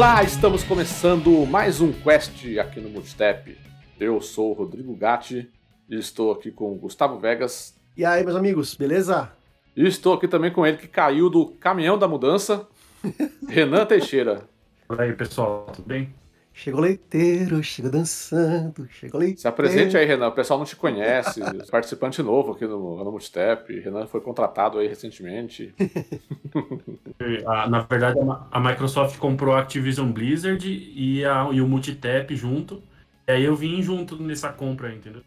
[0.00, 3.58] Olá, estamos começando mais um Quest aqui no Multistep.
[4.00, 5.50] Eu sou o Rodrigo Gatti
[5.90, 7.78] e estou aqui com o Gustavo Vegas.
[7.94, 9.30] E aí, meus amigos, beleza?
[9.76, 12.66] E estou aqui também com ele que caiu do caminhão da mudança,
[13.46, 14.44] Renan Teixeira.
[14.90, 16.14] E aí, pessoal, tudo bem?
[16.52, 19.40] Chegou leiteiro, chegou dançando, chegou leiteiro.
[19.40, 20.28] Se apresente aí, Renan.
[20.28, 21.40] O pessoal não te conhece.
[21.70, 23.80] participante novo aqui no, no Multistep.
[23.80, 25.74] Renan foi contratado aí recentemente.
[27.68, 28.18] Na verdade,
[28.50, 32.82] a Microsoft comprou a Activision Blizzard e, a, e o Multitap junto.
[33.26, 35.22] E aí eu vim junto nessa compra, entendeu?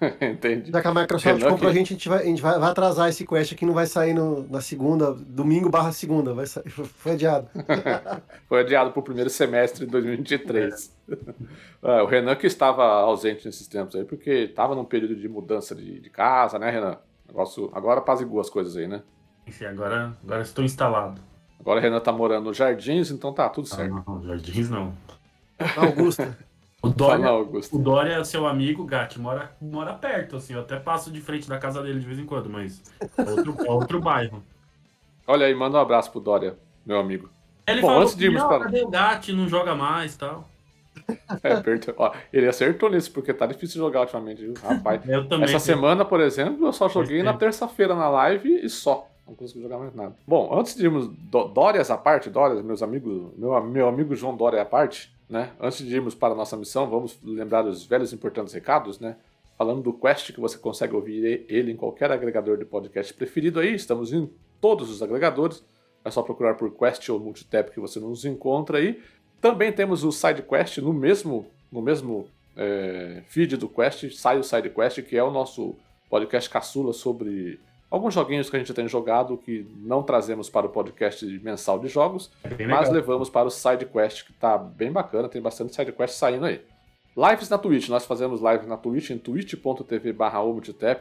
[0.20, 0.70] Entendi.
[0.70, 2.70] Já que a Microsoft Renan comprou a gente, a gente, vai, a gente vai, vai,
[2.70, 6.70] atrasar esse quest aqui, não vai sair no, na segunda, domingo barra segunda, vai sair,
[6.70, 7.48] foi adiado.
[8.48, 10.96] foi adiado para o primeiro semestre de 2023.
[11.82, 11.98] É.
[11.98, 15.74] É, o Renan que estava ausente nesses tempos aí, porque estava num período de mudança
[15.74, 16.96] de, de casa, né, Renan?
[17.26, 19.02] Negócio, agora apazigou as coisas aí, né?
[19.46, 21.20] Enfim, agora, agora estou instalado.
[21.58, 23.94] Agora o Renan está morando nos Jardins, então tá tudo certo.
[23.94, 24.94] Ah, não, Jardins não.
[25.76, 26.38] Augusta.
[26.82, 30.54] O Dória, o Dória é seu amigo, Gatti, mora, mora perto, assim.
[30.54, 32.82] Eu até passo de frente da casa dele de vez em quando, mas
[33.18, 34.42] é outro, é outro bairro.
[35.26, 37.28] Olha aí, manda um abraço pro Dória, meu amigo.
[37.66, 38.64] Ele Bom, falou antes de irmos para...
[38.64, 39.32] cadê o Gatti?
[39.32, 40.48] Não joga mais e tal.
[41.42, 41.54] É,
[41.96, 44.54] Ó, ele acertou nisso, porque tá difícil jogar ultimamente, viu?
[44.62, 45.00] Rapaz.
[45.08, 49.08] Eu também, Essa semana, por exemplo, eu só joguei na terça-feira na live e só.
[49.26, 50.14] Não consegui jogar mais nada.
[50.26, 51.08] Bom, antes de irmos
[51.52, 55.52] Dórias à parte, Dórias, meus amigos, meu, meu amigo João Dória à parte, né?
[55.60, 59.16] Antes de irmos para a nossa missão, vamos lembrar os velhos importantes recados, né?
[59.56, 63.74] Falando do Quest, que você consegue ouvir ele em qualquer agregador de podcast preferido aí,
[63.74, 64.28] estamos em
[64.60, 65.62] todos os agregadores.
[66.04, 69.00] É só procurar por Quest ou Multitap que você nos encontra aí.
[69.40, 75.02] Também temos o SideQuest no mesmo, no mesmo é, feed do Quest, sai o SideQuest,
[75.02, 75.76] que é o nosso
[76.08, 77.60] podcast caçula sobre
[77.90, 81.88] alguns joguinhos que a gente tem jogado que não trazemos para o podcast mensal de
[81.88, 86.44] jogos, é mas levamos para o SideQuest, que está bem bacana, tem bastante SideQuest saindo
[86.44, 86.62] aí.
[87.16, 90.40] Lives na Twitch, nós fazemos lives na Twitch, em twitch.tv barra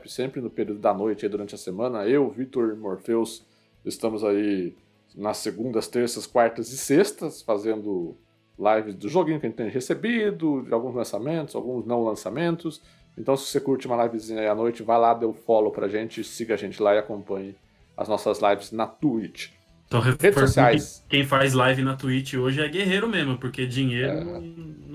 [0.07, 2.07] sempre no período da noite aí durante a semana.
[2.07, 3.45] Eu, Vitor Morpheus,
[3.85, 4.75] estamos aí
[5.15, 8.17] nas segundas, terças, quartas e sextas, fazendo
[8.57, 12.81] lives do joguinho que a gente tem recebido, de alguns lançamentos, alguns não lançamentos.
[13.19, 15.71] Então, se você curte uma livezinha aí à noite, vai lá, dê o um follow
[15.71, 17.55] pra gente, siga a gente lá e acompanhe
[17.97, 19.49] as nossas lives na Twitch.
[19.87, 21.03] Então, redes sociais.
[21.09, 24.23] Quem faz live na Twitch hoje é guerreiro mesmo, porque dinheiro é.
[24.23, 24.41] não,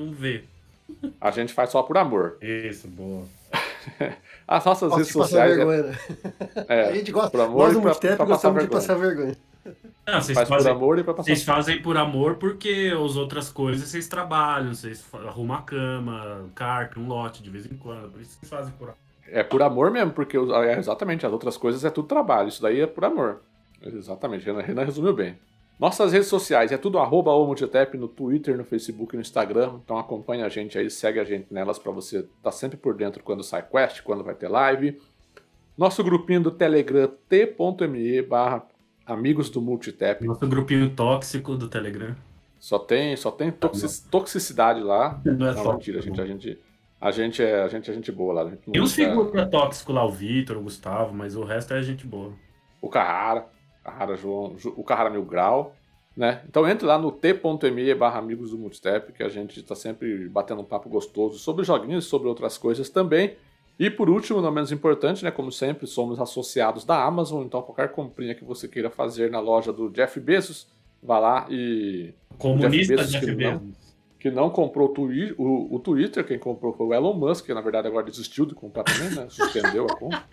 [0.06, 0.44] não vê.
[1.20, 2.38] A gente faz só por amor.
[2.40, 3.26] Isso, boa.
[4.48, 5.58] As nossas Posso redes sociais.
[5.58, 5.64] É...
[5.64, 5.96] Né?
[6.68, 9.36] é, a gente gosta, por amor gosta muito tempo e gostamos de passar vergonha.
[10.06, 13.16] Não, vocês Faz fazem, por amor e pra passar Vocês fazem por amor porque as
[13.16, 18.10] outras coisas vocês trabalham, vocês arrumam a cama, carta, um lote de vez em quando.
[18.10, 18.98] Por isso vocês fazem por amor.
[19.26, 22.48] É por amor mesmo, porque é, exatamente, as outras coisas é tudo trabalho.
[22.48, 23.41] Isso daí é por amor.
[23.82, 25.38] Exatamente, Renan, Renan resumiu bem.
[25.78, 29.81] Nossas redes sociais é tudo arroba no Twitter, no Facebook e no Instagram.
[29.82, 32.94] Então acompanha a gente aí, segue a gente nelas para você estar tá sempre por
[32.94, 35.00] dentro quando sai quest, quando vai ter live.
[35.76, 38.64] Nosso grupinho do Telegram, t.me barra
[39.06, 40.25] Amigos do Multitap.
[40.25, 42.15] Nosso grupinho tóxico do Telegram.
[42.59, 45.20] Só tem, só tem toxic, toxicidade lá.
[45.25, 46.59] Não, é não mentira, a gente, a gente,
[46.98, 48.50] a gente é a gente é gente boa lá.
[48.72, 52.32] Tem uns figuras tóxicos lá, o Vitor, o Gustavo, mas o resto é gente boa.
[52.81, 53.47] O Carrara,
[53.82, 55.76] Carrara João, o Carrara Mil Grau,
[56.16, 56.43] né?
[56.48, 60.62] Então entre lá no t.me barra amigos do Multistep, que a gente está sempre batendo
[60.62, 63.37] um papo gostoso sobre joguinhos e sobre outras coisas também.
[63.78, 67.90] E por último, não menos importante, né, como sempre, somos associados da Amazon, então qualquer
[67.90, 70.68] comprinha que você queira fazer na loja do Jeff Bezos,
[71.02, 72.14] vá lá e.
[72.38, 73.60] Comunista Jeff Bezos, Jeff que, Bezos.
[73.60, 73.72] Não,
[74.18, 77.60] que não comprou o, o, o, Twitter, quem comprou foi o Elon Musk, que na
[77.60, 79.26] verdade agora desistiu de comprar também, né?
[79.28, 80.24] Suspendeu a compra.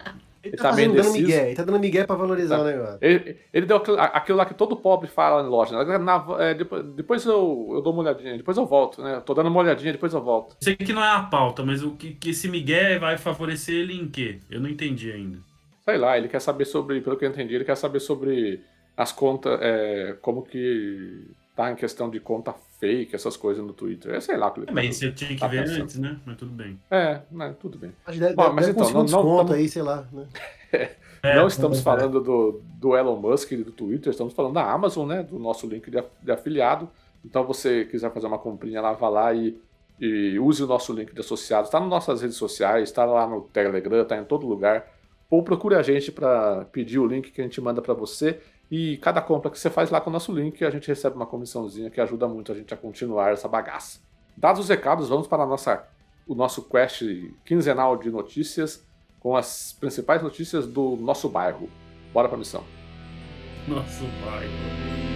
[0.43, 2.63] Ele, tá, tá dando migué, ele tá dando migué pra valorizar tá.
[2.63, 2.97] o negócio.
[3.01, 5.83] Ele, ele deu aquilo, aquilo, lá que todo pobre fala em loja.
[5.83, 5.97] Né?
[5.97, 9.21] Na, é, depois, depois eu, eu dou uma olhadinha, depois eu volto, né?
[9.23, 10.55] tô dando uma olhadinha, depois eu volto.
[10.59, 13.93] Sei que não é a pauta, mas o que, que esse migué vai favorecer ele
[13.93, 14.39] em quê?
[14.49, 15.37] Eu não entendi ainda.
[15.85, 18.61] Sei lá, ele quer saber sobre, pelo que eu entendi, ele quer saber sobre
[18.97, 21.27] as contas, é, como que
[21.63, 24.13] tá em questão de conta fake, essas coisas no Twitter.
[24.13, 24.53] É, sei lá.
[24.67, 25.83] É, mas você tinha que tá ver pensando.
[25.83, 26.19] antes, né?
[26.25, 26.79] Mas tudo bem.
[26.89, 27.91] É, né, tudo bem.
[28.05, 30.27] Mas, deve, Bom, mas então, não, não, não aí, sei lá, né?
[31.23, 31.81] É, não estamos é.
[31.83, 35.21] falando do, do Elon Musk e do Twitter, estamos falando da Amazon, né?
[35.21, 36.89] Do nosso link de, de afiliado.
[37.23, 39.55] Então, você quiser fazer uma comprinha lá, vá lá e,
[39.99, 41.65] e use o nosso link de associado.
[41.65, 44.87] Está nas nossas redes sociais, está lá no Telegram, está em todo lugar.
[45.29, 48.39] Ou procure a gente para pedir o link que a gente manda para você.
[48.71, 51.25] E cada compra que você faz lá com o nosso link, a gente recebe uma
[51.25, 53.99] comissãozinha que ajuda muito a gente a continuar essa bagaça.
[54.37, 55.85] Dados os recados, vamos para nossa,
[56.25, 57.03] o nosso quest
[57.43, 58.81] quinzenal de notícias
[59.19, 61.69] com as principais notícias do nosso bairro.
[62.13, 62.63] Bora pra missão.
[63.67, 65.10] Nosso bairro.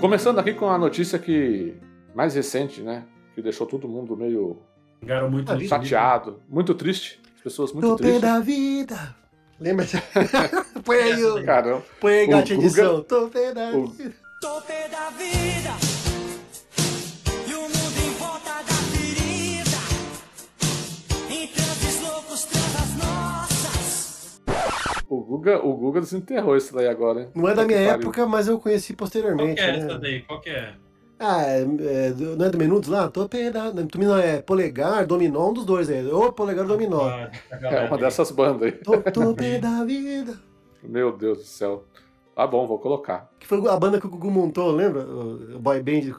[0.00, 1.74] Começando aqui com a notícia que
[2.14, 3.04] mais recente, né?
[3.34, 4.58] Que deixou todo mundo meio
[5.30, 7.20] muito chateado, muito triste.
[7.36, 8.20] As pessoas muito Tô tristes.
[8.20, 9.14] da vida.
[9.58, 9.86] Lembra?
[10.84, 11.44] põe aí o.
[11.44, 11.82] Caramba.
[12.00, 13.02] Põe aí, gato edição.
[13.02, 14.14] Tô pé da vida.
[14.40, 15.85] Tô pé da vida.
[25.08, 27.28] O Guga, o Guga desenterrou isso daí agora, hein?
[27.34, 29.54] Não é da minha Que época, mas eu conheci Qual posteriormente.
[29.54, 29.78] que é né?
[29.78, 30.22] essa daí?
[30.22, 30.74] Qual que é?
[31.18, 33.08] Ah, é, é, não é do Menudos lá?
[33.08, 33.72] Tô da.
[33.72, 36.06] Não é polegar, dominó, um dos dois aí.
[36.10, 37.08] Ou polegar ou dominó.
[37.08, 37.30] Ah,
[37.62, 38.72] É uma dessas bandas aí.
[38.72, 40.38] Tô, tô da vida.
[40.82, 41.84] Meu Deus do céu.
[42.34, 43.30] Tá bom, vou colocar.
[43.38, 45.00] Que foi a banda que o Gugu montou, lembra?
[45.04, 46.12] O boy band.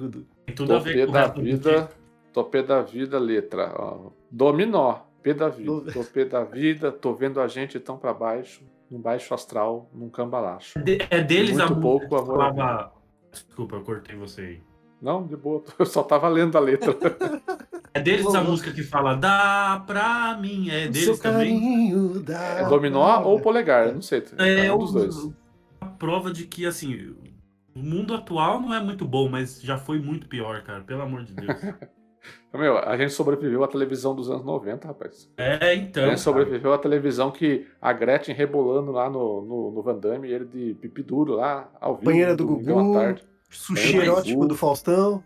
[0.47, 1.89] Tem tudo a ver Topê com da vida.
[2.33, 3.71] Topê da vida, letra.
[3.77, 4.09] ó.
[4.31, 5.01] Dominó.
[5.21, 5.71] P da vida.
[5.71, 6.91] Do- Topê da vida.
[6.91, 8.63] Tô vendo a gente tão pra baixo.
[8.89, 9.89] Num baixo astral.
[9.93, 10.79] Num cambalacho.
[10.83, 12.37] De- É deles Muito a música pouco que amor.
[12.37, 12.93] falava...
[13.31, 14.61] Desculpa, eu cortei você aí.
[15.01, 15.63] Não, de boa.
[15.77, 16.95] Eu só tava lendo a letra.
[17.93, 20.69] É deles a música que fala Dá pra mim.
[20.69, 21.91] É deles seu também?
[22.59, 23.91] É dominó ou polegar?
[23.91, 24.23] Não sei.
[24.37, 25.15] É, É um dos dois.
[25.81, 27.15] a prova de que, assim,
[27.75, 30.81] o mundo atual não é muito bom, mas já foi muito pior, cara.
[30.83, 31.57] Pelo amor de Deus.
[32.53, 35.29] Meu, a gente sobreviveu à televisão dos anos 90, rapaz.
[35.37, 36.05] É, então.
[36.05, 40.27] a gente sobreviveu à televisão que a Gretchen rebolando lá no, no, no Van Damme
[40.27, 42.05] e ele de pipi duro lá, ao vivo.
[42.05, 42.93] Banheira do Gugu.
[42.93, 43.23] tarde.
[43.49, 45.23] Sushi É, mas erótico do Faustão.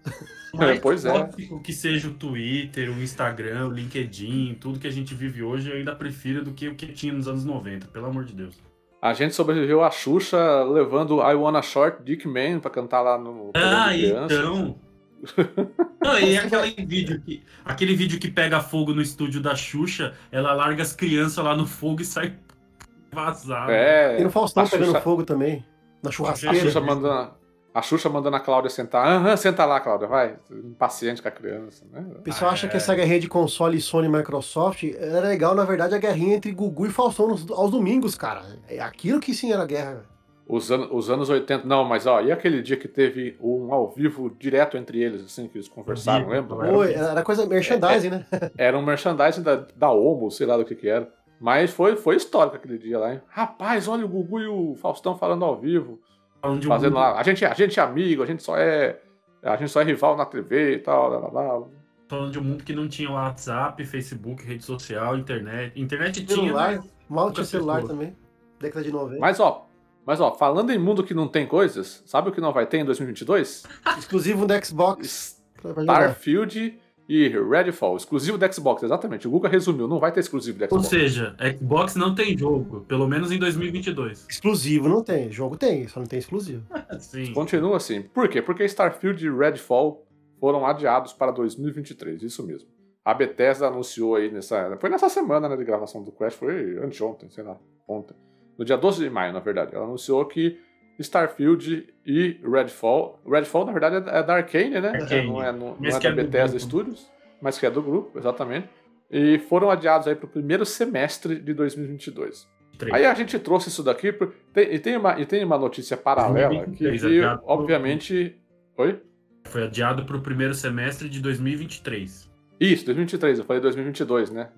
[0.53, 1.29] Mais Pois é.
[1.63, 5.77] que seja o Twitter, o Instagram, o LinkedIn, tudo que a gente vive hoje, eu
[5.77, 8.55] ainda prefiro do que o que tinha nos anos 90, pelo amor de Deus.
[9.01, 13.51] A gente sobreviveu à Xuxa levando I Wanna Short Dick Man pra cantar lá no.
[13.55, 14.75] Ah, então.
[16.03, 20.53] Não, e aquele vídeo, que, aquele vídeo que pega fogo no estúdio da Xuxa, ela
[20.53, 22.33] larga as crianças lá no fogo e sai
[23.13, 23.71] vazada.
[23.71, 24.19] É.
[24.19, 25.65] E no Faustão a pegando Xuxa- fogo também.
[26.01, 26.55] Na A churrasqueira.
[26.59, 27.41] Xuxa mandando.
[27.73, 29.07] A Xuxa mandando a Cláudia sentar.
[29.07, 30.35] Aham, senta lá, Cláudia, vai.
[30.51, 32.05] Impaciente com a criança, né?
[32.17, 32.69] O pessoal Ah, acha é.
[32.69, 36.51] que essa guerrinha de console, Sony e Microsoft era legal, na verdade, a guerrinha entre
[36.51, 38.41] Gugu e Faustão nos- aos domingos, cara.
[38.67, 40.03] É aquilo que sim era guerra.
[40.47, 41.65] Os, an os anos 80.
[41.67, 45.47] Não, mas ó, e aquele dia que teve um ao vivo direto entre eles, assim,
[45.47, 46.55] que eles conversaram, Vivo, lembra?
[46.57, 48.25] não Era, Oi, era coisa merchandising, né?
[48.57, 51.07] era um merchandising da, da Omo, sei lá do que que era.
[51.39, 53.21] Mas foi, foi histórico aquele dia lá, hein?
[53.27, 55.99] Rapaz, olha o Gugu e o Faustão falando ao vivo.
[56.41, 57.19] Falando de um Fazendo mundo- lá.
[57.19, 58.99] A gente, a gente é amigo, a gente só é.
[59.41, 61.09] A gente só é rival na TV e tal.
[61.09, 61.67] Lá, lá, lá.
[62.07, 65.79] falando de um mundo que não tinha WhatsApp, Facebook, rede social, internet.
[65.81, 68.15] Internet tinha, Celular, mas mal tinha celular também.
[68.59, 69.19] Década de 90.
[69.19, 69.67] Mas ó,
[70.05, 72.79] mas ó, falando em mundo que não tem coisas, sabe o que não vai ter
[72.79, 73.63] em 2022?
[73.97, 75.41] Exclusivo do Xbox.
[75.79, 79.27] Starfield e Redfall, exclusivo do Xbox, exatamente.
[79.27, 80.87] O Guga resumiu, não vai ter exclusivo do Ou Xbox.
[80.87, 84.27] seja, Xbox não tem jogo, pelo menos em 2022.
[84.29, 85.29] Exclusivo não tem.
[85.29, 86.63] Jogo tem, só não tem exclusivo.
[86.99, 87.33] Sim.
[87.33, 88.01] Continua assim.
[88.01, 88.41] Por quê?
[88.41, 90.07] Porque Starfield e Redfall
[90.39, 92.69] foram adiados para 2023, isso mesmo.
[93.03, 94.77] A Bethesda anunciou aí nessa.
[94.79, 98.15] Foi nessa semana né, de gravação do Crash, foi anteontem, sei lá, ontem.
[98.61, 99.73] No dia 12 de maio, na verdade.
[99.73, 100.59] Ela anunciou que
[100.99, 103.19] Starfield e Redfall.
[103.27, 104.89] Redfall, na verdade, é da Arcane, né?
[104.89, 105.27] Arcane.
[105.27, 106.59] Não é, não, não é da é do Bethesda.
[106.59, 108.69] Studios, mas que é do grupo, exatamente.
[109.09, 112.47] E foram adiados aí para o primeiro semestre de 2022.
[112.77, 112.93] Três.
[112.95, 115.97] Aí a gente trouxe isso daqui, por- tem- e, tem uma, e tem uma notícia
[115.97, 117.01] paralela que, 2023,
[117.39, 118.39] que, obviamente.
[118.77, 119.01] Oi?
[119.45, 122.29] Foi adiado para o primeiro semestre de 2023.
[122.59, 124.49] Isso, 2023, eu falei 2022, né?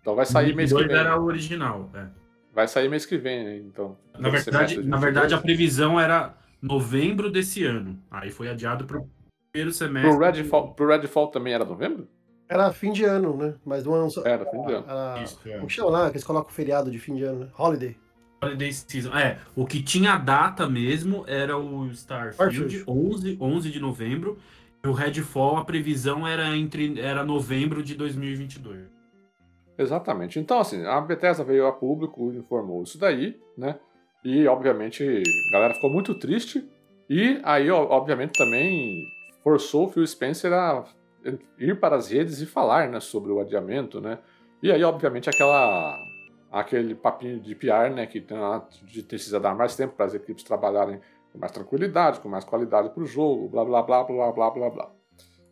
[0.00, 0.96] Então vai sair mês que 2022 vem.
[0.98, 1.90] era o original.
[1.94, 2.23] é.
[2.54, 3.56] Vai sair mês que vem, né?
[3.56, 3.96] então.
[4.18, 5.42] Na verdade, na verdade, a 2022.
[5.42, 7.98] previsão era novembro desse ano.
[8.10, 9.10] Aí foi adiado para o
[9.50, 10.10] primeiro semestre.
[10.10, 12.08] Pro Redfall, pro Redfall também era novembro?
[12.48, 13.54] Era fim de ano, né?
[13.64, 14.22] Mas não ano só.
[14.24, 14.84] Era, fim de ano.
[14.88, 15.22] Era...
[15.22, 15.54] Isso, é.
[15.54, 16.10] Como que chama lá?
[16.10, 17.48] Que eles colocam feriado de fim de ano, né?
[17.58, 17.96] Holiday.
[18.42, 19.16] Holiday Season.
[19.16, 22.84] É, o que tinha data mesmo era o Starfield, Starfield.
[22.86, 24.38] 11, 11 de novembro.
[24.84, 28.93] E o Redfall, a previsão era entre era novembro de 2022.
[29.76, 30.38] Exatamente.
[30.38, 33.78] Então, assim, a Bethesda veio a público e informou isso daí, né?
[34.24, 35.02] E, obviamente,
[35.48, 36.68] a galera ficou muito triste.
[37.10, 39.04] E aí, obviamente, também
[39.42, 40.84] forçou o Phil Spencer a
[41.58, 44.18] ir para as redes e falar, né, sobre o adiamento, né?
[44.62, 45.98] E aí, obviamente, aquela
[46.50, 48.24] aquele papinho de PR, né, que
[48.84, 51.00] de precisa dar mais tempo para as equipes trabalharem
[51.32, 54.70] com mais tranquilidade, com mais qualidade para o jogo, blá blá blá blá blá blá
[54.70, 54.90] blá.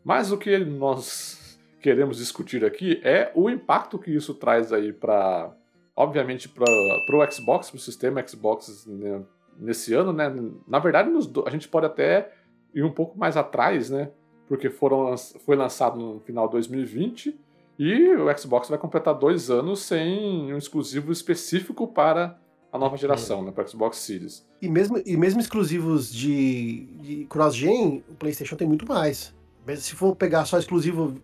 [0.05, 1.42] Mas o que nós
[1.83, 5.53] queremos discutir aqui é o impacto que isso traz aí para,
[5.97, 9.23] obviamente, para o Xbox, para o sistema Xbox né,
[9.59, 10.33] nesse ano, né?
[10.67, 12.33] Na verdade, nos a gente pode até
[12.73, 14.11] ir um pouco mais atrás, né?
[14.49, 17.39] Porque foram, foi lançado no final de 2020
[17.79, 22.39] e o Xbox vai completar dois anos sem um exclusivo específico para
[22.73, 24.47] a nova geração, né, para Xbox Series.
[24.61, 29.35] E mesmo, e mesmo exclusivos de, de cross-gen, o PlayStation tem muito mais.
[29.77, 31.15] Se for pegar só exclusivo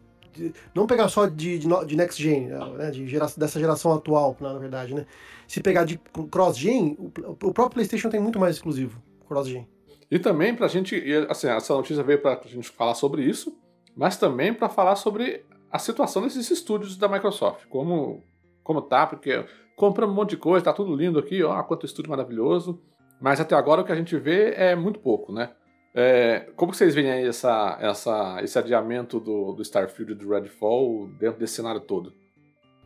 [0.75, 4.59] não pegar só de, de, de next gen, né, de gera, dessa geração atual, na
[4.59, 5.07] verdade, né?
[5.47, 5.99] Se pegar de
[6.31, 9.69] cross gen, o, o próprio PlayStation tem muito mais exclusivo cross gen.
[10.11, 13.57] E também pra gente, assim, essa notícia veio pra gente falar sobre isso,
[13.95, 18.23] mas também para falar sobre a situação desses estúdios da Microsoft, como
[18.63, 22.11] como tá, porque compramos um monte de coisa, tá tudo lindo aqui, ó, quanto estúdio
[22.11, 22.79] maravilhoso,
[23.19, 25.51] mas até agora o que a gente vê é muito pouco, né?
[25.95, 31.09] É, como vocês veem aí essa, essa, esse adiamento do, do Starfield e do Redfall
[31.19, 32.13] dentro desse cenário todo?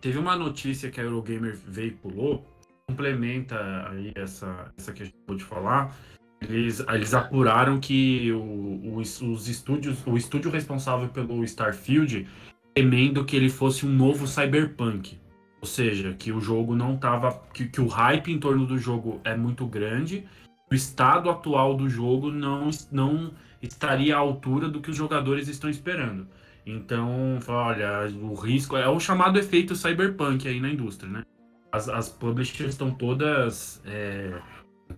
[0.01, 2.45] Teve uma notícia que a Eurogamer veiculou,
[2.89, 3.57] complementa
[3.89, 5.97] aí essa, essa que a gente pôde falar.
[6.41, 12.27] Eles, eles apuraram que o, os, os estúdios, o estúdio responsável pelo Starfield
[12.75, 15.21] temendo que ele fosse um novo Cyberpunk.
[15.61, 17.41] Ou seja, que o jogo não tava.
[17.55, 20.27] Que, que o hype em torno do jogo é muito grande
[20.73, 25.69] o estado atual do jogo não, não estaria à altura do que os jogadores estão
[25.69, 26.27] esperando.
[26.65, 31.23] Então, olha, o risco é o chamado efeito cyberpunk aí na indústria, né?
[31.71, 34.41] As, as publishers estão todas é,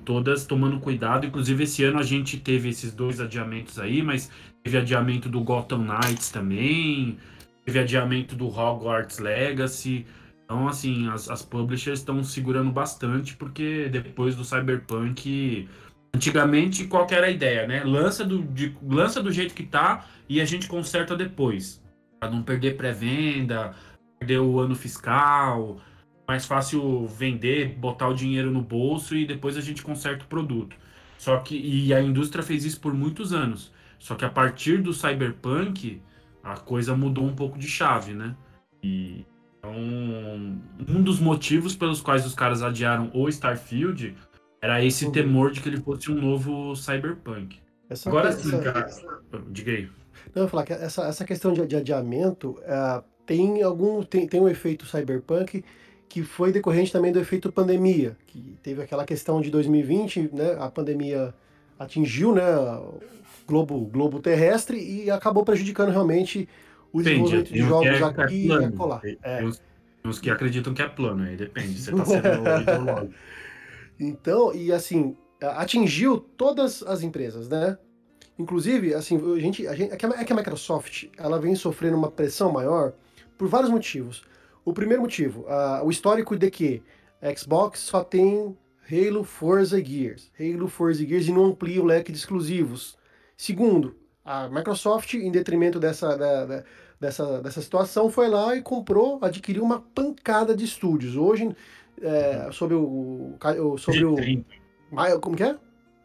[0.04, 1.26] todas tomando cuidado.
[1.26, 4.30] Inclusive, esse ano a gente teve esses dois adiamentos aí, mas
[4.62, 7.18] teve adiamento do Gotham Knights também,
[7.64, 10.06] teve adiamento do Hogwarts Legacy.
[10.44, 15.68] Então, assim, as, as publishers estão segurando bastante, porque depois do Cyberpunk.
[16.14, 17.82] Antigamente, qual era a ideia, né?
[17.82, 21.82] Lança do, de, lança do jeito que tá e a gente conserta depois.
[22.20, 23.74] Pra não perder pré-venda,
[24.18, 25.80] perder o ano fiscal.
[26.26, 30.76] Mais fácil vender, botar o dinheiro no bolso e depois a gente conserta o produto.
[31.18, 31.56] Só que.
[31.56, 33.72] E a indústria fez isso por muitos anos.
[33.98, 36.00] Só que a partir do Cyberpunk,
[36.42, 38.36] a coisa mudou um pouco de chave, né?
[38.82, 39.24] E
[39.64, 44.14] então, um dos motivos pelos quais os caras adiaram o Starfield
[44.60, 45.12] era esse uhum.
[45.12, 47.58] temor de que ele fosse um novo Cyberpunk.
[47.88, 48.86] Essa Agora sim, cara.
[49.50, 49.88] Diga aí.
[50.34, 54.02] Não, eu falar que essa, essa questão de, de adiamento uh, tem algum.
[54.02, 55.64] Tem, tem um efeito Cyberpunk
[56.08, 60.56] que foi decorrente também do efeito pandemia, que teve aquela questão de 2020, né?
[60.60, 61.34] A pandemia
[61.78, 63.00] atingiu né, o
[63.46, 66.48] globo, globo terrestre e acabou prejudicando realmente
[66.94, 69.00] o desenvolvimento de jogos é, aqui é e acolá.
[69.04, 69.36] É.
[69.38, 73.14] Tem, uns, tem uns que acreditam que é plano, aí depende, você tá sendo
[73.98, 77.76] Então, e assim, atingiu todas as empresas, né?
[78.38, 82.10] Inclusive, assim, a gente, a gente, é, é que a Microsoft ela vem sofrendo uma
[82.10, 82.92] pressão maior
[83.36, 84.24] por vários motivos.
[84.64, 86.82] O primeiro motivo, uh, o histórico de que
[87.20, 88.56] a Xbox só tem
[88.90, 90.30] Halo, Forza e Gears.
[90.38, 92.96] Halo, Forza e Gears e não amplia o leque de exclusivos.
[93.36, 96.64] Segundo, a Microsoft, em detrimento dessa, da, da,
[97.04, 101.16] dessa, dessa situação, foi lá e comprou, adquiriu uma pancada de estúdios.
[101.16, 101.54] Hoje,
[102.00, 103.34] é, sobre o.
[103.78, 104.16] Sobre o
[105.20, 105.56] como que é?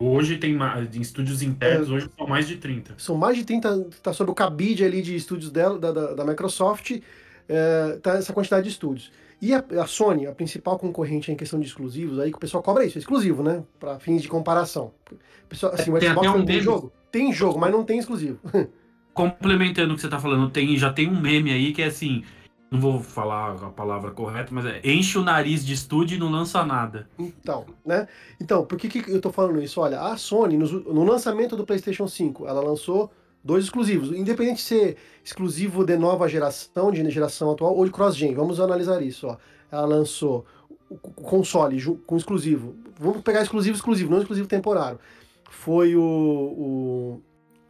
[0.02, 0.58] Hoje tem
[0.94, 2.94] em estúdios internos, é, hoje são mais de 30.
[2.98, 6.26] São mais de 30, está sob o cabide ali de estúdios dela, da, da, da
[6.26, 7.02] Microsoft,
[7.50, 9.12] é, tá essa quantidade de estúdios.
[9.42, 12.64] E a, a, Sony, a principal concorrente em questão de exclusivos, aí que o pessoal
[12.64, 13.64] cobra isso, é exclusivo, né?
[13.78, 14.94] Para fins de comparação.
[15.12, 16.94] O pessoal, assim, o Xbox um tem jogo?
[17.12, 18.40] Tem jogo, mas não tem exclusivo.
[19.20, 22.24] complementando o que você tá falando, tem, já tem um meme aí que é assim.
[22.72, 26.30] Não vou falar a palavra correta, mas é enche o nariz de estúdio e não
[26.30, 27.10] lança nada.
[27.18, 28.08] Então, né?
[28.40, 29.82] Então, por que, que eu tô falando isso?
[29.82, 33.12] Olha, a Sony, no, no lançamento do PlayStation 5, ela lançou
[33.44, 34.12] dois exclusivos.
[34.12, 38.36] Independente de ser exclusivo de nova geração, de geração atual, ou de cross-gen.
[38.36, 39.36] Vamos analisar isso, ó.
[39.72, 40.46] Ela lançou
[40.90, 42.76] o console com exclusivo.
[43.00, 45.00] Vamos pegar exclusivo exclusivo, não exclusivo temporário.
[45.50, 47.22] Foi o, o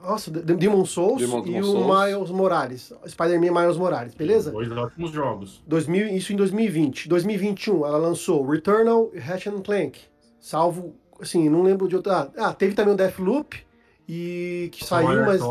[0.02, 1.86] nossa, Demon Souls Demon e Souls.
[1.86, 2.94] o Miles Morales.
[3.08, 4.52] Spider-Man Miles Morales, beleza?
[4.52, 5.62] Dois ótimos jogos.
[5.68, 7.10] 2000, isso em 2020.
[7.10, 10.00] 2021, ela lançou Returnal e Ratchet Clank.
[10.40, 12.32] Salvo, assim, não lembro de outra.
[12.38, 13.58] Ah, teve também o Deathloop,
[14.08, 15.42] e que saiu, mas.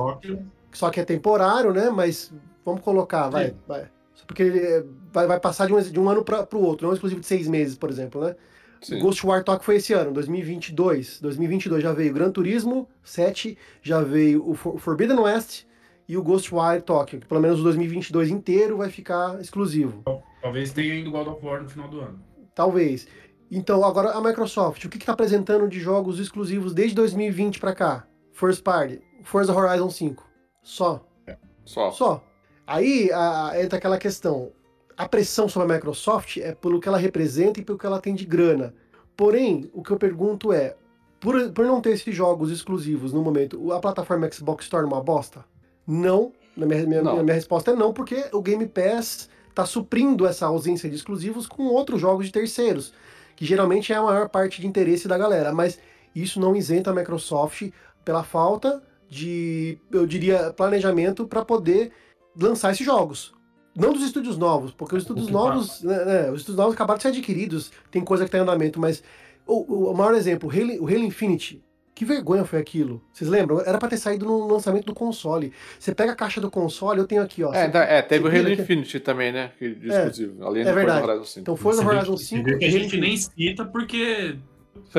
[0.73, 1.91] Só que é temporário, né?
[1.91, 2.33] Mas
[2.65, 3.55] vamos colocar, vai.
[3.67, 3.89] vai.
[4.27, 6.95] Porque ele vai, vai passar de um, de um ano para o outro, não é
[6.95, 8.35] exclusivo de seis meses, por exemplo, né?
[8.81, 9.01] Sim.
[9.25, 11.21] War Talk foi esse ano, 2022.
[11.21, 15.65] 2022 já veio Gran Turismo 7, já veio o Forbidden West
[16.09, 20.03] e o Ghostwire Tokyo, que pelo menos o 2022 inteiro vai ficar exclusivo.
[20.41, 22.21] Talvez tenha ainda God of War no final do ano.
[22.55, 23.07] Talvez.
[23.51, 28.07] Então, agora a Microsoft, o que está apresentando de jogos exclusivos desde 2020 para cá?
[28.33, 30.29] First Party, Forza Horizon 5.
[30.63, 31.05] Só.
[31.27, 31.91] É, só.
[31.91, 32.25] Só.
[32.67, 34.53] Aí a, entra aquela questão
[34.99, 38.17] a pressão sobre a Microsoft é pelo que ela representa e pelo que ela tem
[38.17, 38.75] de grana.
[39.17, 40.75] Porém, o que eu pergunto é,
[41.21, 45.45] por, por não ter esses jogos exclusivos no momento, a plataforma Xbox torna uma bosta?
[45.87, 46.33] Não.
[46.57, 47.23] Na minha, minha, não.
[47.23, 51.67] minha resposta é não, porque o Game Pass está suprindo essa ausência de exclusivos com
[51.67, 52.93] outros jogos de terceiros.
[53.37, 55.79] que geralmente é a maior parte de interesse da galera, mas
[56.13, 57.71] isso não isenta a Microsoft
[58.05, 61.93] pela falta de, eu diria, planejamento para poder
[62.37, 63.38] lançar esses jogos.
[63.79, 67.03] Não dos estúdios novos, porque os estúdios novos, né, né, os estúdios novos acabaram de
[67.03, 69.03] ser adquiridos, tem coisa que está em andamento, mas
[69.47, 71.63] o, o maior exemplo, o Halo, o Halo Infinite,
[71.95, 73.03] que vergonha foi aquilo?
[73.13, 73.61] Vocês lembram?
[73.61, 75.53] Era pra ter saído no lançamento do console.
[75.79, 77.53] Você pega a caixa do console, eu tenho aqui, ó.
[77.53, 79.51] É, Você- tá- é, teve o Halo aqui- Infinity também, né?
[79.59, 80.45] Que, de É, exclusivo.
[80.45, 80.99] Além é do verdade.
[81.01, 81.41] Forza Horizon 5.
[81.41, 82.45] Então foi no Horizon você 5.
[82.45, 84.37] vê que a gente nem cita porque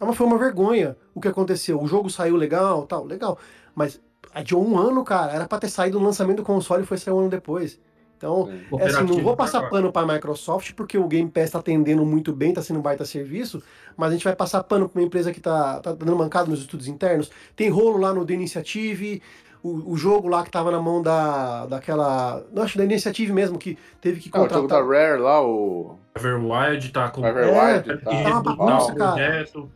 [0.00, 1.80] É, mas foi uma vergonha o que aconteceu.
[1.82, 3.36] O jogo saiu legal, tal, legal.
[3.74, 4.00] Mas
[4.32, 5.32] adiou um ano, cara.
[5.32, 7.80] Era pra ter saído no lançamento do console e foi sair um ano depois.
[8.18, 12.04] Então, é assim, não vou passar pano pra Microsoft, porque o Game Pass tá atendendo
[12.04, 13.62] muito bem, tá sendo um baita serviço,
[13.96, 16.60] mas a gente vai passar pano pra uma empresa que tá, tá dando mancada nos
[16.60, 17.30] estudos internos.
[17.54, 19.22] Tem rolo lá no The Initiative,
[19.62, 22.44] o, o jogo lá que tava na mão da, daquela.
[22.52, 24.88] Não, acho da Initiative mesmo, que teve que Ah, o jogo da contratar.
[24.88, 29.10] Rare lá, o Everwild tá com Everwild, É, tá, tá uma bagunça, cara.
[29.12, 29.70] projeto.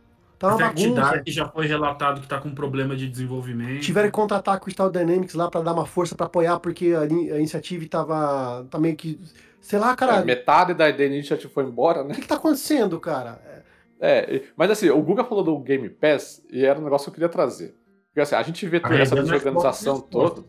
[0.47, 1.01] Tá uma bagunça.
[1.01, 3.81] Dark já foi relatado que tá com problema de desenvolvimento.
[3.81, 7.01] Tiveram que contratar a Crystal Dynamics lá pra dar uma força pra apoiar, porque a,
[7.01, 9.19] a iniciativa tava tá meio que.
[9.61, 10.17] Sei lá, cara.
[10.17, 12.13] É, metade da The Initiative foi embora, O né?
[12.15, 13.39] que, que tá acontecendo, cara?
[13.99, 17.13] É, mas assim, o Guga falou do Game Pass e era um negócio que eu
[17.13, 17.73] queria trazer.
[18.07, 20.43] Porque assim, a gente vê toda essa desorganização toda.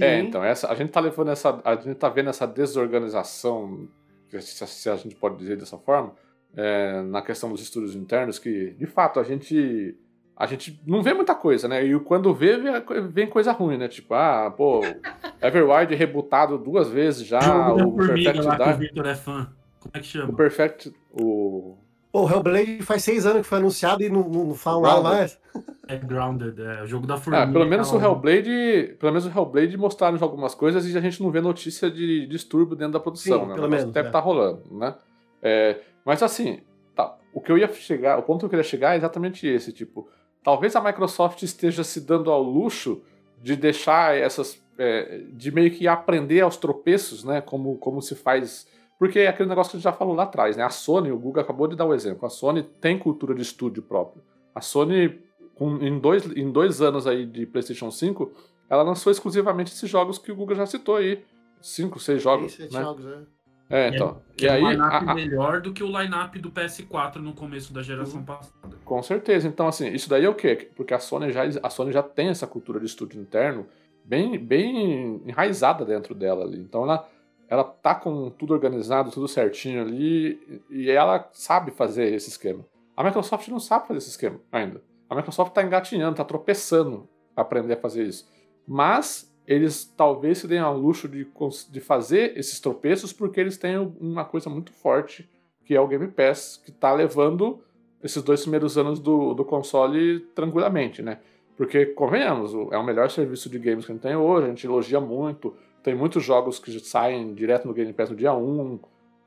[0.00, 1.60] É, então, essa, a gente tá levando essa.
[1.64, 3.88] A gente tá vendo essa desorganização,
[4.30, 6.14] se, se a gente pode dizer dessa forma,
[6.56, 9.96] é, na questão dos estudos internos, que de fato a gente.
[10.34, 11.84] A gente não vê muita coisa, né?
[11.84, 13.86] E quando vê, vê- vem coisa ruim, né?
[13.86, 14.80] Tipo, ah, pô,
[15.40, 18.78] Everwild rebutado duas vezes já, Jogo o Perfect lá que o Dark.
[18.78, 19.52] Victor é fã.
[19.78, 20.32] Como é que O chama?
[20.34, 20.92] Perfect.
[21.12, 21.76] O.
[22.14, 25.02] O Hellblade faz seis anos que foi anunciado e não, não, não falam Grounded.
[25.04, 25.40] nada mais.
[25.88, 27.44] É Grounded, é o jogo da formiga.
[27.44, 28.00] Ah, pelo menos o ó.
[28.02, 28.96] Hellblade.
[29.00, 32.26] Pelo menos o Hellblade mostraram já algumas coisas e a gente não vê notícia de
[32.26, 33.54] distúrbio dentro da produção, Sim, né?
[33.54, 34.10] pelo O menos, Deve é.
[34.10, 34.94] estar rolando, né?
[35.42, 36.60] É, mas assim,
[36.94, 39.72] tá, o que eu ia chegar, o ponto que eu queria chegar é exatamente esse,
[39.72, 40.08] tipo,
[40.42, 43.02] talvez a Microsoft esteja se dando ao luxo
[43.40, 44.62] de deixar essas.
[44.78, 47.40] é, de meio que aprender aos tropeços, né?
[47.40, 48.66] Como, como se faz.
[48.98, 50.62] Porque é aquele negócio que a gente já falou lá atrás, né?
[50.62, 53.82] A Sony, o Guga acabou de dar o exemplo, a Sony tem cultura de estúdio
[53.82, 54.22] próprio.
[54.54, 55.20] A Sony,
[55.56, 58.32] com- em, dois, em dois anos aí de PlayStation 5,
[58.70, 61.22] ela lançou exclusivamente esses jogos que o Guga já citou aí.
[61.60, 62.56] Cinco, seis jogos.
[62.56, 62.82] Tem sete né?
[62.82, 63.22] jogos, né?
[63.70, 64.20] É, então.
[64.36, 67.32] Que e é aí, um line-up a- melhor do que o line-up do PS4 no
[67.32, 68.24] começo da geração Uhum.
[68.26, 68.76] passada.
[68.84, 69.48] Com certeza.
[69.48, 70.70] Então, assim, isso daí é o quê?
[70.76, 73.66] Porque a Sony já, a Sony já tem essa cultura de estúdio interno
[74.04, 76.58] bem, bem enraizada dentro dela ali.
[76.60, 77.08] Então, ela,
[77.48, 82.64] ela tá com tudo organizado, tudo certinho ali, e ela sabe fazer esse esquema.
[82.94, 84.82] A Microsoft não sabe fazer esse esquema ainda.
[85.08, 88.28] A Microsoft tá engatinhando, tá tropeçando pra aprender a fazer isso.
[88.66, 91.26] Mas eles talvez se deem ao luxo de,
[91.70, 95.28] de fazer esses tropeços porque eles têm uma coisa muito forte,
[95.64, 97.60] que é o Game Pass, que tá levando
[98.02, 101.18] esses dois primeiros anos do, do console tranquilamente, né?
[101.56, 104.66] Porque, convenhamos, é o melhor serviço de games que a gente tem hoje, a gente
[104.66, 108.80] elogia muito, tem muitos jogos que saem direto no Game Pass no dia 1.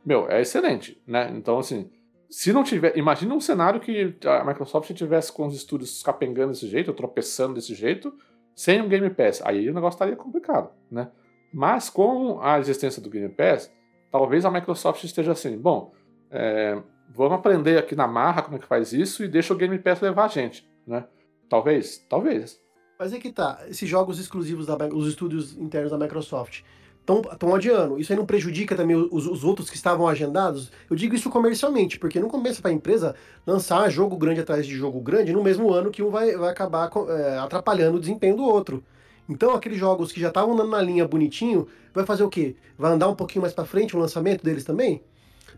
[0.05, 1.31] Meu, é excelente, né?
[1.35, 1.89] Então, assim,
[2.29, 2.97] se não tiver.
[2.97, 7.73] Imagina um cenário que a Microsoft tivesse com os estúdios capengando desse jeito, tropeçando desse
[7.73, 8.13] jeito,
[8.55, 9.41] sem o Game Pass.
[9.43, 11.09] Aí o negócio estaria complicado, né?
[11.53, 13.71] Mas com a existência do Game Pass,
[14.11, 15.93] talvez a Microsoft esteja assim, bom,
[16.31, 19.77] é, vamos aprender aqui na marra como é que faz isso e deixa o Game
[19.79, 21.05] Pass levar a gente, né?
[21.49, 22.59] Talvez, talvez.
[22.97, 26.63] Mas é que tá, esses jogos exclusivos, da, os estúdios internos da Microsoft,
[27.05, 27.99] estão adiando.
[27.99, 30.71] Isso aí não prejudica também os, os outros que estavam agendados?
[30.89, 33.15] Eu digo isso comercialmente, porque não compensa para a empresa
[33.45, 36.91] lançar jogo grande atrás de jogo grande no mesmo ano que um vai, vai acabar
[37.09, 38.83] é, atrapalhando o desempenho do outro.
[39.27, 42.55] Então, aqueles jogos que já estavam andando na linha bonitinho, vai fazer o quê?
[42.77, 45.03] Vai andar um pouquinho mais para frente o lançamento deles também?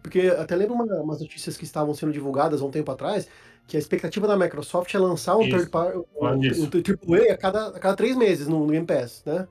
[0.02, 3.28] Porque até lembro uma, umas notícias que estavam sendo divulgadas há um tempo atrás,
[3.68, 5.52] que a expectativa da Microsoft é lançar um Isso.
[5.52, 6.64] third party, um, disso.
[6.64, 9.48] um AAA a cada, a cada três meses no, no Game Pass, né?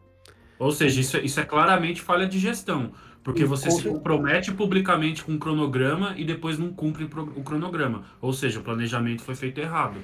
[0.59, 2.93] Ou seja, isso, é- isso é claramente falha de gestão.
[3.23, 8.05] Porque você se compromete publicamente com um cronograma e depois não cumpre o cronograma.
[8.21, 9.99] Ou seja, o planejamento foi feito errado.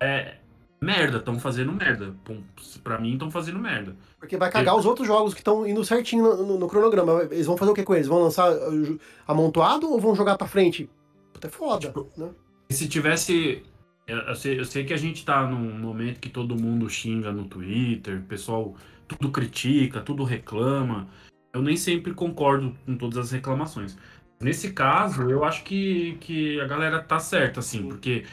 [0.00, 0.36] É
[0.80, 2.14] merda, estão fazendo merda.
[2.24, 2.40] Pum,
[2.84, 3.96] Pra mim, estão fazendo merda.
[4.18, 7.22] Porque vai cagar os outros jogos que estão indo certinho no, no- no cronograma.
[7.32, 8.06] Eles vão fazer o que com eles?
[8.06, 10.88] Vão lançar uh, amontoado ou vão jogar pra frente?
[11.32, 12.30] Puta, é foda, Tipo, né?
[12.70, 13.62] E se tivesse.
[14.06, 17.32] Eu eu sei, eu sei que a gente tá num momento que todo mundo xinga
[17.32, 18.74] no Twitter, o pessoal
[19.12, 21.06] tudo critica, tudo reclama.
[21.52, 23.96] Eu nem sempre concordo com todas as reclamações.
[24.40, 28.24] Nesse caso, eu acho que, que a galera tá certa, assim, porque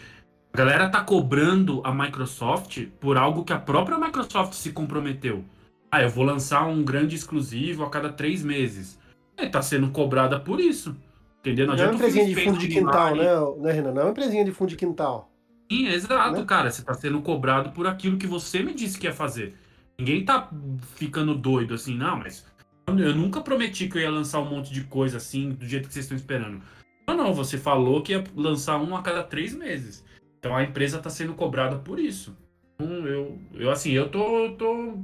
[0.51, 5.43] a galera tá cobrando a Microsoft por algo que a própria Microsoft se comprometeu.
[5.91, 8.99] Ah, eu vou lançar um grande exclusivo a cada três meses.
[9.37, 10.95] E tá sendo cobrada por isso.
[11.39, 11.67] Entendeu?
[11.67, 13.25] Não, é adianta uma empresinha de fundo de quintal, né,
[13.59, 13.91] né, Renan?
[13.93, 15.31] Não é uma empresinha de fundo de quintal.
[15.71, 16.45] Sim, exato, Né?
[16.45, 16.69] cara.
[16.69, 19.55] Você tá sendo cobrado por aquilo que você me disse que ia fazer.
[19.99, 20.49] Ninguém tá
[20.95, 22.45] ficando doido assim, não, mas
[22.87, 25.93] eu nunca prometi que eu ia lançar um monte de coisa assim, do jeito que
[25.93, 26.61] vocês estão esperando.
[27.05, 30.05] Não, não, você falou que ia lançar um a cada três meses.
[30.39, 32.33] Então a empresa tá sendo cobrada por isso.
[32.75, 34.99] Então, eu, eu assim, eu tô, tô,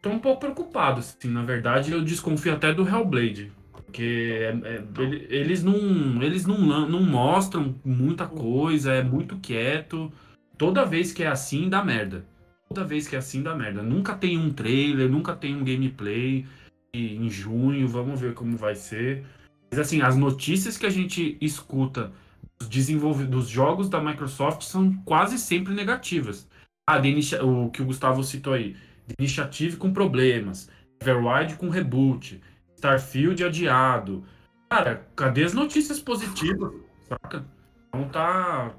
[0.00, 3.52] tô um pouco preocupado, assim, na verdade, eu desconfio até do Hellblade.
[3.84, 10.10] Porque é- é- ele- eles não, eles não, não mostram muita coisa, é muito quieto.
[10.56, 12.24] Toda vez que é assim, dá merda.
[12.68, 13.82] Toda vez que é assim, dá merda.
[13.82, 16.46] Nunca tem um trailer, nunca tem um gameplay.
[16.94, 19.24] E em junho, vamos ver como vai ser.
[19.70, 22.12] Mas assim, as notícias que a gente escuta
[22.58, 26.48] dos, desenvolve- dos jogos da Microsoft são quase sempre negativas.
[26.88, 28.74] Ah, inicia- o que o Gustavo citou aí.
[29.06, 30.70] The Initiative com problemas.
[31.00, 32.40] Everwild com reboot.
[32.76, 34.24] Starfield adiado.
[34.70, 36.72] Cara, cadê as notícias positivas?
[37.08, 37.44] Saca?
[37.88, 38.74] Então tá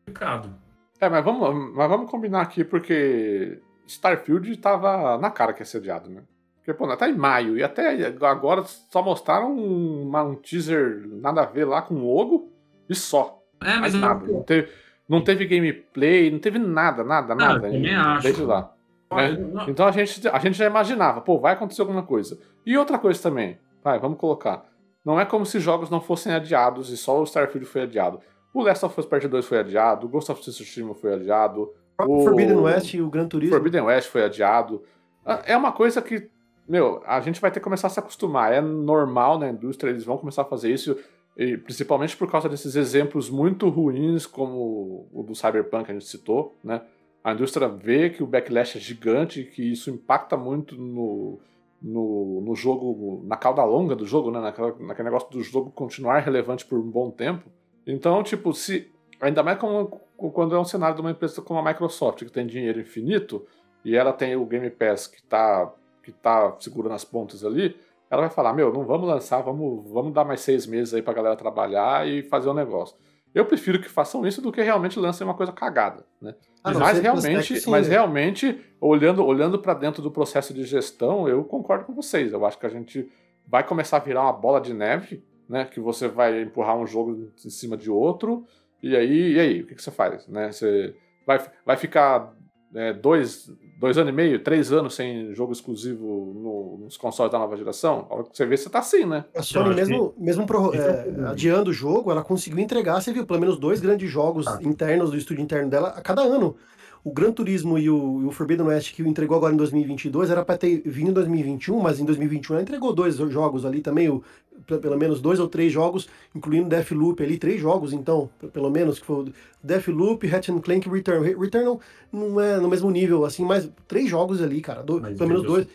[0.00, 0.54] complicado.
[1.00, 5.78] É, mas vamos, mas vamos combinar aqui, porque Starfield tava na cara que ia ser
[5.78, 6.22] adiado, né?
[6.56, 11.40] Porque, pô, até em maio, e até agora só mostraram um, uma- um teaser nada
[11.42, 12.52] a ver lá com o logo
[12.88, 13.38] e só.
[13.62, 14.26] É, mas nada.
[14.26, 14.68] Não teve,
[15.08, 17.66] não teve gameplay, não teve nada, nada, Não, nada.
[17.68, 18.22] eu também acho.
[18.22, 18.72] Desde lá.
[19.10, 19.64] né?
[19.68, 22.38] Então a gente, a gente já imaginava, pô, vai acontecer alguma coisa.
[22.64, 24.66] E outra coisa também, vai, vamos colocar.
[25.04, 28.20] Não é como se jogos não fossem adiados e só o Starfield foi adiado.
[28.52, 32.22] O Last of Us Part 2 foi adiado, o Ghost of Tsushima foi adiado, O
[32.22, 33.54] Forbidden West e o Gran Turismo.
[33.54, 34.82] Forbidden West foi adiado.
[35.24, 36.28] Ah, É uma coisa que,
[36.66, 38.52] meu, a gente vai ter que começar a se acostumar.
[38.52, 40.96] É normal na indústria, eles vão começar a fazer isso,
[41.36, 46.06] e principalmente por causa desses exemplos muito ruins, como o do Cyberpunk que a gente
[46.06, 46.82] citou, né?
[47.22, 51.38] A indústria vê que o backlash é gigante, que isso impacta muito no,
[51.82, 54.40] no, no jogo, na cauda longa do jogo, né?
[54.40, 57.50] Naquela, naquele negócio do jogo continuar relevante por um bom tempo.
[57.90, 58.90] Então, tipo, se.
[59.20, 62.46] Ainda mais como, quando é um cenário de uma empresa como a Microsoft, que tem
[62.46, 63.46] dinheiro infinito,
[63.84, 65.70] e ela tem o Game Pass que tá,
[66.02, 67.76] que tá segurando as pontas ali,
[68.10, 71.12] ela vai falar, meu, não vamos lançar, vamos, vamos dar mais seis meses aí pra
[71.12, 72.96] galera trabalhar e fazer o negócio.
[73.34, 76.34] Eu prefiro que façam isso do que realmente lancem uma coisa cagada, né?
[76.64, 81.84] Ah, mas realmente, mas realmente, olhando, olhando para dentro do processo de gestão, eu concordo
[81.84, 82.32] com vocês.
[82.32, 83.08] Eu acho que a gente
[83.46, 85.64] vai começar a virar uma bola de neve, né?
[85.64, 88.46] Que você vai empurrar um jogo em cima de outro,
[88.82, 90.26] e aí, e aí, o que, que você faz?
[90.28, 90.50] Né?
[90.52, 90.94] Você
[91.26, 92.32] vai, vai ficar
[92.74, 97.38] é, dois, dois anos e meio, três anos sem jogo exclusivo no- nos consoles da
[97.38, 98.06] nova geração?
[98.08, 99.24] A hora que você vê, você tá assim, né?
[99.36, 103.40] A Sony, mesmo, mesmo pro- é adiando o jogo, ela conseguiu entregar, você viu, pelo
[103.40, 104.60] menos dois grandes jogos Ah.
[104.62, 106.56] internos do estúdio interno dela a cada ano.
[107.02, 110.44] O Gran Turismo e o, e o Forbidden West, que entregou agora em 2022, era
[110.44, 114.22] para ter vindo em 2021, mas em 2021 ela entregou dois jogos ali também, o,
[114.66, 118.68] pe- pelo menos dois ou três jogos, incluindo Deathloop ali, três jogos então, pe- pelo
[118.70, 119.32] menos, que foi
[119.62, 121.26] Deathloop, Ratchet Clank e Return.
[121.26, 121.78] Re- Return
[122.12, 125.66] não, é no mesmo nível, assim, mas três jogos ali, cara, do- pelo menos dois.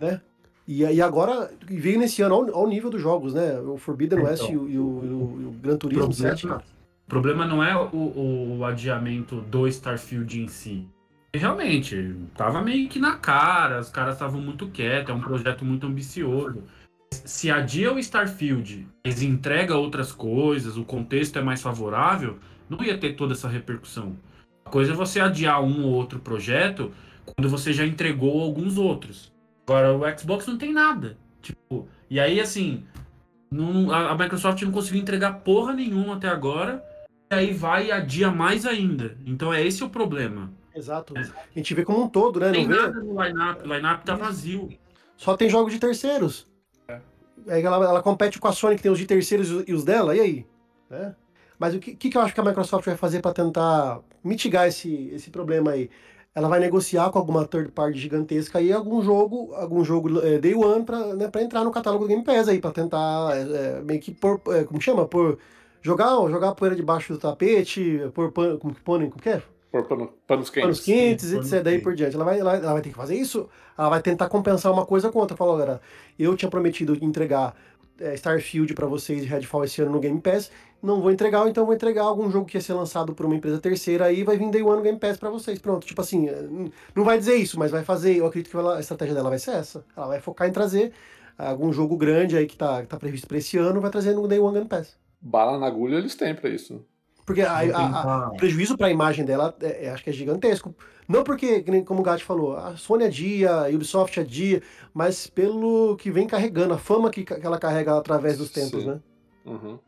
[0.00, 0.20] bem.
[0.66, 3.58] E, e agora veio nesse ano ao, ao nível dos jogos, né?
[3.60, 6.40] O Forbidden Então, West e o, e o- e o- Gran Turismo 7.
[6.42, 6.81] problema, o
[7.12, 10.88] problema não é o, o adiamento do Starfield em si.
[11.34, 15.86] Realmente, tava meio que na cara, os caras estavam muito quietos, é um projeto muito
[15.86, 16.62] ambicioso.
[17.12, 22.96] Se adia o Starfield, eles entregam outras coisas, o contexto é mais favorável, não ia
[22.96, 24.16] ter toda essa repercussão.
[24.64, 26.92] A coisa é você adiar um ou outro projeto
[27.26, 29.30] quando você já entregou alguns outros.
[29.66, 31.18] Agora, o Xbox não tem nada.
[31.42, 32.84] Tipo, e aí, assim,
[33.50, 36.82] não- a, a Microsoft não conseguiu entregar porra nenhuma até agora.
[37.32, 39.16] E aí vai e adia mais ainda.
[39.24, 40.52] Então é esse o problema.
[40.76, 41.14] Exato.
[41.16, 41.22] A
[41.56, 42.46] gente vê como um todo, né?
[42.48, 42.82] Não tem Não vê?
[42.82, 43.66] nada no line-up.
[43.68, 44.68] O line-up tá vazio.
[45.16, 46.46] Só tem jogos de terceiros.
[47.48, 50.14] Aí ela, ela compete com a Sony, que tem os de terceiros e os- dela,
[50.14, 50.46] e aí?
[50.90, 51.14] Né?
[51.58, 54.68] Mas o que, que que eu acho que a Microsoft vai fazer para tentar mitigar
[54.68, 55.88] esse, esse problema aí?
[56.34, 60.54] Ela vai negociar com alguma third party gigantesca aí algum jogo, algum jogo é, Day
[60.54, 63.40] One pra, né, pra entrar no catálogo do Game Pass aí, pra tentar é,
[63.78, 65.06] é, meio que pôr, é, como chama?
[65.06, 65.38] Por
[65.82, 69.42] jogar, jogar a poeira debaixo do tapete, pôr pano, como que põe, como que é?
[69.70, 70.62] Por pano- panos quentes.
[70.62, 71.48] panos quentes, Sim, etc.
[71.50, 72.14] panos Daí por diante.
[72.14, 75.10] Ela vai, ela, ela vai ter que fazer isso, ela vai tentar compensar uma coisa
[75.10, 75.36] com outra.
[75.36, 75.80] Falou, galera,
[76.18, 77.54] eu tinha prometido entregar
[77.98, 80.50] é, Starfield pra vocês e Redfall esse ano no Game Pass,
[80.82, 83.58] não vou entregar, então vou entregar algum jogo que ia ser lançado por uma empresa
[83.60, 85.58] terceira aí, vai vir Day One Game Pass pra vocês.
[85.58, 86.42] Pronto, tipo assim, é,
[86.94, 89.38] não vai dizer isso, mas vai fazer, eu acredito que ela- a estratégia dela vai
[89.38, 89.84] ser essa.
[89.96, 90.92] Ela vai focar em trazer
[91.38, 94.26] algum jogo grande aí que tá, que tá previsto pra esse ano, vai trazer no
[94.28, 95.00] Day One Game Pass.
[95.22, 96.84] Bala na agulha eles têm pra isso.
[97.24, 100.12] Porque a, a- a- o prejuízo para a imagem dela, é, é, acho que é
[100.12, 100.74] gigantesco.
[101.08, 104.60] Não porque, como o Gatti falou, a Sony adia, a Ubisoft adia,
[104.92, 108.86] mas pelo que vem carregando, a fama que, que ela carrega através dos tempos, Sim.
[108.88, 109.00] né?
[109.44, 109.78] Uhum.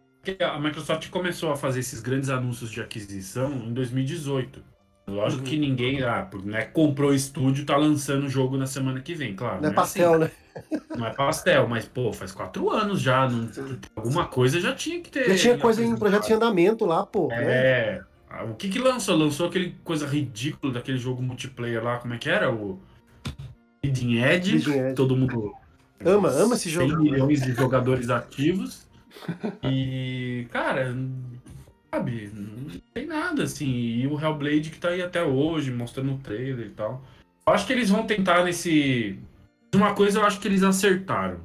[0.41, 4.63] A Microsoft começou a fazer esses grandes anúncios de aquisição em 2018.
[5.07, 5.49] Lógico Uhum.
[5.49, 9.35] que ninguém lá, né, comprou o estúdio, tá lançando o jogo na semana que vem,
[9.37, 9.57] claro.
[9.61, 9.75] Não é assim.
[9.75, 10.31] pastel, né?
[10.97, 13.29] Não é pastel, mas, pô, faz quatro anos já.
[13.29, 13.49] Não,
[13.97, 15.29] alguma coisa já tinha que ter.
[15.31, 17.29] Já tinha coisa em projeto em andamento lá, pô.
[17.29, 17.37] né?
[17.45, 18.01] É.
[18.31, 19.17] Ah, O que que lançou?
[19.17, 22.51] Lançou aquele coisa ridícula daquele jogo multiplayer lá, como é que era?
[22.53, 22.79] O
[23.85, 24.53] Leading Edge.
[24.59, 24.95] Leading Edge.
[24.95, 25.53] Todo mundo
[26.05, 27.03] Ama, ama esse 100 jogo.
[27.03, 28.87] milhões de jogadores ativos.
[29.63, 30.95] E, cara,
[31.95, 33.69] sabe, não tem nada assim.
[33.71, 37.03] E o Hellblade que tá aí até hoje, mostrando o trailer e tal.
[37.47, 39.19] Eu acho que eles vão tentar nesse.
[39.75, 41.41] Uma coisa eu acho que eles acertaram.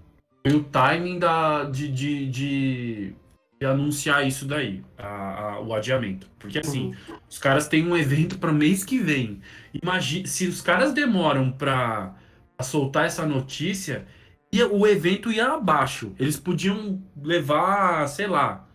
[0.45, 3.13] Foi o timing da, de, de, de,
[3.59, 5.07] de anunciar isso daí, a-
[5.55, 6.29] a- o adiamento.
[6.39, 6.95] Porque assim,
[7.29, 9.41] os caras têm um evento para mês que vem.
[9.73, 12.15] Imagina, se os caras demoram para
[12.61, 14.05] soltar essa notícia,
[14.53, 16.13] ia- o evento ia abaixo.
[16.17, 18.68] Eles podiam levar, sei lá,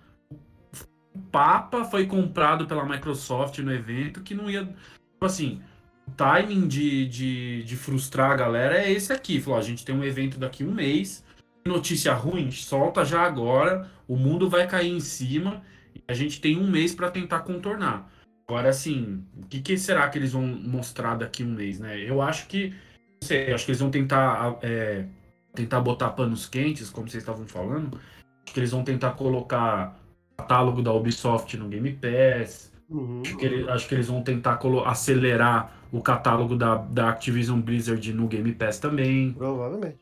[1.30, 4.64] Papa foi comprado pela Microsoft no evento que não ia.
[4.64, 5.62] Tipo assim,
[6.06, 9.40] o timing de, de, de frustrar a galera é esse aqui.
[9.40, 11.24] Falou, a gente tem um evento daqui um mês.
[11.66, 13.90] Notícia ruim, solta já agora.
[14.06, 15.62] O mundo vai cair em cima.
[15.94, 18.10] E a gente tem um mês para tentar contornar.
[18.46, 21.98] Agora, assim, o que, que será que eles vão mostrar daqui um mês, né?
[21.98, 22.70] Eu acho que.
[22.70, 24.58] Não sei, acho que eles vão tentar.
[24.62, 25.06] é,
[25.54, 27.98] tentar botar panos quentes, como vocês estavam falando.
[28.44, 29.98] Acho que eles vão tentar colocar
[30.36, 32.72] catálogo da Ubisoft no Game Pass.
[32.88, 33.22] Uhum.
[33.24, 38.12] Acho que, ele- acho que eles vão tentar acelerar o catálogo da, da Activision Blizzard
[38.12, 39.32] no Game Pass também.
[39.32, 39.98] Provavelmente.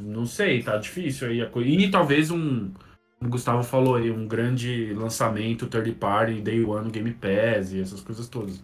[0.00, 1.68] Não sei, tá difícil aí a coisa.
[1.68, 2.70] E talvez um,
[3.18, 7.72] como o Gustavo falou aí, um grande lançamento third party, day one no Game Pass
[7.72, 8.62] e essas coisas todas.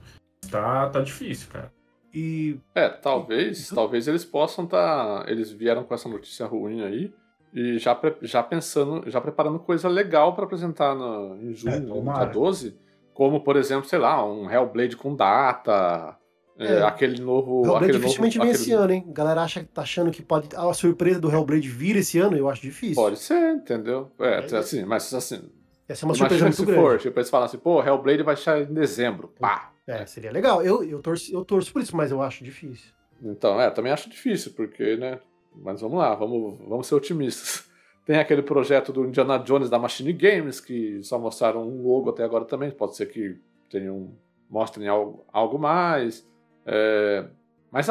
[0.50, 1.72] Tá, tá difícil, cara.
[2.12, 5.28] E É, talvez, talvez eles possam estar.
[5.28, 7.12] eles vieram com essa notícia ruim aí
[7.54, 11.78] e já, pre- já pensando, já preparando coisa legal pra apresentar no, em junho, É,
[11.78, 12.24] no tomara.
[12.24, 12.76] dia 12.
[13.12, 16.16] Como, por exemplo, sei lá, um Hellblade com data,
[16.58, 16.82] é, É.
[16.82, 17.60] aquele novo.
[17.60, 19.06] o Hellblade aquele dificilmente novo, vem aquele- esse ano, hein?
[19.08, 20.48] A galera acha, tá achando que pode.
[20.56, 22.96] A surpresa do Hellblade vir esse ano, eu acho difícil.
[22.96, 24.10] Pode ser, entendeu?
[24.18, 24.56] É, É.
[24.58, 25.48] assim, mas assim.
[25.88, 26.80] Essa é uma surpresa muito se grande.
[26.80, 29.32] for, tipo, eles falam assim, pô, Hellblade vai sair em dezembro.
[29.38, 29.70] Pá!
[29.86, 30.62] É, seria legal.
[30.62, 32.90] Eu, eu, torço, eu torço por isso, mas eu acho difícil.
[33.22, 35.18] Então, é, também acho difícil, porque, né?
[35.62, 37.68] Mas vamos lá, vamos, vamos ser otimistas.
[38.04, 42.22] Tem aquele projeto do Indiana Jones da Machine Games, que só mostraram um logo até
[42.22, 42.70] agora também.
[42.70, 43.38] Pode ser que
[43.70, 44.10] tenham,
[44.50, 46.26] mostrem algo, algo mais.
[46.66, 47.24] É,
[47.70, 47.86] mas,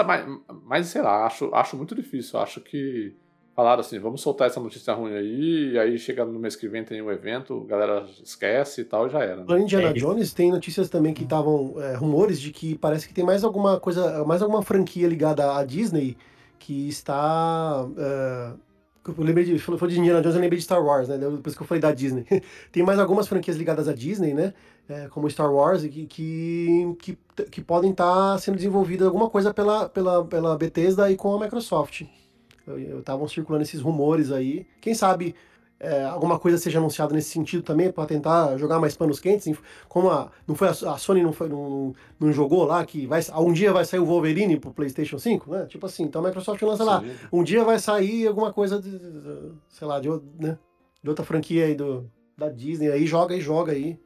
[0.64, 2.40] mas, sei lá, acho, acho muito difícil.
[2.40, 3.16] Acho que
[3.56, 6.84] falaram assim, vamos soltar essa notícia ruim aí, e aí chega no mês que vem
[6.84, 9.44] tem um evento, a galera esquece e tal, e já era.
[9.44, 9.60] né?
[9.60, 13.24] Indiana É, Jones, tem notícias também que estavam é, rumores de que parece que tem
[13.24, 16.18] mais alguma coisa, mais alguma franquia ligada à Disney
[16.64, 17.86] que está.
[17.98, 18.54] é,
[19.06, 21.18] eu lembrei de, falou de Indiana Jones, eu lembrei de Star Wars, né?
[21.18, 22.26] Depois que eu falei da Disney.
[22.72, 24.54] tem mais algumas franquias ligadas à Disney, né?
[24.88, 27.18] É, como Star Wars, que, que, que,
[27.52, 32.04] que podem estar sendo desenvolvidas alguma coisa pela, pela, pela Bethesda e com a Microsoft.
[32.98, 34.66] Estavam circulando esses rumores aí.
[34.80, 35.36] Quem sabe
[35.84, 39.54] é, alguma coisa seja anunciada nesse sentido também, para tentar jogar mais panos quentes.
[39.90, 43.22] Como a, não foi a, a Sony não, foi, não, não jogou lá, que vai,
[43.38, 45.66] um dia vai sair o Wolverine pro PlayStation 5, né?
[45.66, 47.02] Tipo assim, então a Microsoft lança lá.
[47.02, 47.12] Sim.
[47.32, 48.98] Um dia vai sair alguma coisa, de,
[49.68, 50.58] sei lá, de, né?
[51.04, 54.00] de outra franquia aí do, da Disney, aí joga e joga aí.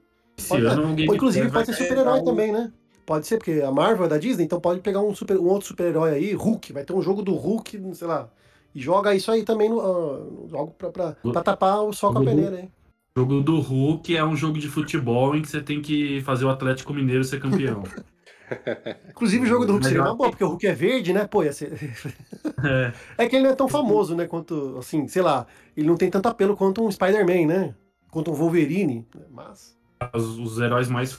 [0.49, 2.73] Pode- Ou, inclusive pode ser super-herói também, né?
[3.05, 5.67] Pode ser, porque a Marvel é da Disney, então pode pegar um, super, um outro
[5.67, 8.29] super-herói aí, Hulk, vai ter um jogo do Hulk, sei lá.
[8.75, 12.19] E joga isso aí também no, no jogo pra, pra, pra tapar o sol com
[12.19, 12.71] a do- peneira, hein?
[13.15, 16.45] O jogo do Hulk é um jogo de futebol em que você tem que fazer
[16.45, 17.81] o Atlético Mineiro ser campeão.
[19.09, 21.25] Inclusive o jogo do Hulk seria uma boa, porque o Hulk é verde, né?
[21.27, 21.73] Pô, ia ser...
[22.63, 22.93] é.
[23.17, 24.25] É que ele não é tão famoso, né?
[24.27, 27.75] Quanto, assim, sei lá, ele não tem tanto apelo quanto um Spider-Man, né?
[28.11, 29.05] Quanto um Wolverine.
[29.15, 29.21] né?
[29.31, 29.75] Mas,
[30.13, 31.17] Os, os heróis mais,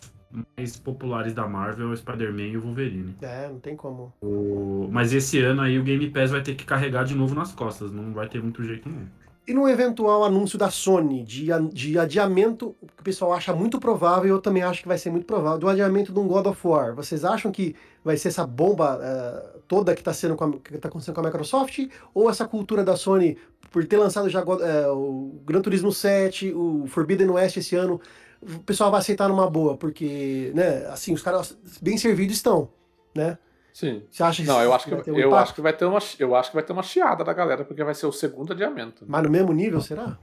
[0.57, 3.17] mais populares da Marvel é o Spider-Man e o Wolverine.
[3.23, 4.13] é, não tem como.
[4.21, 7.53] O- Mas esse ano aí o Game Pass vai ter que carregar de novo nas
[7.53, 9.07] costas, não vai ter muito jeito não.
[9.47, 14.29] E num eventual anúncio da Sony de, de adiamento, que o pessoal acha muito provável,
[14.29, 16.95] eu também acho que vai ser muito provável, do adiamento de um God of War,
[16.95, 21.25] vocês acham que vai ser essa bomba eh, toda que está tá acontecendo com a
[21.25, 21.79] Microsoft?
[22.13, 23.39] Ou essa cultura da Sony,
[23.71, 27.99] por ter lançado já eh, o Gran Turismo 7, o Forbidden West esse ano,
[28.41, 32.71] o pessoal vai aceitar numa boa, porque, né, assim, os caras bem servidos estão,
[33.15, 33.39] né?
[33.73, 34.03] Sim.
[34.11, 35.43] Você acha que Não, eu acho que, vai ter um eu impacto?
[35.43, 37.85] acho que vai ter uma, eu acho que vai ter uma chiada da galera, porque
[37.85, 39.05] vai ser o segundo adiamento.
[39.07, 40.19] Mas no mesmo nível, será?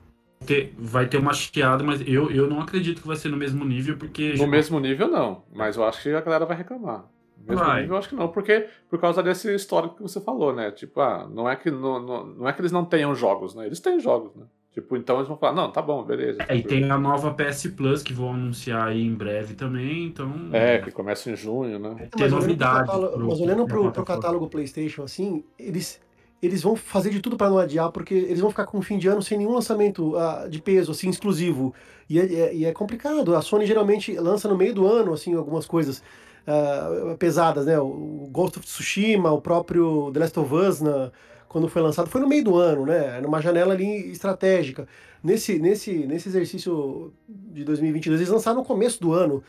[0.45, 3.63] Ter- vai ter uma chiada, mas eu, eu não acredito que vai ser no mesmo
[3.63, 5.43] nível, porque No mesmo nível, não.
[5.53, 7.05] Mas eu acho que a galera vai reclamar.
[7.37, 7.81] No mesmo Vai.
[7.81, 8.27] nível, eu acho que não.
[8.27, 10.71] Porque por causa desse histórico que você falou, né?
[10.71, 13.65] Tipo, ah, não é que, não, não, não é que eles não tenham jogos, né?
[13.65, 14.45] Eles têm jogos, né?
[14.75, 16.39] Tipo, então eles vão falar, não, tá bom, beleza.
[16.49, 20.29] É, e tem a nova PS Plus que vão anunciar aí em breve também, então.
[20.51, 21.95] É, que começa em junho, né?
[21.97, 22.79] Tem Mas olhando pro novidade.
[22.85, 26.01] catálogo- pro- mas olhando pro, pro catálogo PlayStation, assim, eles,
[26.43, 28.97] eles vão fazer de tudo para não adiar, porque eles vão ficar com o fim
[28.97, 31.73] de ano sem nenhum lançamento ah, de peso, assim, exclusivo.
[32.09, 33.33] E é, é- e é complicado.
[33.33, 36.03] A Sony geralmente lança no meio do ano, assim, algumas coisas
[36.45, 37.79] ah, pesadas, né?
[37.79, 41.11] O Ghost of Tsushima, o próprio The Last of Us, na-
[41.55, 43.21] quando foi lançado, foi no meio do ano, né?
[43.21, 44.85] Numa janela ali estratégica.
[45.23, 49.41] Nesse, nesse, nesse exercício de 2022, eles lançaram no começo do ano.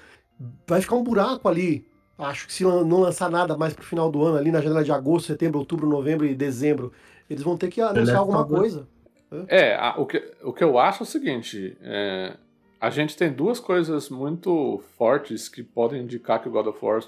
[0.68, 1.84] Vai ficar um buraco ali.
[2.16, 4.92] Acho que se não lançar nada mais pro final do ano, ali na janela de
[4.92, 6.92] agosto, setembro, outubro, novembro e dezembro,
[7.28, 8.86] eles vão ter que Last anunciar alguma coisa.
[9.48, 12.36] É, a- o, que, o que eu acho é o seguinte: é,
[12.80, 17.00] a gente tem duas coisas muito fortes que podem indicar que o God of War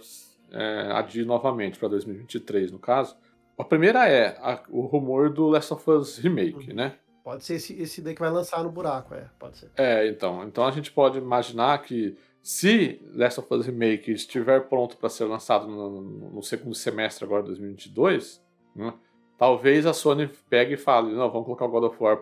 [0.50, 3.14] é, adie novamente para 2023, no caso.
[3.58, 6.94] A primeira é a- o rumor do Last of Us Remake, né?
[7.24, 9.70] Pode ser esse, esse daí que vai lançar no buraco, é, pode ser.
[9.76, 10.44] É, então.
[10.44, 15.24] Então a gente pode imaginar que se Last of Us Remake estiver pronto para ser
[15.24, 18.42] lançado no, no segundo semestre agora de 2022,
[18.74, 18.94] né,
[19.36, 22.16] talvez a Sony pegue e fale, não, vamos colocar o God of War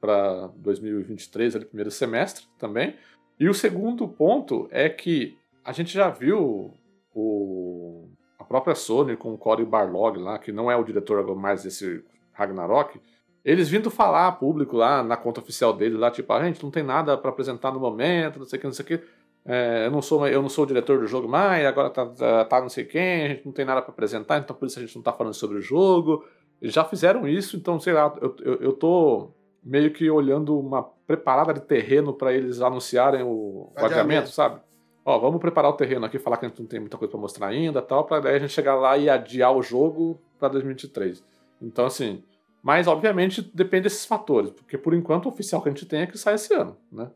[0.00, 2.94] para 2023, ali, primeiro semestre também.
[3.38, 6.72] E o segundo ponto é que a gente já viu
[7.14, 8.05] o,
[8.48, 13.00] própria Sony com o Cory Barlog lá, que não é o diretor mais desse Ragnarok,
[13.44, 16.82] eles vindo falar público lá na conta oficial dele, lá, tipo, a gente não tem
[16.82, 19.00] nada pra apresentar no momento, não sei o que, não sei o que.
[19.44, 22.44] É, eu, não sou, eu não sou o diretor do jogo mais, agora tá, tá,
[22.44, 24.82] tá não sei quem, a gente não tem nada pra apresentar, então por isso a
[24.82, 26.24] gente não tá falando sobre o jogo.
[26.60, 29.30] Eles já fizeram isso, então, sei lá, eu, eu, eu tô
[29.62, 34.60] meio que olhando uma preparada de terreno pra eles anunciarem o, o adiamento, sabe?
[35.06, 37.20] Ó, vamos preparar o terreno aqui, falar que a gente não tem muita coisa pra
[37.20, 41.22] mostrar ainda tal, pra daí a gente chegar lá e adiar o jogo pra 2023.
[41.62, 42.24] Então, assim,
[42.60, 46.06] mas obviamente depende desses fatores, porque por enquanto o oficial que a gente tem é
[46.06, 47.08] que sai esse ano, né?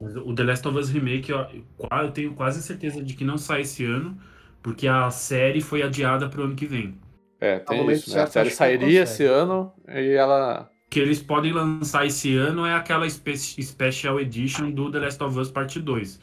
[0.00, 3.22] Mas o The Last of Us Remake, ó, eu eu tenho quase certeza de que
[3.22, 4.18] não sai esse ano,
[4.60, 6.98] porque a série foi adiada pro ano que vem.
[7.40, 8.22] É, tem isso, né?
[8.22, 10.68] A série sairia esse ano e ela.
[10.86, 15.22] O que eles podem lançar esse ano é aquela spe Special Edition do The Last
[15.22, 16.18] of Us Parte 2.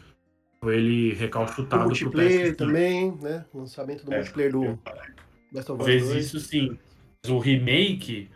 [0.71, 2.55] Ele O recalchutado pro multiplayer PS5.
[2.57, 3.45] também, né?
[3.53, 4.17] Lançamento do É.
[4.17, 4.77] multiplayer do Last
[5.53, 6.25] of Us Talvez 2.
[6.25, 6.77] isso sim.
[7.23, 8.29] Mas o remake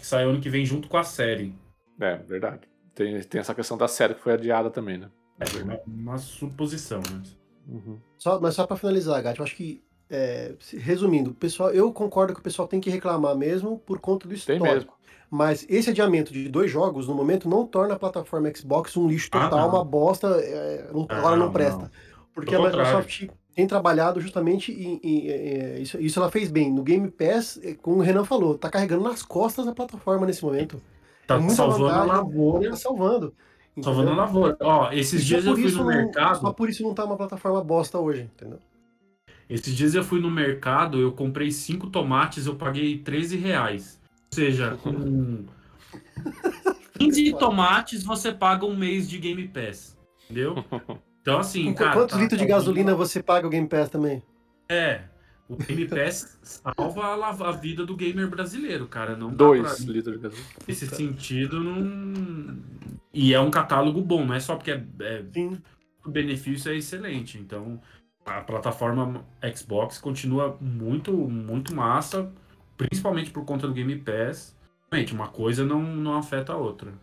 [0.00, 1.54] sai ano que vem junto com a série.
[2.00, 2.60] É, verdade.
[2.94, 5.08] Tem, tem essa questão da série que foi adiada também, né?
[5.38, 7.22] É uma, uma suposição, né?
[7.68, 7.98] Uhum.
[8.18, 12.34] Só, mas só pra finalizar, Gat, eu acho que, é, resumindo, o pessoal, eu concordo
[12.34, 14.64] que o pessoal tem que reclamar mesmo por conta do Tem histórico.
[14.66, 14.90] mesmo.
[15.30, 19.28] Mas esse adiamento de dois jogos, no momento, não torna a plataforma Xbox um lixo
[19.32, 19.76] Ah, total, não.
[19.76, 21.82] uma bosta, é, não- agora não presta.
[21.82, 21.90] não.
[22.34, 24.98] Porque a Microsoft tem trabalhado justamente em.
[25.02, 26.72] em- em- isso, isso ela fez bem.
[26.72, 30.42] No Game Pass, é, como o Renan falou, tá carregando nas costas a plataforma nesse
[30.44, 30.82] momento.
[31.28, 32.08] Tá É salvando a vantagem.
[32.16, 32.70] lavoura.
[32.70, 33.34] Tá salvando.
[33.82, 34.24] Salvando a entendeu?
[34.24, 34.56] lavoura.
[34.60, 36.40] Ó, esses E dias eu fui no não- mercado.
[36.40, 38.58] Só por isso não tá uma plataforma bosta hoje, entendeu?
[39.48, 43.99] Esses dias eu fui no mercado, eu comprei cinco tomates, eu paguei 13 reais.
[44.32, 45.44] Ou seja, com
[46.98, 49.96] 15 tomates você paga um mês de Game Pass.
[50.24, 50.64] Entendeu?
[51.20, 51.92] Então, assim, Com cara.
[51.94, 54.22] quantos tá- litros de tá- gasolina você paga o Game Pass também?
[54.68, 55.02] É.
[55.48, 59.16] O Game Pass salva a, a vida do gamer brasileiro, cara.
[59.16, 60.48] Não Dois pra- litros de gasolina.
[60.68, 62.56] Nesse sentido, não.
[63.12, 65.58] E é um catálogo bom, não é só porque é, é- Sim.
[66.06, 67.36] o benefício é excelente.
[67.36, 67.80] Então,
[68.24, 69.24] a plataforma
[69.56, 72.32] Xbox continua muito, muito massa,
[72.80, 74.56] principalmente por conta do Game Pass.
[74.90, 76.94] Realmente, uma coisa não, não afeta a outra.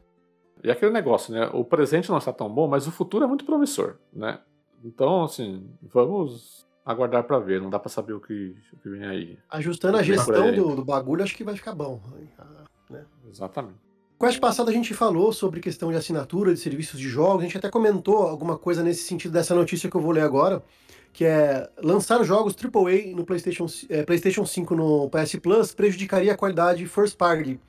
[0.63, 1.49] E aquele negócio, né?
[1.53, 4.39] O presente não está tão bom, mas o futuro é muito promissor, né?
[4.84, 7.61] Então, assim, vamos aguardar pra ver.
[7.61, 9.39] Não dá pra saber o que, o que vem aí.
[9.49, 12.01] Ajustando a gestão do, do bagulho, acho que vai ficar bom.
[12.89, 13.05] né?
[13.30, 13.78] Exatamente.
[14.19, 17.57] Quest passado a gente falou sobre questão de assinatura de serviços de jogos, a gente
[17.57, 20.63] até comentou alguma coisa nesse sentido dessa notícia que eu vou ler agora,
[21.18, 26.38] que é lançar jogos AAA no PlayStation, eh, PlayStation 5 no PS Plus prejudicaria a
[26.38, 27.59] qualidade first party.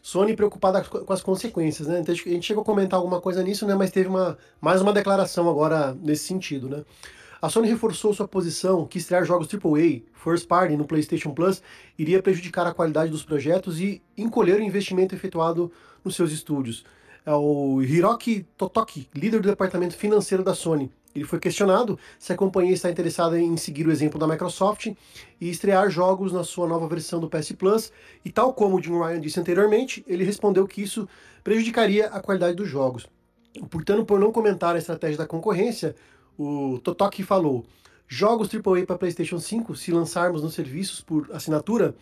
[0.00, 1.98] Sony preocupada co- com as consequências, né?
[1.98, 3.74] Então, a gente chegou a comentar alguma coisa nisso, né?
[3.74, 6.84] Mas teve uma, mais uma declaração agora nesse sentido, né?
[7.40, 11.60] A Sony reforçou sua posição que estrear jogos AAA First Party no PlayStation Plus
[11.98, 15.72] iria prejudicar a qualidade dos projetos e encolher o investimento efetuado
[16.04, 16.84] nos seus estúdios.
[17.26, 20.88] É o Hiroki Totoki, líder do departamento financeiro da Sony.
[21.14, 24.86] Ele foi questionado se a companhia está interessada em seguir o exemplo da Microsoft
[25.40, 27.92] e estrear jogos na sua nova versão do PS Plus,
[28.24, 31.08] e tal como o Jim Ryan disse anteriormente, ele respondeu que isso
[31.44, 33.06] prejudicaria a qualidade dos jogos.
[33.68, 35.94] Portanto, por não comentar a estratégia da concorrência,
[36.38, 37.66] o Totoki falou:
[38.08, 41.94] jogos AAA para PlayStation 5, se lançarmos nos serviços por assinatura,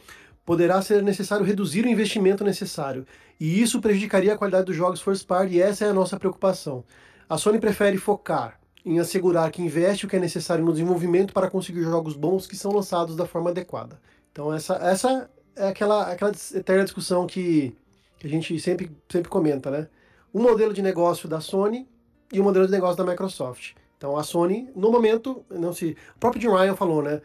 [0.44, 3.04] poderá ser necessário reduzir o investimento necessário,
[3.38, 6.84] e isso prejudicaria a qualidade dos jogos first party, e essa é a nossa preocupação.
[7.28, 11.50] A Sony prefere focar em assegurar que investe o que é necessário no desenvolvimento para
[11.50, 14.00] conseguir jogos bons que são lançados da forma adequada.
[14.32, 17.76] Então essa, essa é aquela, aquela eterna discussão que,
[18.18, 19.88] que a gente sempre, sempre comenta, né?
[20.32, 21.88] O modelo de negócio da Sony
[22.32, 23.72] e o modelo de negócio da Microsoft.
[23.98, 25.96] Então a Sony, no momento, não se.
[26.16, 27.20] O próprio Jim Ryan falou, né?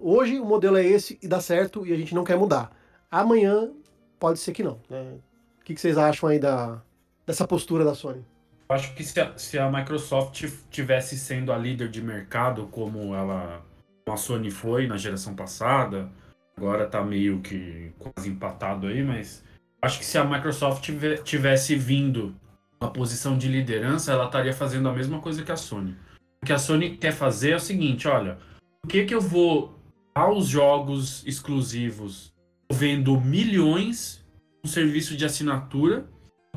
[0.00, 2.72] Hoje o modelo é esse e dá certo e a gente não quer mudar.
[3.10, 3.70] Amanhã
[4.18, 4.80] pode ser que não.
[4.88, 5.18] Né?
[5.60, 6.82] O que, que vocês acham aí da,
[7.26, 8.24] dessa postura da Sony?
[8.68, 13.64] Acho que se a, se a Microsoft tivesse sendo a líder de mercado, como ela,
[14.06, 16.10] a Sony foi na geração passada,
[16.54, 19.42] agora tá meio que quase empatado aí, mas
[19.80, 20.86] acho que se a Microsoft
[21.24, 22.34] tivesse vindo
[22.78, 25.96] na posição de liderança, ela estaria fazendo a mesma coisa que a Sony.
[26.42, 28.38] O que a Sony quer fazer é o seguinte, olha,
[28.82, 29.78] por que que eu vou
[30.14, 32.34] aos jogos exclusivos
[32.70, 34.24] vendo milhões
[34.62, 36.06] um serviço de assinatura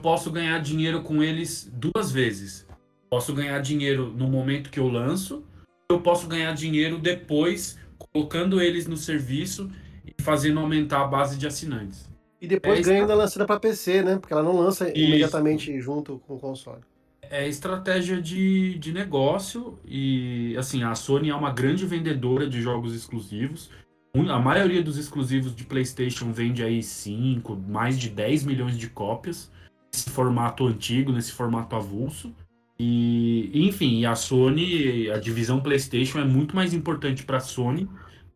[0.01, 2.67] posso ganhar dinheiro com eles duas vezes.
[3.09, 5.43] Posso ganhar dinheiro no momento que eu lanço,
[5.89, 9.69] eu posso ganhar dinheiro depois colocando eles no serviço
[10.05, 12.09] e fazendo aumentar a base de assinantes.
[12.39, 14.17] E depois é ganha da lançada para PC, né?
[14.17, 14.97] Porque ela não lança Isso.
[14.97, 16.81] imediatamente junto com o console.
[17.29, 22.95] É estratégia de, de negócio e, assim, a Sony é uma grande vendedora de jogos
[22.95, 23.69] exclusivos.
[24.13, 29.49] A maioria dos exclusivos de PlayStation vende aí 5, mais de 10 milhões de cópias
[30.09, 32.33] formato antigo, nesse formato avulso.
[32.79, 37.87] E, enfim, a Sony, a divisão PlayStation é muito mais importante para a Sony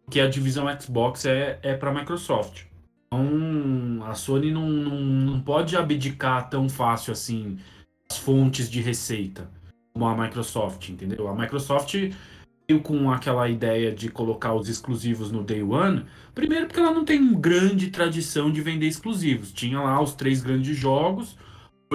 [0.10, 2.66] que a divisão Xbox é, é para a Microsoft.
[3.08, 7.58] Então, a Sony não, não, não pode abdicar tão fácil assim
[8.10, 9.50] as fontes de receita
[9.94, 11.28] como a Microsoft, entendeu?
[11.28, 11.96] A Microsoft
[12.68, 17.06] veio com aquela ideia de colocar os exclusivos no Day One, primeiro porque ela não
[17.06, 19.54] tem grande tradição de vender exclusivos.
[19.54, 21.38] Tinha lá os três grandes jogos,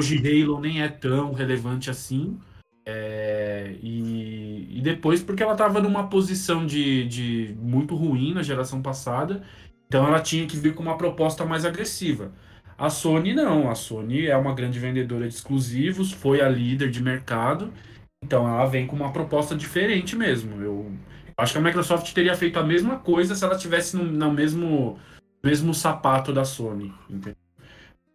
[0.01, 2.39] Hoje Halo nem é tão relevante assim.
[2.87, 8.81] É, e, e, depois porque ela estava numa posição de, de muito ruim na geração
[8.81, 9.43] passada,
[9.87, 12.33] então ela tinha que vir com uma proposta mais agressiva.
[12.79, 17.03] A Sony não, a Sony é uma grande vendedora de exclusivos, foi a líder de
[17.03, 17.71] mercado,
[18.25, 20.63] então ela vem com uma proposta diferente mesmo.
[20.63, 20.91] Eu
[21.37, 24.99] acho que a Microsoft teria feito a mesma coisa se ela tivesse no, no mesmo,
[25.45, 26.91] mesmo sapato da Sony.
[27.11, 27.37] Entendeu?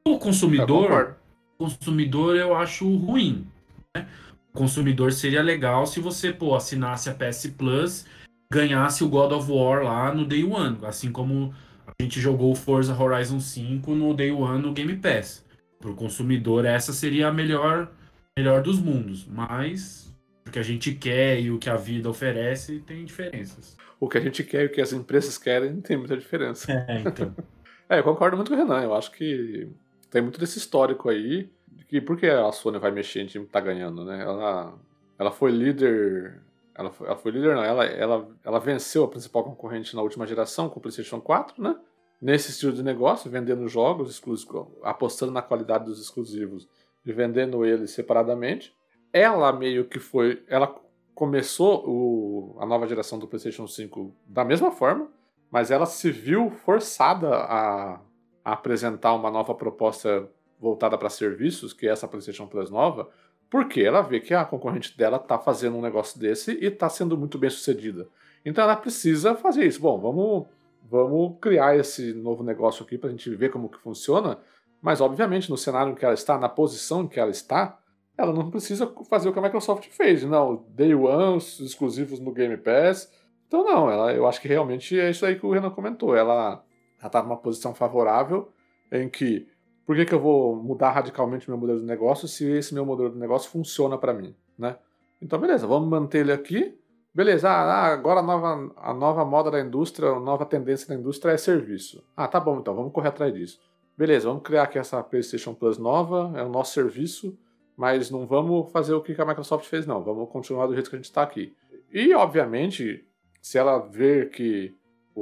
[0.04, 1.18] O consumidor
[1.58, 3.48] consumidor eu acho ruim.
[3.96, 4.08] Né?
[4.54, 8.06] O consumidor seria legal se você pô, assinasse a PS Plus,
[8.52, 11.54] ganhasse o God of War lá no Day One, assim como
[11.88, 15.46] a gente jogou o Forza Horizon 5 no Day One no Game Pass.
[15.80, 17.92] Para o consumidor, essa seria a melhor,
[18.38, 20.14] melhor dos mundos, mas
[20.48, 23.78] o que a gente quer e o que a vida oferece tem diferenças.
[24.00, 26.72] O que a gente quer e o que as empresas querem não tem muita diferença.
[26.72, 27.36] É, então.
[27.90, 28.82] é, eu concordo muito com o Renan.
[28.82, 29.70] Eu acho que
[30.16, 31.50] tem muito desse histórico aí.
[31.68, 34.22] De que por que a Sony vai mexer em time que tá ganhando, né?
[34.22, 34.74] Ela,
[35.20, 36.42] ela foi líder.
[36.74, 37.64] Ela foi, ela foi líder, não.
[37.64, 41.76] Ela, ela, ela venceu a principal concorrente na última geração com o PlayStation 4, né?
[42.22, 46.66] Nesse estilo de negócio, vendendo jogos exclusivos, apostando na qualidade dos exclusivos
[47.06, 48.74] e vendendo eles separadamente.
[49.12, 50.42] Ela meio que foi.
[50.48, 50.74] Ela
[51.14, 55.10] começou o, a nova geração do PlayStation 5 da mesma forma,
[55.52, 58.00] mas ela se viu forçada a
[58.46, 60.30] a apresentar uma nova proposta
[60.60, 63.10] voltada para serviços, que é essa PlayStation Plus nova,
[63.50, 67.18] porque ela vê que a concorrente dela está fazendo um negócio desse e está sendo
[67.18, 68.08] muito bem sucedida.
[68.46, 69.82] Então ela precisa fazer isso.
[69.82, 70.46] Bom, vamos,
[70.90, 74.38] vamos criar esse novo negócio aqui para a gente ver como que funciona,
[74.82, 77.80] mas obviamente no cenário em que ela está, na posição em que ela está,
[78.18, 82.56] ela não precisa fazer o que a Microsoft fez, não, Day One, exclusivos no Game
[82.58, 83.12] Pass.
[83.48, 86.16] Então não, ela, eu acho que realmente é isso aí que o Renan comentou.
[86.16, 86.64] Ela
[87.06, 88.50] ela está numa posição favorável
[88.92, 89.48] em que
[89.86, 93.12] por que, que eu vou mudar radicalmente meu modelo de negócio se esse meu modelo
[93.12, 94.78] de negócio funciona para mim, né?
[95.22, 96.78] Então, beleza, vamos manter ele aqui.
[97.14, 101.32] Beleza, ah, agora a nova, a nova moda da indústria, a nova tendência da indústria
[101.32, 102.04] é serviço.
[102.18, 103.60] Ah, tá bom, então, vamos correr atrás disso.
[103.98, 107.38] Beleza, vamos criar aqui essa PlayStation Plus nova, é o nosso serviço,
[107.78, 110.04] mas não vamos fazer o que a Microsoft fez, não.
[110.04, 111.56] Vamos continuar do jeito que a gente está aqui.
[111.94, 113.08] E, obviamente,
[113.42, 114.76] se ela ver que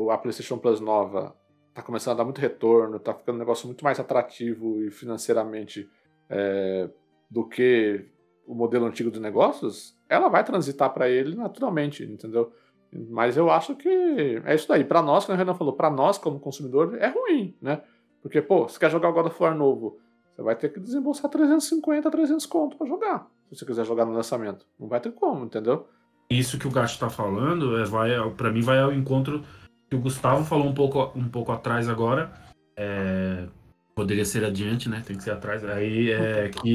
[0.10, 1.36] a PlayStation Plus nova
[1.74, 5.90] tá começando a dar muito retorno, tá ficando um negócio muito mais atrativo e financeiramente
[6.30, 6.90] é,
[7.30, 8.06] do que
[8.46, 12.52] o modelo antigo de negócios, ela vai transitar para ele naturalmente, entendeu?
[13.10, 13.90] Mas eu acho que
[14.46, 14.84] é isso daí.
[14.84, 17.82] Para nós, como o Renan falou, para nós como consumidor é ruim, né?
[18.22, 20.00] Porque, pô, você quer jogar o God of War novo,
[20.36, 23.28] você vai ter que desembolsar 350, 300 conto para jogar.
[23.50, 24.66] Se você quiser jogar no lançamento.
[24.80, 25.88] Não vai ter como, entendeu?
[26.30, 29.44] Isso que o Gato tá falando, é, vai, para mim, vai ao encontro
[29.94, 32.32] que o Gustavo falou um pouco, um pouco atrás agora.
[32.76, 33.46] é,
[33.94, 35.04] poderia ser adiante, né?
[35.06, 35.64] Tem que ser atrás.
[35.64, 36.74] Aí é que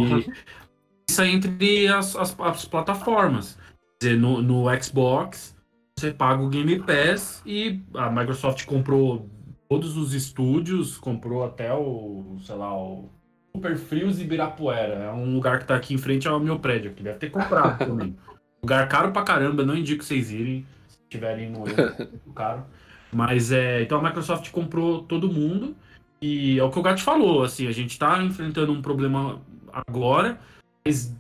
[1.10, 3.58] isso é entre as, as, as plataformas.
[4.00, 5.56] Quer dizer, no, no Xbox,
[5.98, 9.28] você paga o Game Pass e a Microsoft comprou
[9.68, 13.10] todos os estúdios, comprou até o, sei lá, o
[13.56, 14.94] Super Frios Ibirapuera.
[14.94, 17.78] É um lugar que tá aqui em frente ao meu prédio, que deve ter comprado
[17.78, 18.16] também.
[18.60, 22.64] Lugar caro pra caramba, não indico vocês irem, se tiverem no muito caro.
[23.12, 25.74] Mas é, então a Microsoft comprou todo mundo
[26.20, 29.40] e é o que o Gato falou, assim, a gente tá enfrentando um problema
[29.72, 30.38] agora,
[30.84, 31.14] mas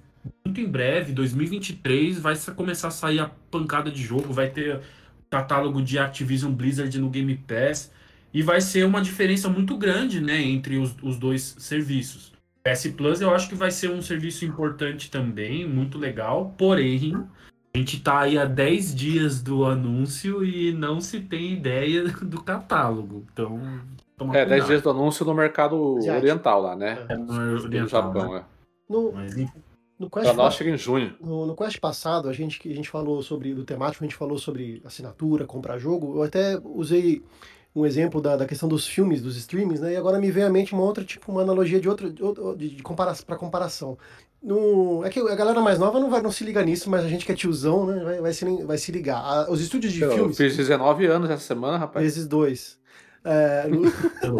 [0.44, 4.80] muito em breve, 2023, vai começar a sair a pancada de jogo, vai ter
[5.30, 7.92] catálogo de Activision Blizzard no Game Pass
[8.32, 12.32] e vai ser uma diferença muito grande, né, entre os, os dois serviços.
[12.64, 17.14] PS Plus eu acho que vai ser um serviço importante também, muito legal, porém,
[17.74, 22.42] a gente tá aí há 10 dias do anúncio e não se tem ideia do
[22.42, 23.24] catálogo.
[23.32, 23.60] Então,
[24.16, 24.66] toma É, 10 cuidado.
[24.68, 25.76] dias do anúncio no mercado
[26.16, 27.06] oriental lá, né?
[27.08, 28.40] É no No oriental, Japão, né?
[28.40, 28.92] é.
[28.92, 29.34] No, Mas,
[29.98, 31.14] no Quest Pra nós chega em junho.
[31.20, 34.16] No, no Quest passado, a gente, que a gente falou sobre, do temático, a gente
[34.16, 36.16] falou sobre assinatura, comprar jogo.
[36.16, 37.22] Eu até usei
[37.74, 39.92] um exemplo da, da questão dos filmes, dos streamings, né?
[39.92, 42.22] E agora me veio à mente uma outra, tipo, uma analogia de outra, de,
[42.56, 43.98] de, de compara para comparação.
[44.42, 47.08] No, é que a galera mais nova não vai não se liga nisso, mas a
[47.08, 48.02] gente que é tiozão, né?
[48.04, 49.18] Vai, vai, se, vai se ligar.
[49.18, 52.04] A- os estúdios de Eu filmes, fiz 19 anos essa semana, rapaz.
[52.04, 52.78] vezes dois.
[53.24, 53.82] É, no-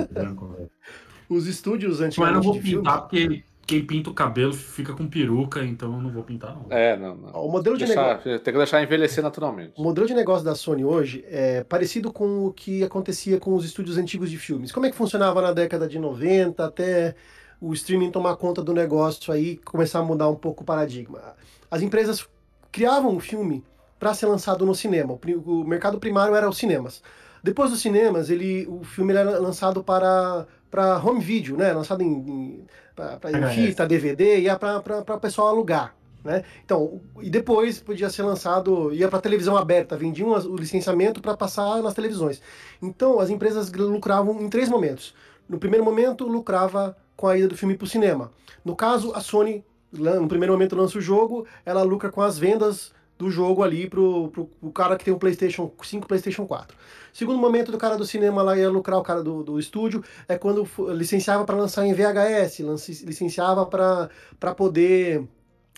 [0.07, 0.70] velho.
[1.28, 2.74] os estúdios Mas eu não vou filmes.
[2.74, 6.66] pintar porque quem pinta o cabelo fica com peruca, então eu não vou pintar, não.
[6.70, 7.30] É, não, não.
[7.32, 8.38] O modelo de negócio.
[8.40, 9.72] Tem que deixar envelhecer naturalmente.
[9.76, 13.64] O modelo de negócio da Sony hoje é parecido com o que acontecia com os
[13.66, 14.72] estúdios antigos de filmes.
[14.72, 17.14] Como é que funcionava na década de 90 até
[17.61, 21.34] o streaming tomar conta do negócio aí começar a mudar um pouco o paradigma?
[21.70, 22.26] As empresas
[22.70, 23.64] criavam um filme
[23.98, 25.18] para ser lançado no cinema.
[25.44, 27.02] O, mercado primário era os cinemas.
[27.42, 31.72] Depois dos cinemas, ele, o filme era lançado para para home video, né?
[31.72, 33.54] Lançado em, em, VHS.
[33.54, 35.94] fita, DVD, ia para o pessoal alugar.
[36.22, 36.44] Né?
[36.64, 41.80] Então, e depois podia ser lançado, ia para televisão aberta, vendiam o licenciamento para passar
[41.82, 42.42] nas televisões.
[42.82, 45.14] Então, as empresas lucravam em três momentos.
[45.48, 48.30] No primeiro momento, lucrava com a ida do filme para o cinema.
[48.64, 52.92] No caso, a Sony, no primeiro momento, lança o jogo, ela lucra com as vendas
[53.18, 56.76] do jogo ali pro, pro, pro cara que tem o PlayStation 5 PlayStation 4.
[57.12, 60.38] Segundo momento do cara do cinema lá ia lucrar o cara do, do estúdio é
[60.38, 60.64] quando
[60.94, 62.60] licenciava para lançar em VHS,
[63.04, 65.26] licenciava para poder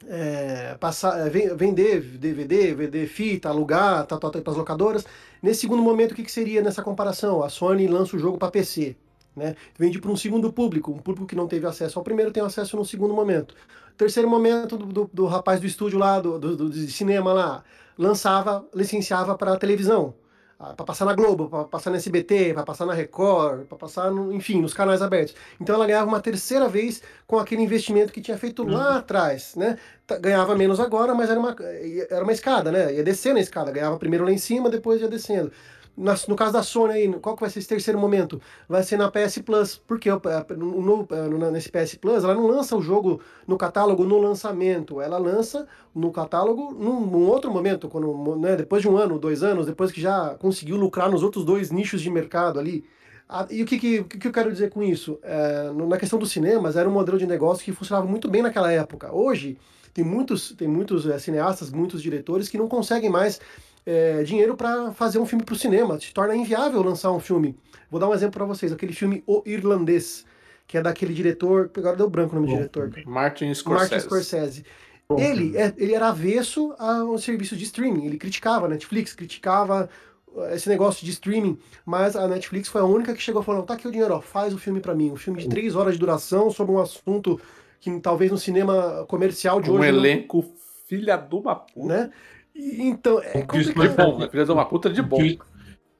[0.07, 5.07] é, passar, é, ven- vender DVD, vender fita, alugar, tal, tal, tal, para as locadoras.
[5.43, 7.43] Nesse segundo momento, o que, que seria nessa comparação?
[7.43, 8.95] A Sony lança o jogo para PC.
[9.41, 9.57] Né?
[9.79, 12.77] Vende para um segundo público, um público que não teve acesso ao primeiro tem acesso
[12.77, 13.55] no segundo momento.
[13.97, 17.65] Terceiro momento do, do, do rapaz do estúdio lá, do, do, do- cinema lá,
[17.99, 20.15] lançava, licenciava para televisão,
[20.59, 24.33] para passar na Globo, para passar na SBT, para passar na Record, para passar, no,
[24.33, 25.35] enfim, nos canais abertos.
[25.61, 29.79] Então ela ganhava uma terceira vez com aquele investimento que tinha feito lá atrás, né?
[30.07, 31.57] Tá- Ganhava menos agora, mas era uma,
[32.11, 32.95] era uma escada, né?
[32.95, 35.51] Ia descendo a escada, ganhava primeiro lá em cima, depois ia descendo.
[35.97, 38.41] No caso da Sony aí, qual que vai ser esse terceiro momento?
[38.69, 40.21] Vai ser na PS Plus, porque o-
[40.57, 45.01] no, no- no- nesse PS Plus ela não lança o jogo no catálogo no lançamento,
[45.01, 49.43] ela lança no catálogo num, num outro momento, quando, né, depois de um ano, dois
[49.43, 52.85] anos, depois que já conseguiu lucrar nos outros dois nichos de mercado ali.
[53.29, 55.19] Ah, e o que, que, que eu quero dizer com isso?
[55.23, 58.73] É, na questão dos cinemas, era um modelo de negócio que funcionava muito bem naquela
[58.73, 59.15] época.
[59.15, 59.57] Hoje,
[59.95, 63.41] tem muitos, tem muitos é, cineastas, muitos diretores que não conseguem mais
[63.87, 65.99] é, dinheiro para fazer um filme para o cinema.
[66.01, 67.57] Se torna inviável lançar um filme.
[67.91, 70.25] Vou dar um exemplo para vocês: aquele filme O Irlandês,
[70.67, 71.71] que é daquele diretor.
[71.77, 72.93] Agora deu branco o nome do diretor.
[73.07, 73.91] Martin Scorsese.
[73.93, 74.65] Martin Scorsese.
[75.19, 78.07] Ele, é- ele era avesso ao serviço de streaming.
[78.07, 79.91] Ele criticava a Netflix, criticava
[80.29, 83.75] uh, esse negócio de streaming, mas a Netflix foi a única que chegou falando: tá
[83.75, 85.11] aqui o dinheiro, ó, faz o filme pra mim.
[85.11, 87.41] Um filme de três horas de duração sobre um assunto
[87.81, 89.91] que talvez no cinema comercial de Um hoje.
[89.91, 90.45] não- elenco
[90.87, 91.87] filha de uma puta.
[91.89, 92.11] né?
[92.55, 93.97] Então, é O que De complicado.
[93.97, 94.29] bom, né?
[94.29, 95.17] Filha de uma puta de bom.
[95.17, 95.39] que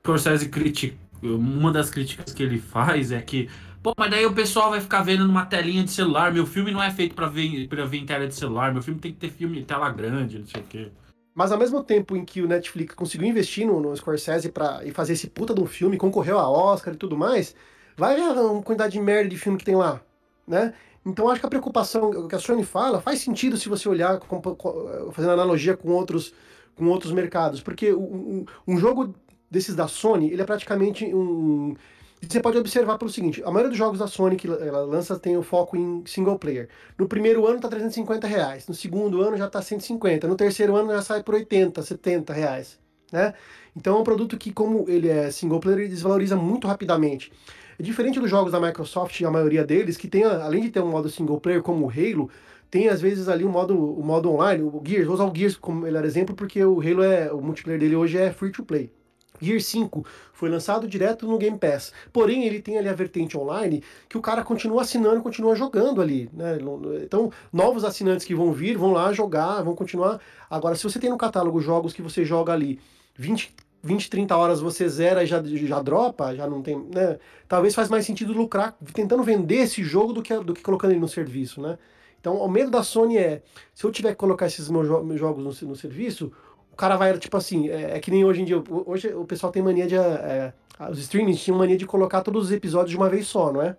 [0.03, 0.97] Scorsese critica.
[1.23, 3.49] Uma das críticas que ele faz é que,
[3.83, 6.33] pô, mas daí o pessoal vai ficar vendo numa telinha de celular.
[6.33, 8.73] Meu filme não é feito pra ver, pra ver em tela de celular.
[8.73, 10.91] Meu filme tem que ter filme em tela grande, não sei o quê.
[11.35, 14.91] Mas ao mesmo tempo em que o Netflix conseguiu investir no, no Scorsese pra, e
[14.91, 17.55] fazer esse puta de um filme, concorreu a Oscar e tudo mais,
[17.97, 20.01] vai ver a quantidade de merda de filme que tem lá,
[20.47, 20.75] né?
[21.05, 24.41] Então acho que a preocupação que a Sony fala faz sentido se você olhar, com-
[24.43, 26.35] com- fazendo analogia com outros,
[26.77, 29.15] com outros mercados, porque um, um- jogo
[29.51, 31.75] desses da Sony, ele é praticamente um...
[32.23, 35.39] Você pode observar pelo seguinte, a maioria dos jogos da Sony que ela lança tem
[35.39, 36.69] o foco em single player.
[36.99, 40.93] No primeiro ano tá 350 reais, no segundo ano já tá 150, no terceiro ano
[40.93, 42.79] já sai por 80, 70 reais.
[43.13, 43.35] Né?
[43.77, 47.33] Então é um produto que, como ele é single player, ele desvaloriza muito rapidamente.
[47.79, 50.91] É diferente dos jogos da Microsoft, a maioria deles, que tem, além de ter um
[50.91, 52.29] modo single player como o Halo,
[52.71, 55.57] tem às vezes ali um modo, o modo online, o Gears, vou usar o Gears
[55.57, 58.93] como melhor exemplo, porque o Halo é, o multiplayer dele hoje é free to play.
[59.41, 61.93] Gear 5 foi lançado direto no Game Pass.
[62.13, 66.29] Porém, ele tem ali a vertente online que o cara continua assinando, continua jogando ali.
[66.33, 66.59] Né?
[67.03, 70.21] Então, novos assinantes que vão vir, vão lá jogar, vão continuar.
[70.49, 72.79] Agora, se você tem no catálogo jogos que você joga ali
[73.21, 76.79] 20, 20 30 horas você zera e já, já dropa, já não tem.
[76.79, 77.19] Né?
[77.47, 81.01] Talvez faz mais sentido lucrar tentando vender esse jogo do que, do que colocando ele
[81.01, 81.61] no serviço.
[81.61, 81.79] Né?
[82.19, 83.43] Então, o medo da Sony é:
[83.75, 86.33] se eu tiver que colocar esses meus, jo meus jogos no, no serviço,
[86.73, 88.63] o cara vai, tipo assim, é, é, que nem hoje em dia.
[88.87, 89.97] Hoje o pessoal tem mania de.
[89.97, 90.53] É,
[90.91, 93.77] os streamings tinham mania de colocar todos os episódios de uma vez só, não é?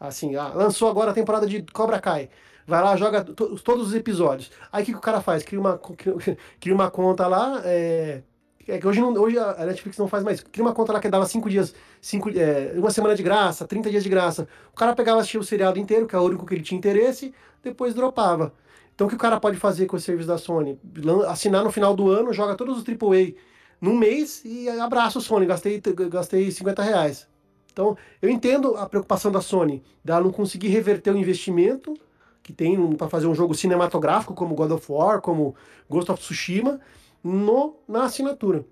[0.00, 2.30] Assim, ah, lançou agora a temporada de Cobra Kai.
[2.66, 4.50] Vai lá, joga todos os episódios.
[4.72, 5.42] Aí o que, que, o cara faz?
[5.42, 5.78] Cria uma,
[6.58, 7.60] cria uma conta lá.
[7.64, 8.22] É,
[8.68, 10.40] é que hoje, não, hoje a Netflix não faz mais.
[10.40, 13.90] Cria uma conta lá que dava 5 dias, cinco, é, uma semana de graça, 30
[13.90, 14.46] dias de graça.
[14.72, 17.34] O cara pegava, assistia o seriado inteiro, que é o único que ele tinha interesse,
[17.62, 18.52] depois dropava.
[18.94, 20.78] Então o que o cara pode fazer com o serviço da Sony?
[21.26, 23.34] Assinar no final do ano, joga todos os AAA
[23.80, 27.26] num mês e abraço Sony, gastei, gastei 50 reais.
[27.72, 31.94] Então eu entendo a preocupação da Sony, dela não conseguir reverter o investimento
[32.42, 35.54] que tem para fazer um jogo cinematográfico como God of War, como
[35.88, 36.80] Ghost of Tsushima,
[37.22, 38.64] no, na assinatura.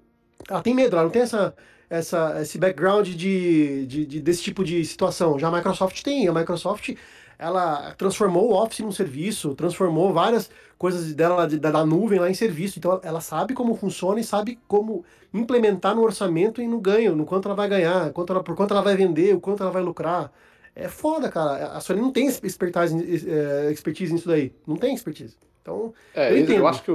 [0.49, 1.55] Ela tem medo, ela não tem essa,
[1.89, 5.39] essa, esse background de, de, de, desse tipo de situação.
[5.39, 6.27] Já a Microsoft tem.
[6.29, 6.95] A Microsoft
[7.39, 12.35] ela transformou o Office num serviço, transformou várias coisas dela da, da nuvem lá em
[12.35, 12.79] serviço.
[12.79, 17.25] Então ela sabe como funciona e sabe como implementar no orçamento e no ganho, no
[17.25, 19.83] quanto ela vai ganhar, quanto ela, por quanto ela vai vender, o quanto ela vai
[19.83, 20.31] lucrar.
[20.75, 21.73] É foda, cara.
[21.73, 24.53] A Sony não tem expertise, é, expertise nisso daí.
[24.67, 25.37] Não tem expertise.
[25.63, 26.91] Então, é, eu, eu acho que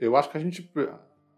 [0.00, 0.70] eu acho que a gente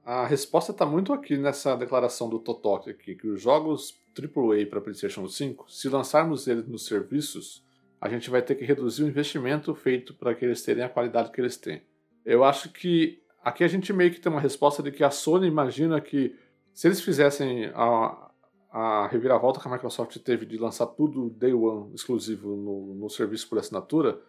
[0.04, 4.80] a resposta está muito aqui nessa declaração do Totok aqui, que os jogos AAA para
[4.80, 7.64] PlayStation 5, se lançarmos eles nos serviços,
[8.00, 11.32] a gente vai ter que reduzir o investimento feito para que eles tenham a qualidade
[11.32, 11.82] que eles têm.
[12.24, 15.48] Eu acho que aqui a gente meio que tem uma resposta de que a Sony
[15.48, 16.36] imagina que
[16.72, 18.30] se eles fizessem a,
[18.70, 23.48] a reviravolta que a Microsoft teve de lançar tudo Day One exclusivo no, no serviço
[23.48, 24.20] por assinatura,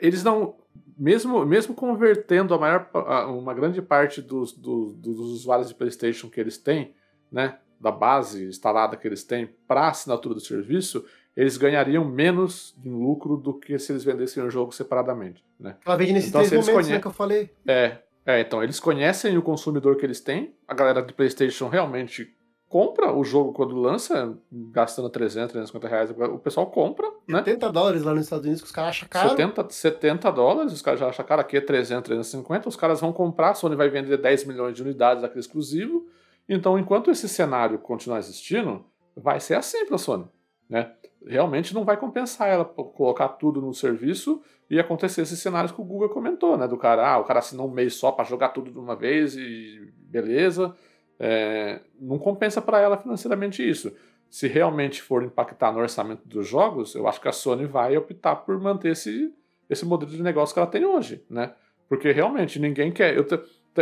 [0.00, 0.54] eles não,
[0.96, 2.90] mesmo, mesmo convertendo a maior,
[3.28, 6.94] uma grande parte dos, dos, dos usuários de PlayStation que eles têm,
[7.30, 11.04] né, da base instalada que eles têm para assinatura do serviço,
[11.36, 15.44] eles ganhariam menos em lucro do que se eles vendessem o jogo separadamente.
[15.60, 15.76] Né?
[15.84, 16.94] Ela vende nesses então, três momentos conhe...
[16.94, 17.50] né, que eu falei.
[17.66, 22.35] É, é, então eles conhecem o consumidor que eles têm, a galera de PlayStation realmente
[22.68, 27.38] compra o jogo quando lança, gastando 300, 350 reais, o pessoal compra, né?
[27.38, 29.30] 70 dólares lá nos Estados Unidos que os caras acham caro.
[29.30, 33.12] 70, 70 dólares, os caras já acham caro, aqui é 300, 350, os caras vão
[33.12, 36.06] comprar, a Sony vai vender 10 milhões de unidades daquele exclusivo,
[36.48, 38.84] então enquanto esse cenário continuar existindo,
[39.16, 40.26] vai ser assim pra Sony,
[40.68, 40.92] né?
[41.26, 44.40] realmente não vai compensar ela colocar tudo no serviço
[44.70, 46.66] e acontecer esses cenários que o Google comentou, né?
[46.68, 49.36] Do cara, ah, o cara assinou um mês só para jogar tudo de uma vez
[49.36, 50.74] e beleza.
[51.18, 53.92] É, não compensa para ela financeiramente isso.
[54.28, 58.36] Se realmente for impactar no orçamento dos jogos, eu acho que a Sony vai optar
[58.36, 59.32] por manter esse,
[59.70, 61.52] esse modelo de negócio que ela tem hoje, né?
[61.88, 63.16] Porque realmente ninguém quer.
[63.16, 63.26] Eu,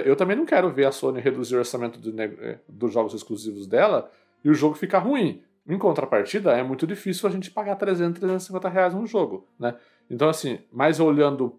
[0.05, 3.67] eu também não quero ver a Sony reduzir o orçamento do, é, dos jogos exclusivos
[3.67, 4.11] dela
[4.45, 5.43] e o jogo ficar ruim.
[5.67, 9.75] Em contrapartida, é muito difícil a gente pagar 300, 350 reais num jogo, né?
[10.11, 11.59] Então, assim, mais olhando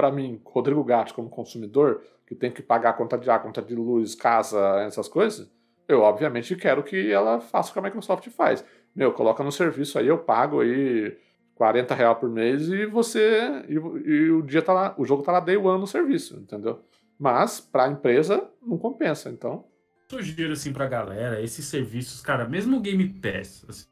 [0.00, 3.74] para mim, Rodrigo Gatti, como consumidor, que tem que pagar conta de água, conta de
[3.74, 5.50] luz, casa, essas coisas,
[5.88, 8.64] eu obviamente quero que ela faça o que a Microsoft faz.
[8.94, 11.18] Meu, coloca no serviço aí, eu pago aí
[11.56, 13.64] 40 reais por mês e você.
[13.68, 16.84] E, e, o dia tá lá, o jogo tá lá day one no serviço, entendeu?
[17.18, 19.28] Mas, para empresa, não compensa.
[19.28, 19.64] Então,
[20.08, 23.86] sugiro assim pra galera, esses serviços, cara, mesmo o Game Pass, assim,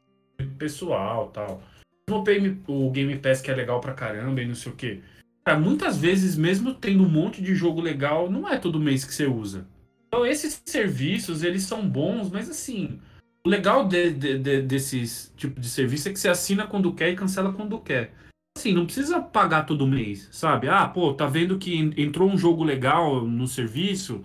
[0.57, 1.61] pessoal tal.
[2.09, 5.01] Mesmo o Game Pass que é legal pra caramba e não sei o quê.
[5.45, 9.13] Cara, muitas vezes, mesmo tendo um monte de jogo legal, não é todo mês que
[9.13, 9.65] você usa.
[10.07, 12.99] Então esses serviços, eles são bons, mas assim,
[13.45, 17.09] o legal de, de, de, desses tipo de serviço é que você assina quando quer
[17.09, 18.11] e cancela quando quer.
[18.57, 20.67] Assim, não precisa pagar todo mês, sabe?
[20.67, 24.23] Ah, pô, tá vendo que entrou um jogo legal no serviço,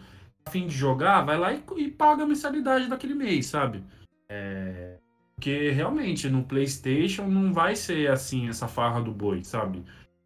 [0.51, 3.85] fim de jogar, vai lá e, e paga a mensalidade daquele mês, sabe?
[4.29, 4.97] É...
[5.35, 9.85] Porque realmente no PlayStation não vai ser assim essa farra do boi, sabe?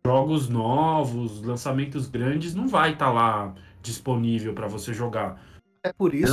[0.08, 5.38] Jogos novos, lançamentos grandes, não vai estar tá lá disponível para você jogar.
[5.84, 6.32] É por isso,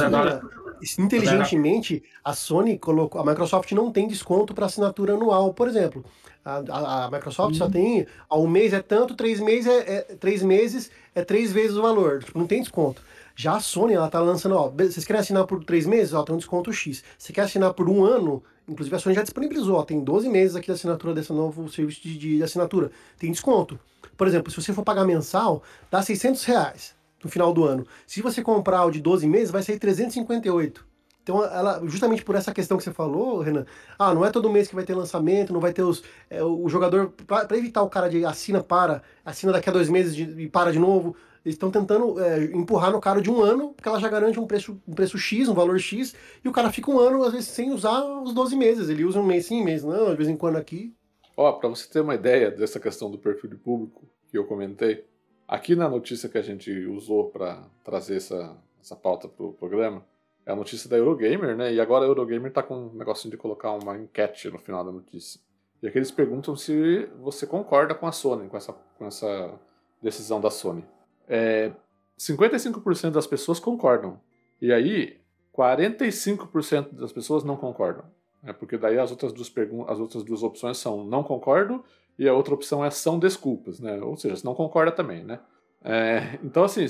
[0.79, 3.19] que, inteligentemente, a Sony colocou.
[3.19, 6.05] A Microsoft não tem desconto para assinatura anual, por exemplo.
[6.45, 8.07] A, a, a Microsoft só tem.
[8.31, 12.23] um mês é tanto, três meses é, é, três meses é três vezes o valor.
[12.23, 13.01] Tipo, não tem desconto.
[13.35, 16.13] Já a Sony, ela tá lançando, ó, vocês querem assinar por três meses?
[16.13, 17.03] Ó, tem um desconto X.
[17.17, 18.41] Você quer assinar por um ano?
[18.67, 22.01] Inclusive a Sony já disponibilizou, ó, tem 12 meses aqui de assinatura desse novo serviço
[22.01, 22.91] de, de assinatura.
[23.19, 23.79] Tem desconto.
[24.17, 25.61] Por exemplo, se você for pagar mensal,
[25.91, 27.85] dá 600 reais no final do ano.
[28.07, 30.85] Se você comprar o de 12 meses, vai sair 358.
[31.21, 33.65] Então, ela, justamente por essa questão que você falou, Renan,
[33.97, 36.03] ah, não é todo mês que vai ter lançamento, não vai ter os.
[36.29, 37.13] é, o jogador.
[37.25, 40.71] Para evitar o cara de assina, para, assina daqui a dois meses de- e para
[40.71, 41.15] de novo.
[41.45, 44.47] Eles estão tentando é, empurrar no cara de um ano, porque ela já garante um
[44.47, 47.49] preço, um preço X, um valor X, e o cara fica um ano, às vezes,
[47.49, 48.89] sem usar os 12 meses.
[48.89, 50.95] Ele usa um mês sim, mês não, de vez em quando aqui.
[51.37, 55.05] Ó, pra você ter uma ideia dessa questão do perfil de público que eu comentei,
[55.47, 60.03] aqui na notícia que a gente usou para trazer essa, essa pauta pro programa,
[60.45, 61.73] é a notícia da Eurogamer, né?
[61.73, 64.91] E agora a Eurogamer tá com um negocinho de colocar uma enquete no final da
[64.91, 65.39] notícia.
[65.81, 69.59] E aqui eles perguntam se você concorda com a Sony, com essa, com essa
[70.01, 70.83] decisão da Sony.
[71.27, 71.71] É,
[72.17, 74.19] 55% das pessoas concordam.
[74.61, 75.17] E aí,
[75.55, 78.05] 45% das pessoas não concordam.
[78.43, 79.51] É porque daí as outras duas
[79.87, 81.83] as outras duas opções são não concordo
[82.17, 83.99] e a outra opção é são desculpas, né?
[84.01, 85.39] Ou seja, se não concorda também, né?
[85.83, 86.85] É, então, assim,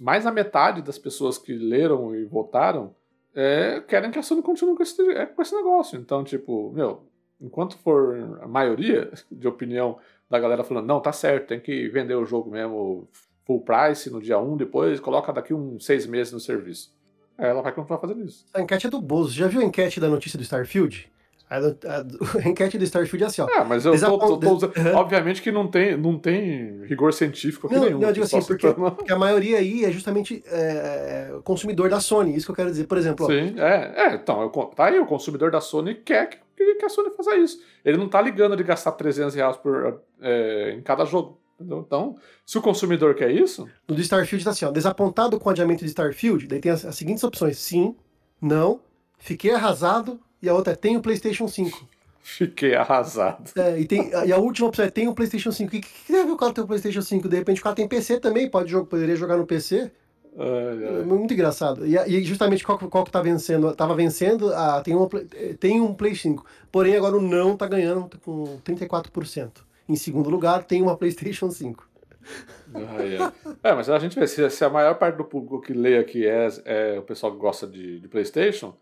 [0.00, 2.94] mais da metade das pessoas que leram e votaram
[3.34, 5.98] é, querem que a Sony continue com esse, é, com esse negócio.
[5.98, 7.04] Então, tipo, meu,
[7.40, 9.98] enquanto for a maioria de opinião
[10.28, 13.08] da galera falando, não, tá certo, tem que vender o jogo mesmo
[13.50, 16.92] full price no dia 1, depois coloca daqui uns seis meses no serviço.
[17.36, 18.44] Ela vai continuar fazendo isso.
[18.54, 19.32] A enquete é do Bozo.
[19.34, 21.10] Já viu a enquete da notícia do Starfield?
[21.48, 21.64] A, a-
[22.44, 23.48] a enquete do Starfield é assim, ó.
[23.52, 24.94] Ah, mas eu tô, tô- tô usando- Uhum.
[24.94, 27.98] Obviamente que não tem, não tem rigor científico aqui Não, nenhum.
[27.98, 32.36] não, eu digo assim, porque, porque a maioria aí é justamente é, consumidor da Sony,
[32.36, 32.86] isso que eu quero dizer.
[32.86, 36.28] Por exemplo, ó, Sim, é, é, então, eu tá aí, o consumidor da Sony quer
[36.28, 37.60] que, que- que a Sony faça isso.
[37.84, 41.40] Ele não tá ligando de gastar 300 reais por, é, em cada jogo.
[41.60, 45.52] Então, se o consumidor quer isso, no do Starfield tá assim, ó, desapontado com o
[45.52, 47.94] adiamento de Starfield, daí tem as, as seguintes opções, sim,
[48.40, 48.80] não,
[49.18, 51.86] fiquei arrasado, e a outra é tenho PlayStation 5.
[52.22, 53.50] fiquei arrasado.
[53.56, 55.68] É, e, tem, e a última opção é tenho PlayStation 5.
[55.68, 57.28] O que, que, deve o cara ter o PlayStation 5?
[57.28, 59.90] De repente o cara tem PC também, pode jogo, poderia jogar no PC.
[60.38, 61.02] Ai, É ai.
[61.02, 61.84] muito engraçado.
[61.86, 63.74] E, e justamente qual, que- qual que tá vencendo?
[63.74, 65.08] Tava vencendo, a, tem, uma,
[65.58, 66.44] tem um Play 5.
[66.70, 69.50] Porém, agora o não tá ganhando com 34%.
[69.90, 71.88] Em segundo lugar, tem uma PlayStation 5.
[72.72, 73.32] Ai, ai.
[73.62, 76.24] É, mas a gente vê, se, se a maior parte do público que lê aqui
[76.24, 78.72] é, é o pessoal que gosta de, de PlayStation,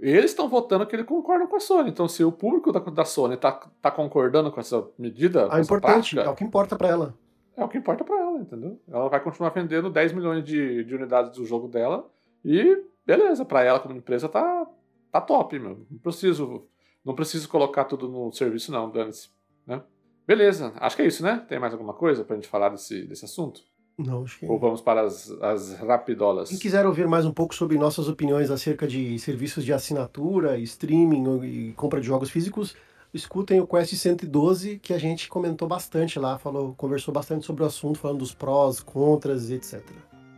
[0.00, 1.90] eles estão votando que eles concordam com a Sony.
[1.90, 5.60] Então, se o público da, da Sony tá, tá concordando com essa medida, com É
[5.60, 7.14] importante, é o que importa pra ela.
[7.56, 8.80] é o que importa pra ela, entendeu?
[8.88, 12.10] Ela vai continuar vendendo 10 milhões de, de unidades do jogo dela
[12.44, 14.66] e beleza, pra ela como empresa tá,
[15.12, 15.86] tá top, meu.
[15.88, 16.66] Não preciso,
[17.04, 19.28] não preciso colocar tudo no serviço, não, dane-se.
[19.64, 19.80] Né?
[20.26, 21.44] Beleza, acho que é isso, né?
[21.48, 23.60] Tem mais alguma coisa pra gente falar desse, desse assunto?
[23.96, 24.46] Não, acho que...
[24.46, 26.50] Ou vamos para as, as rapidolas?
[26.50, 31.44] Quem quiser ouvir mais um pouco sobre nossas opiniões acerca de serviços de assinatura, streaming
[31.44, 32.76] e compra de jogos físicos,
[33.14, 37.66] escutem o Quest 112, que a gente comentou bastante lá, falou, conversou bastante sobre o
[37.66, 39.80] assunto, falando dos prós, contras, etc.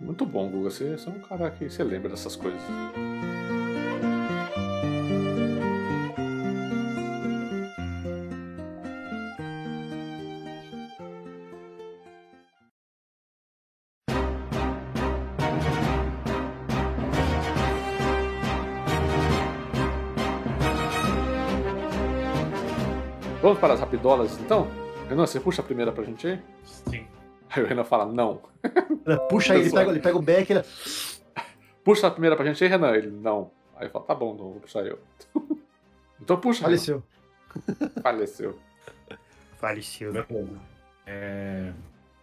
[0.01, 0.71] Muito bom, Guga.
[0.71, 2.61] Você, você é um cara que você lembra dessas coisas.
[23.41, 24.67] Vamos para as rapidolas, então?
[25.09, 26.43] Renan, você puxa a primeira pra gente aí?
[26.65, 27.07] Sim.
[27.49, 28.41] Aí o Renan fala, não.
[29.07, 30.63] Ele Puxa aí, ele pega, ele pega o back, ele...
[31.85, 32.91] Puxa a primeira pra gente aí, Renan.
[32.95, 33.53] Ele, não.
[33.77, 34.99] Aí eu falo, tá bom, não vou puxar eu.
[36.21, 36.63] então puxa.
[36.63, 37.03] faleceu.
[37.79, 37.93] Renan.
[38.03, 38.59] Faleceu.
[39.57, 40.13] Faleceu.
[41.07, 41.73] É,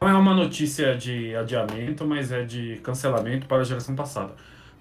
[0.01, 4.33] Não é uma notícia de adiamento, mas é de cancelamento para a geração passada.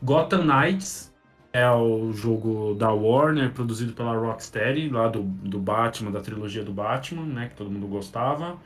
[0.03, 1.14] Gotham Knights
[1.55, 6.73] é o jogo da Warner, produzido pela Rocksteady, lá do, do Batman, da trilogia do
[6.73, 8.59] Batman, né, que todo mundo gostava.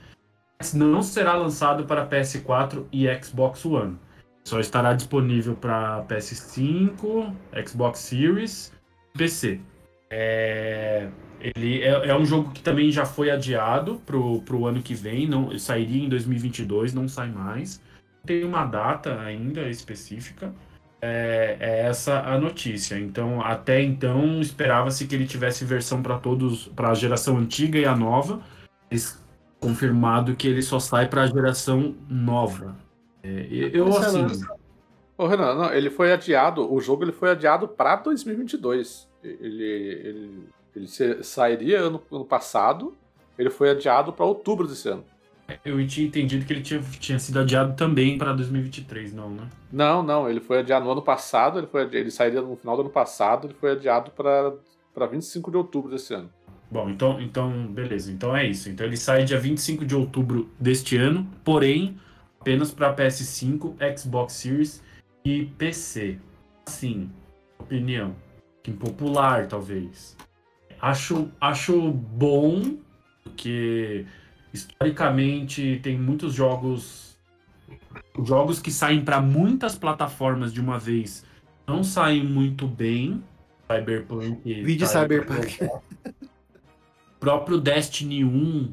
[0.59, 3.99] Mas não será lançado para PS4 e Xbox One.
[4.43, 7.31] Só estará disponível para PS5,
[7.69, 8.73] Xbox Series
[9.15, 9.61] e PC.
[10.11, 14.95] É, ele é, é um jogo que também já foi adiado pro, pro ano que
[14.95, 17.83] vem, não sairia em 2022, não sai mais.
[18.25, 20.55] Tem uma data ainda específica.
[21.01, 22.99] É, é essa a notícia.
[22.99, 27.85] Então, até então, esperava-se que ele tivesse versão para todos, para a geração antiga e
[27.85, 28.41] a nova.
[28.91, 29.23] Eles
[29.61, 32.77] confirmado que ele só sai para a geração nova.
[33.23, 34.45] É, eu Essa assim,
[35.17, 39.09] Ô, Renan, não, ele foi adiado, o jogo ele foi adiado pra 2022.
[39.25, 40.87] Ele, ele, ele
[41.25, 42.97] sairia ano, ano passado,
[43.37, 45.05] ele foi adiado pra outubro desse ano.
[45.65, 49.49] Eu tinha entendido que ele tinha, tinha sido adiado também para 2023, não, né?
[49.73, 52.83] Não, não, ele foi adiado no ano passado, ele, foi, ele sairia no final do
[52.83, 56.31] ano passado, ele foi adiado para 25 de outubro desse ano.
[56.71, 58.13] Bom, então, então, beleza.
[58.13, 58.69] Então é isso.
[58.69, 61.99] Então ele sai dia 25 de outubro deste ano, porém,
[62.39, 64.83] apenas para PS5, Xbox Series
[65.25, 66.19] e PC.
[66.67, 67.11] Assim,
[67.59, 68.15] opinião.
[68.67, 70.15] Impopular, talvez.
[70.79, 72.77] Acho, acho bom,
[73.25, 74.05] porque
[74.59, 77.17] historicamente tem muitos jogos.
[78.25, 81.25] Jogos que saem para muitas plataformas de uma vez
[81.67, 83.23] não saem muito bem.
[83.71, 84.63] Cyberpunk.
[84.63, 85.59] Vídeo Cyberpunk.
[87.21, 88.73] próprio Destiny 1,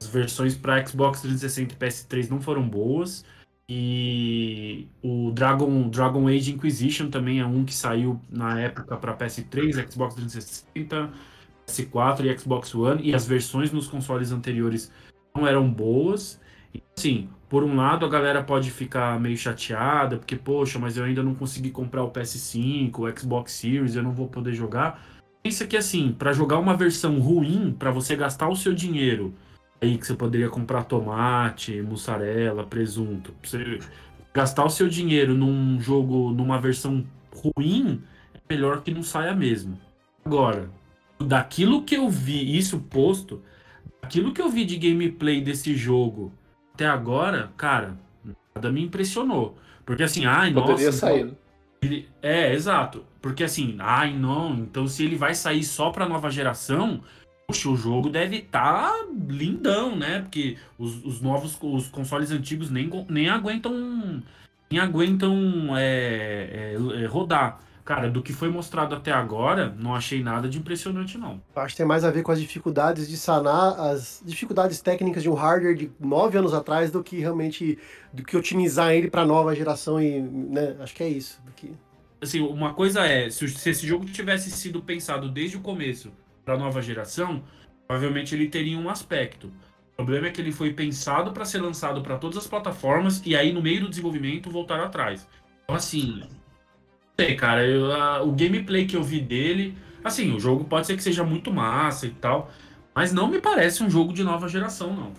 [0.00, 3.24] as versões para Xbox 360 e PS3 não foram boas.
[3.68, 9.90] E o Dragon, Dragon Age Inquisition também é um que saiu na época para PS3,
[9.90, 11.10] Xbox 360,
[11.66, 13.02] PS4 e Xbox One.
[13.02, 14.92] E as versões nos consoles anteriores
[15.36, 16.40] não eram boas.
[16.74, 21.04] E, assim, por um lado a galera pode ficar meio chateada, porque, poxa, mas eu
[21.04, 25.00] ainda não consegui comprar o PS5, o Xbox Series, eu não vou poder jogar.
[25.42, 29.32] Pensa que assim, para jogar uma versão ruim, para você gastar o seu dinheiro,
[29.80, 33.78] aí que você poderia comprar tomate, mussarela, presunto, pra você
[34.34, 38.02] gastar o seu dinheiro num jogo, numa versão ruim,
[38.34, 39.78] é melhor que não saia mesmo.
[40.24, 40.68] Agora,
[41.20, 43.40] daquilo que eu vi, isso posto,
[44.02, 46.32] daquilo que eu vi de gameplay desse jogo
[46.74, 47.96] até agora, cara,
[48.54, 49.56] nada me impressionou.
[49.84, 51.32] Porque assim, ai, Poderia nossa, sair, né?
[51.82, 53.04] ele- é, exato.
[53.22, 57.00] Porque assim, ai não, então se ele vai sair só pra nova geração,
[57.46, 58.92] poxa, o jogo deve estar
[59.28, 60.20] lindão, né?
[60.20, 64.22] Porque os, os novos, os consoles antigos nem, nem aguentam.
[64.70, 67.60] Nem aguentam é, é, é, rodar.
[67.86, 71.40] Cara, do que foi mostrado até agora, não achei nada de impressionante, não.
[71.54, 75.30] Acho que tem mais a ver com as dificuldades de sanar as dificuldades técnicas de
[75.30, 77.78] um hardware de nove anos atrás do que realmente
[78.12, 81.40] do que otimizar ele para nova geração e né, acho que é isso.
[81.54, 81.72] que-
[82.20, 86.10] assim, uma coisa é, se, se esse jogo tivesse sido pensado desde o começo
[86.44, 87.44] para nova geração,
[87.86, 89.46] provavelmente ele teria um aspecto.
[89.92, 93.36] O problema é que ele foi pensado para ser lançado para todas as plataformas e
[93.36, 95.26] aí no meio do desenvolvimento voltaram atrás.
[95.64, 96.22] Então assim,
[97.18, 100.96] sei, cara, eu- a- o gameplay que eu vi dele, assim, o jogo pode ser
[100.96, 102.50] que seja muito massa e tal,
[102.94, 105.12] mas não me parece um jogo de nova geração, não.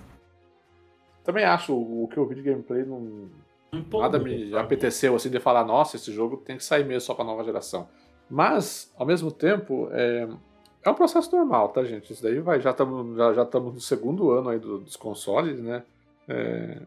[1.23, 3.29] Também acho, o que eu vi de gameplay não,
[3.71, 4.55] Não empolgou, Nada me sabe?
[4.57, 7.89] apeteceu assim de falar, nossa, esse jogo tem que sair mesmo só pra nova geração.
[8.29, 10.27] Mas, ao mesmo tempo, é,
[10.83, 12.13] é um processo normal, tá, gente?
[12.13, 15.83] Isso daí vai, já estamos já, já no segundo ano aí do- dos consoles, né?
[16.29, 16.77] É,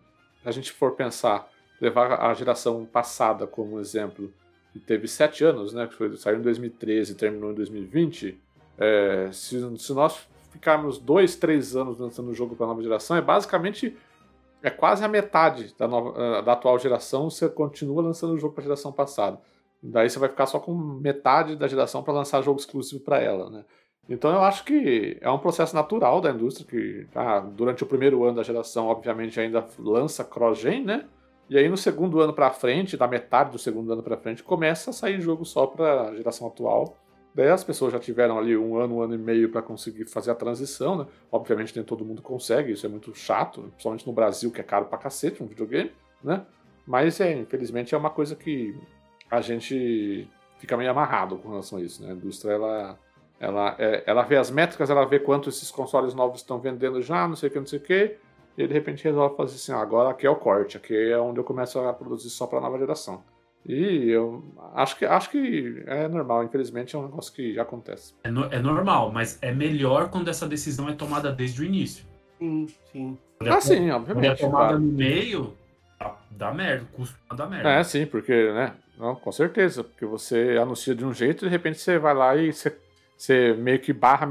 [0.42, 1.48] se a gente for pensar,
[1.80, 4.32] levar a geração passada como exemplo,
[4.72, 5.86] que teve sete anos, né?
[5.86, 8.38] Que foi, saiu em 2013 e terminou em 2020.
[8.78, 13.20] é, se, se nós ficarmos dois, três anos lançando o jogo para nova geração, é
[13.20, 13.96] basicamente
[14.62, 18.62] é quase a metade da, nova, da atual geração, você continua lançando o jogo para
[18.62, 19.40] a geração passada.
[19.82, 23.48] Daí você vai ficar só com metade da geração para lançar jogo exclusivo para ela,
[23.48, 23.64] né?
[24.08, 28.24] Então eu acho que é um processo natural da indústria que ah, durante o primeiro
[28.24, 31.06] ano da geração, obviamente, ainda lança cross-gen, né?
[31.51, 34.90] E aí no segundo ano para frente, da metade do segundo ano para frente, começa
[34.90, 36.96] a sair jogo só para a geração atual.
[37.34, 40.30] Daí as pessoas já tiveram ali um ano, um ano e meio para conseguir fazer
[40.30, 41.07] a transição, né?
[41.30, 44.84] Obviamente nem todo mundo consegue, isso é muito chato, principalmente no Brasil, que é caro
[44.84, 45.90] pra cacete um videogame,
[46.22, 46.46] né?
[46.86, 48.72] Mas é, infelizmente é uma coisa que
[49.28, 50.28] a gente
[50.59, 52.12] fica meio amarrado com relação a isso, né?
[52.12, 52.98] A indústria, ela,
[53.40, 57.26] ela, é- ela vê as métricas, ela vê quanto esses consoles novos estão vendendo já,
[57.26, 58.16] não sei o que, não sei o que,
[58.57, 61.38] e de repente resolve fazer assim, ah, agora aqui é o corte, aqui é onde
[61.40, 63.22] eu começo a produzir só pra nova geração.
[63.66, 64.42] E eu
[64.74, 68.14] acho que, acho que é normal, infelizmente é um negócio que já acontece.
[68.24, 72.05] É, no- é normal, mas é melhor quando essa decisão é tomada desde o início.
[72.38, 73.18] Sim, sim.
[73.38, 74.40] Quando é Ah, sim, Quando é obviamente.
[74.40, 74.80] tomada claro.
[74.80, 75.55] no meio,
[75.98, 77.68] dá, dá merda, costuma dar merda.
[77.70, 78.72] É, sim, porque, né?
[78.98, 79.84] Não, com certeza.
[79.84, 82.74] Porque você anuncia de um jeito e de repente você vai lá e você,
[83.20, 84.26] você meio que barra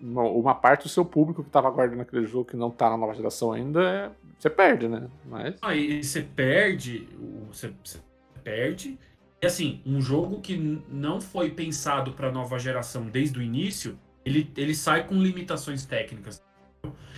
[0.00, 3.14] uma, parte do seu público que estava aguardando aquele jogo que não tá na nova
[3.14, 5.08] geração ainda, é- você perde, né?
[5.24, 5.54] Mas.
[5.62, 7.08] Aí você perde,
[7.48, 8.00] você, você
[8.42, 8.98] perde.
[9.40, 10.56] E assim, um jogo que
[10.88, 16.42] não foi pensado para nova geração desde o início, ele, ele sai com limitações técnicas.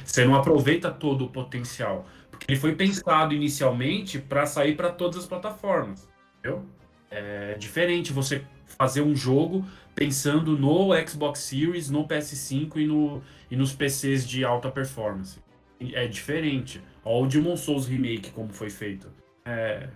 [0.05, 5.17] Você não aproveita todo o potencial, porque ele foi pensado inicialmente para sair para todas
[5.21, 6.07] as plataformas,
[6.39, 6.63] entendeu?
[7.11, 9.65] É diferente você fazer um jogo
[9.95, 15.39] pensando no Xbox Series, no PS5 e, no, e nos PCs de alta performance.
[15.81, 16.83] É diferente.
[17.05, 19.09] Olha o Demon Souls Remake, como foi feito.
[19.45, 19.89] É,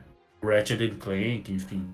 [0.42, 1.86] Ratchet Clank, enfim.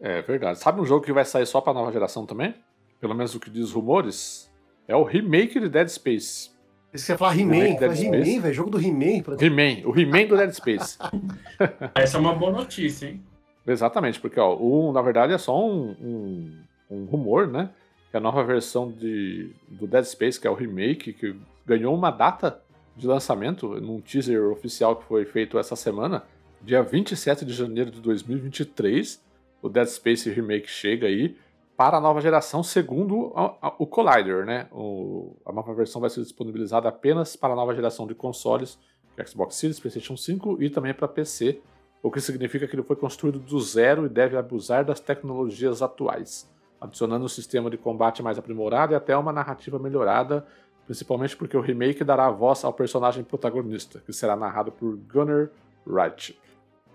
[0.00, 0.58] É verdade.
[0.58, 2.54] Sabe um jogo que vai sair só pra nova geração também?
[3.00, 4.50] Pelo menos o que diz os rumores?
[4.88, 6.50] É o remake de Dead Space.
[6.92, 9.22] Você ia falar He-Man, He-Man, velho, jogo do He-Man.
[9.22, 10.98] pra- He-Man, o He-Man do Dead Space.
[11.94, 13.22] Essa é uma boa notícia, hein?
[13.66, 16.58] Exatamente, porque ó, o 1, na verdade, é só um, um,
[16.90, 17.70] um rumor, né?
[18.10, 21.34] Que a nova versão de, do Dead Space, que é o remake, que
[21.64, 22.60] ganhou uma data
[22.96, 26.24] de lançamento num teaser oficial que foi feito essa semana,
[26.60, 29.22] dia 27 de janeiro de 2023.
[29.62, 31.36] O Dead Space Remake chega aí
[31.76, 34.66] para a nova geração, segundo a- a- o Collider, né?
[34.72, 38.78] O- a nova versão vai ser disponibilizada apenas para a nova geração de consoles,
[39.16, 41.60] é Xbox Series, PlayStation 5 e também para PC,
[42.02, 46.50] o que significa que ele foi construído do zero e deve abusar das tecnologias atuais,
[46.80, 50.44] adicionando um sistema de combate mais aprimorado e até uma narrativa melhorada,
[50.84, 55.48] principalmente porque o remake dará voz ao personagem protagonista, que será narrado por Gunnar
[55.86, 56.36] Wright.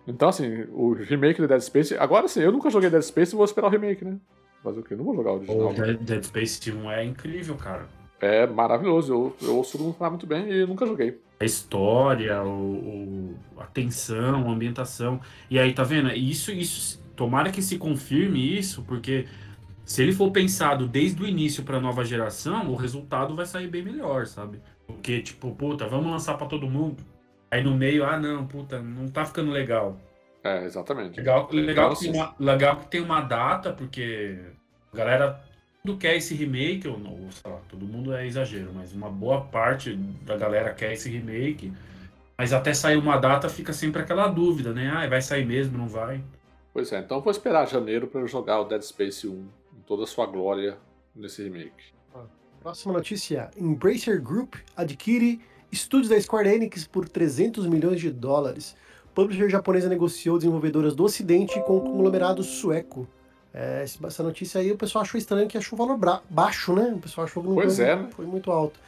[0.05, 1.97] Então, assim, o remake de Dead Space.
[1.97, 4.18] Agora sim, eu nunca joguei Dead Space e vou esperar o remake, né?
[4.62, 4.95] Fazer o quê?
[4.95, 5.70] Não vou jogar o original.
[5.70, 7.88] O Dead, Dead Space 1 é incrível, cara.
[8.20, 11.20] É maravilhoso, eu, eu ouço todo mundo falar muito bem e nunca joguei.
[11.39, 15.19] A história, o, o- a tensão, a ambientação.
[15.49, 16.11] E aí, tá vendo?
[16.11, 17.03] Isso, isso.
[17.15, 19.27] Tomara que se confirme isso, porque
[19.85, 23.83] se ele for pensado desde o início pra nova geração, o resultado vai sair bem
[23.83, 24.59] melhor, sabe?
[24.85, 27.03] Porque, tipo, puta, vamos lançar pra todo mundo.
[27.49, 29.97] Aí no meio, ah, não, puta, não tá ficando legal.
[30.43, 31.17] É, exatamente.
[31.17, 34.39] Legal, legal, que, Então, tem uma, legal que tem uma data, porque
[34.93, 35.41] a galera
[35.88, 39.39] tudo quer esse remake, ou não, sei lá, todo mundo é exagero, mas uma boa
[39.39, 41.71] parte da galera quer esse remake.
[42.38, 44.91] Mas até sair uma data fica sempre aquela dúvida, né?
[44.93, 46.21] Ah, vai sair mesmo, não vai?
[46.73, 49.81] Pois é, então eu vou esperar janeiro pra eu jogar o Dead Space 1 em
[49.88, 50.77] toda a sua glória
[51.15, 51.93] nesse remake.
[52.59, 55.39] Próxima notícia: Embracer Group adquire
[55.71, 58.75] estúdios da Square Enix por 300 milhões de dólares.
[59.15, 63.07] Publisher japonesa negociou desenvolvedoras do Ocidente com o conglomerado sueco.
[63.53, 66.93] É, essa notícia aí o pessoal achou estranho que achou o valor baixo, né?
[66.95, 68.07] O pessoal achou que não Pois foi, é, né?
[68.15, 68.79] foi muito alto.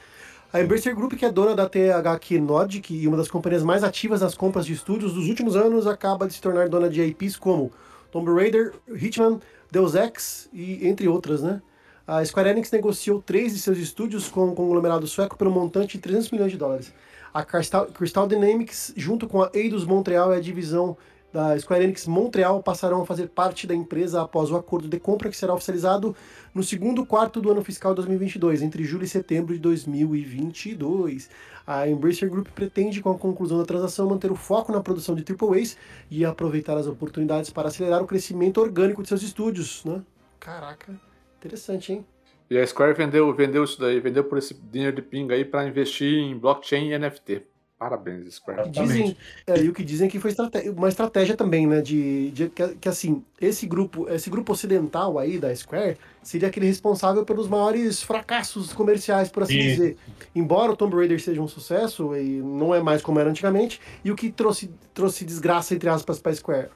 [0.51, 4.22] A Embracer Group, que é dona da THQ Nordic e uma das companhias mais ativas
[4.22, 7.72] nas compras de estúdios dos últimos anos, acaba de se tornar dona de IPs como
[8.12, 9.39] Tomb Raider, Hitman,
[9.72, 11.62] Deus Ex e entre outras, né?
[12.07, 16.01] A Square Enix negociou três de seus estúdios com o conglomerado sueco pelo montante de
[16.01, 16.91] 300 milhões de dólares.
[17.32, 20.97] A Crystal, Crystal Dynamics, junto com a Eidos Montreal e a divisão
[21.32, 25.30] da Square Enix Montreal, passarão a fazer parte da empresa após o acordo de compra
[25.30, 26.16] que será oficializado
[26.54, 31.30] no segundo quarto do ano fiscal 2022, entre julho e setembro de 2022.
[31.68, 35.24] A Embracer Group pretende, com a conclusão da transação, manter o foco na produção de
[35.24, 35.78] AAAs
[36.10, 40.02] e aproveitar as oportunidades para acelerar o crescimento orgânico de seus estúdios, né?
[40.40, 41.00] Caraca,
[41.38, 42.06] interessante, hein?
[42.50, 45.68] E a Square vendeu, vendeu isso daí, vendeu por esse dinheiro de pinga aí pra
[45.68, 47.44] investir em blockchain e NFT.
[47.80, 48.64] Parabéns, Square.
[48.64, 49.16] Que dizem,
[49.48, 51.82] é, e o que dizem que foi estrate- uma estratégia também, né?
[51.82, 56.66] De, de- que, que, assim, esse grupo, esse grupo ocidental aí da Square seria aquele
[56.66, 59.70] responsável pelos maiores fracassos comerciais, por assim Isso.
[59.70, 59.98] dizer.
[60.36, 64.12] Embora o Tomb Raider seja um sucesso, e não é mais como era antigamente, e
[64.12, 66.68] o que trouxe, trouxe desgraça, entre aspas, pra Square?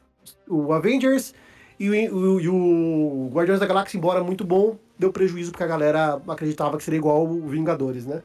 [0.47, 1.34] O Avengers
[1.78, 5.68] e o, o, e o Guardiões da Galáxia, embora muito bom, deu prejuízo porque a
[5.68, 8.22] galera acreditava que seria igual o Vingadores, né?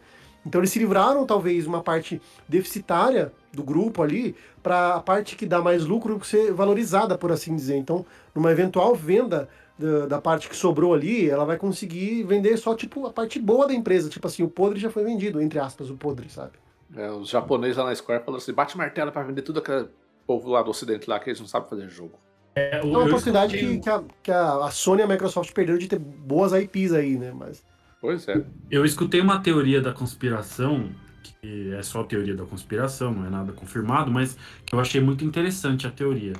[0.46, 5.46] Então eles se livraram, talvez, uma parte deficitária do grupo ali, para a parte que
[5.46, 7.76] dá mais lucro ser valorizada, por assim dizer.
[7.76, 12.74] Então, numa eventual venda da, da parte que sobrou ali, ela vai conseguir vender só,
[12.74, 14.08] tipo, a parte boa da empresa.
[14.08, 16.52] Tipo assim, o podre já foi vendido, entre aspas, o podre, sabe?
[16.96, 19.88] É, os japoneses lá na Square falaram assim: bate martelo pra vender tudo aquele
[20.26, 22.12] povo lá do ocidente lá que eles não sabem fazer jogo.
[22.54, 25.88] É, É uma oportunidade que, que, a, que a Sony e a Microsoft perderam de
[25.88, 27.32] ter boas IPs aí, né?
[27.34, 27.62] Mas
[28.00, 28.44] Pois é.
[28.70, 30.90] Eu escutei uma teoria da conspiração,
[31.22, 35.24] que é só teoria da conspiração, não é nada confirmado, mas que eu achei muito
[35.24, 36.34] interessante a teoria.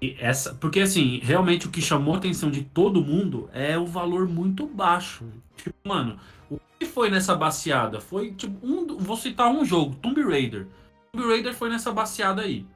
[0.00, 3.86] E essa, porque assim, realmente o que chamou a atenção de todo mundo é o
[3.86, 5.24] valor muito baixo.
[5.56, 6.18] Tipo, mano,
[6.50, 8.00] o que foi nessa baseada?
[8.00, 10.66] Foi tipo um, vou citar um jogo, Tomb Raider.
[11.12, 12.66] Tomb Raider foi nessa baseada aí.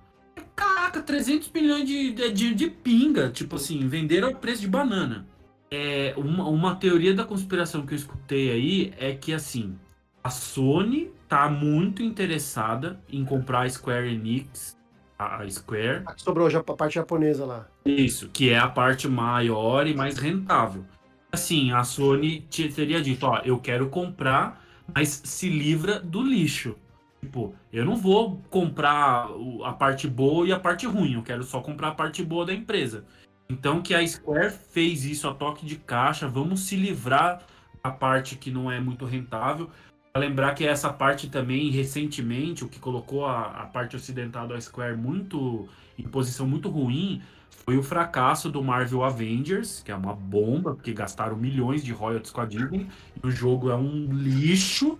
[0.54, 5.26] Caraca, 300 milhões de, de, de, pinga, tipo assim, venderam ao preço de banana.
[5.70, 9.76] É, uma, uma teoria da conspiração que eu escutei aí é que assim,
[10.22, 14.76] a Sony tá muito interessada em comprar a Square Enix,
[15.18, 17.66] a Square, a que sobrou já a parte japonesa lá.
[17.84, 20.84] isso, que é a parte maior e mais rentável.
[21.32, 24.64] Assim, a Sony te- teria dito, ó, eu quero comprar,
[24.94, 26.76] mas se livra do lixo.
[27.20, 29.28] Tipo, eu não vou comprar
[29.64, 32.54] a parte boa e a parte ruim, eu quero só comprar a parte boa da
[32.54, 33.04] empresa.
[33.48, 37.42] Então que a Square fez isso a toque de caixa, vamos se livrar
[37.82, 39.70] da parte que não é muito rentável.
[40.12, 44.60] Pra lembrar que essa parte também, recentemente, o que colocou a, a parte ocidental da
[44.60, 45.68] Square muito
[45.98, 50.92] em posição muito ruim foi o fracasso do Marvel Avengers, que é uma bomba, porque
[50.92, 52.86] gastaram milhões de royalties com a Disney,
[53.22, 54.98] e o jogo é um lixo.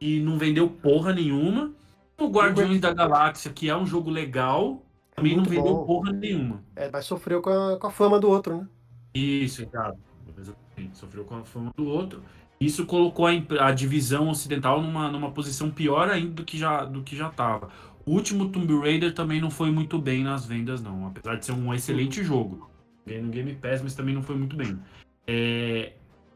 [0.00, 1.72] e não vendeu porra nenhuma.
[2.18, 4.82] O Guardiões da Galáxia, que é um jogo legal,
[5.16, 5.86] também não vendeu bom.
[5.86, 6.62] porra nenhuma.
[6.76, 8.68] É, mas sofreu com a, com a fama do outro, né?
[9.14, 9.98] Isso, exato.
[10.38, 10.98] Exatamente.
[10.98, 12.22] Sofreu com a fama do outro.
[12.60, 13.30] Isso colocou a,
[13.66, 17.70] a divisão ocidental numa, numa posição pior ainda do que já do que já estava.
[18.04, 21.06] O último Tomb Raider também não foi muito bem nas vendas, não.
[21.06, 22.70] Apesar de ser um excelente jogo.
[23.06, 24.78] No Game Pass, mas também não foi muito bem.
[25.26, 25.92] É,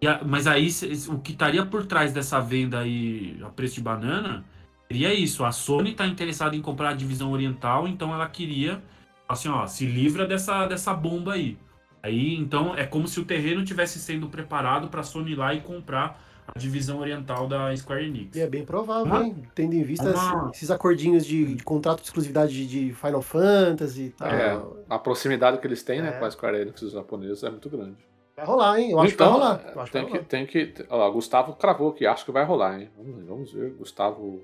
[0.07, 0.69] a- mas aí
[1.09, 4.45] o que estaria por trás dessa venda aí a preço de banana
[4.91, 5.45] seria isso.
[5.45, 8.83] A Sony está interessada em comprar a divisão oriental, então ela queria
[9.29, 11.57] assim, ó, se livra dessa, dessa bomba aí.
[12.03, 15.55] Aí, então, é como se o terreno tivesse sendo preparado para a Sony ir lá
[15.55, 16.21] e comprar
[16.53, 18.35] a divisão oriental da Square Enix.
[18.37, 19.37] E é bem provável, Uma- hein?
[19.55, 23.23] Tendo em vista uma- esse- esses acordinhos de, de contrato de exclusividade de, de Final
[23.23, 24.29] Fantasy e tal.
[24.29, 26.13] É, a proximidade que eles têm, né, É.
[26.13, 27.99] com a Square Enix e os japoneses é muito grande.
[28.35, 28.91] Vai rolar, hein?
[28.91, 29.73] Eu acho então, que vai rolar.
[29.75, 30.75] Eu acho tem que que, vai tem que.
[30.89, 32.89] Olha lá, Gustavo cravou que acho que vai rolar, hein?
[32.97, 33.71] Vamos, vamos ver.
[33.75, 34.43] Gustavo.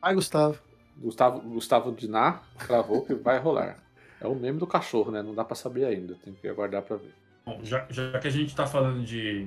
[0.00, 0.58] Vai, Gustavo.
[0.96, 3.78] Gustavo, Gustavo Diná cravou que vai rolar.
[4.20, 5.22] É o meme do cachorro, né?
[5.22, 6.16] Não dá pra saber ainda.
[6.24, 7.14] Tem que aguardar pra ver.
[7.46, 9.46] Bom, já, já que a gente está falando de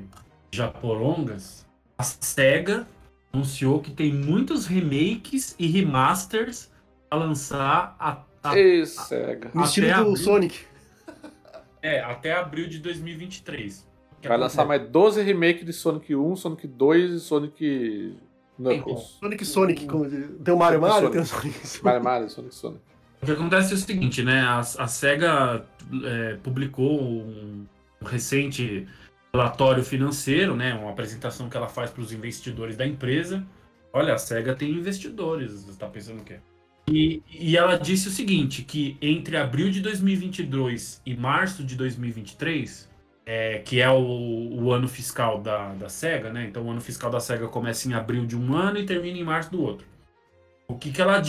[0.51, 1.65] Japorongas,
[1.97, 2.87] a SEGA
[3.33, 6.71] anunciou que tem muitos remakes e remasters
[7.09, 9.51] a lançar a, a- Ei, cega.
[9.53, 10.15] No Até estilo do abril.
[10.15, 10.59] Sonic.
[11.81, 13.87] é, até abril de 2023.
[14.21, 18.15] Que Vai lançar mais 12 remakes de Sonic 1, Sonic 2 e Sonic
[18.57, 19.17] Knuckles.
[19.19, 19.85] Sonic Sonic.
[19.85, 20.09] Como...
[20.09, 21.11] Tem o Mario Mario, Sonic.
[21.11, 21.85] tem o Sonic Sonic.
[21.85, 22.81] Mario Mario, Sonic Sonic.
[23.21, 24.41] O que acontece é o seguinte, né?
[24.41, 25.65] A, a SEGA
[26.03, 27.65] é, publicou um,
[28.01, 28.87] um recente
[29.33, 30.73] relatório financeiro, né?
[30.73, 33.45] Uma apresentação que ela faz para os investidores da empresa.
[33.93, 36.39] Olha, a SEGA tem investidores, você está pensando o quê?
[36.89, 42.89] E, e ela disse o seguinte, que entre abril de 2022 e março de 2023,
[43.33, 46.47] é, que é o, o ano fiscal da, da SEGA, né?
[46.47, 49.23] Então o ano fiscal da SEGA começa em abril de um ano e termina em
[49.23, 49.87] março do outro.
[50.67, 51.21] O que, que ela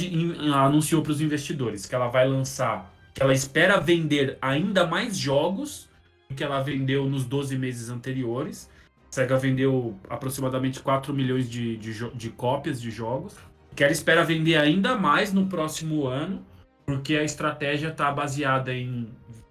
[0.67, 1.87] anunciou para os investidores?
[1.87, 5.89] Que ela vai lançar, que ela espera vender ainda mais jogos
[6.29, 8.69] do que ela vendeu nos 12 meses anteriores.
[9.09, 13.37] A SEGA vendeu aproximadamente 4 milhões de, de, de cópias de jogos.
[13.77, 16.45] Que ela espera vender ainda mais no próximo ano,
[16.85, 19.09] porque a estratégia está baseada em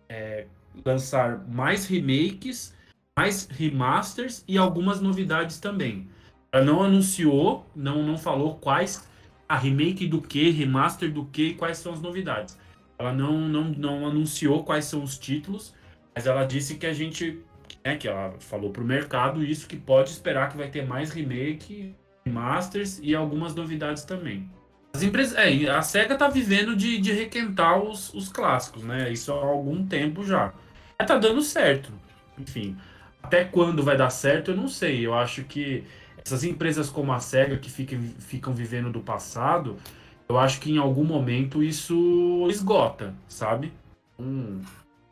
[0.10, 0.48] é,
[0.86, 2.74] lançar mais remakes,
[3.18, 6.08] mais remasters e algumas novidades também.
[6.52, 9.08] Ela não anunciou, não, não falou quais
[9.48, 12.58] a remake do que, remaster do que e quais são as novidades.
[12.98, 15.74] Ela não, não, não anunciou quais são os títulos,
[16.16, 17.40] mas ela disse que a gente,
[17.84, 21.96] né, que ela falou pro mercado isso, que pode esperar que vai ter mais remake,
[22.26, 24.50] remasters e algumas novidades também.
[24.94, 29.12] As empresas, é, a SEGA tá vivendo de, de requentar os, os clássicos, né?
[29.12, 30.54] Isso há algum tempo já.
[31.00, 31.92] Mas tá dando certo.
[32.38, 32.78] Enfim,
[33.24, 35.06] até quando vai dar certo, eu não sei.
[35.06, 35.84] Eu acho que
[36.24, 39.78] essas empresas como a SEGA que ficam, ficam vivendo do passado,
[40.30, 43.74] eu acho que em algum momento isso esgota, sabe?
[44.20, 44.62] Hum,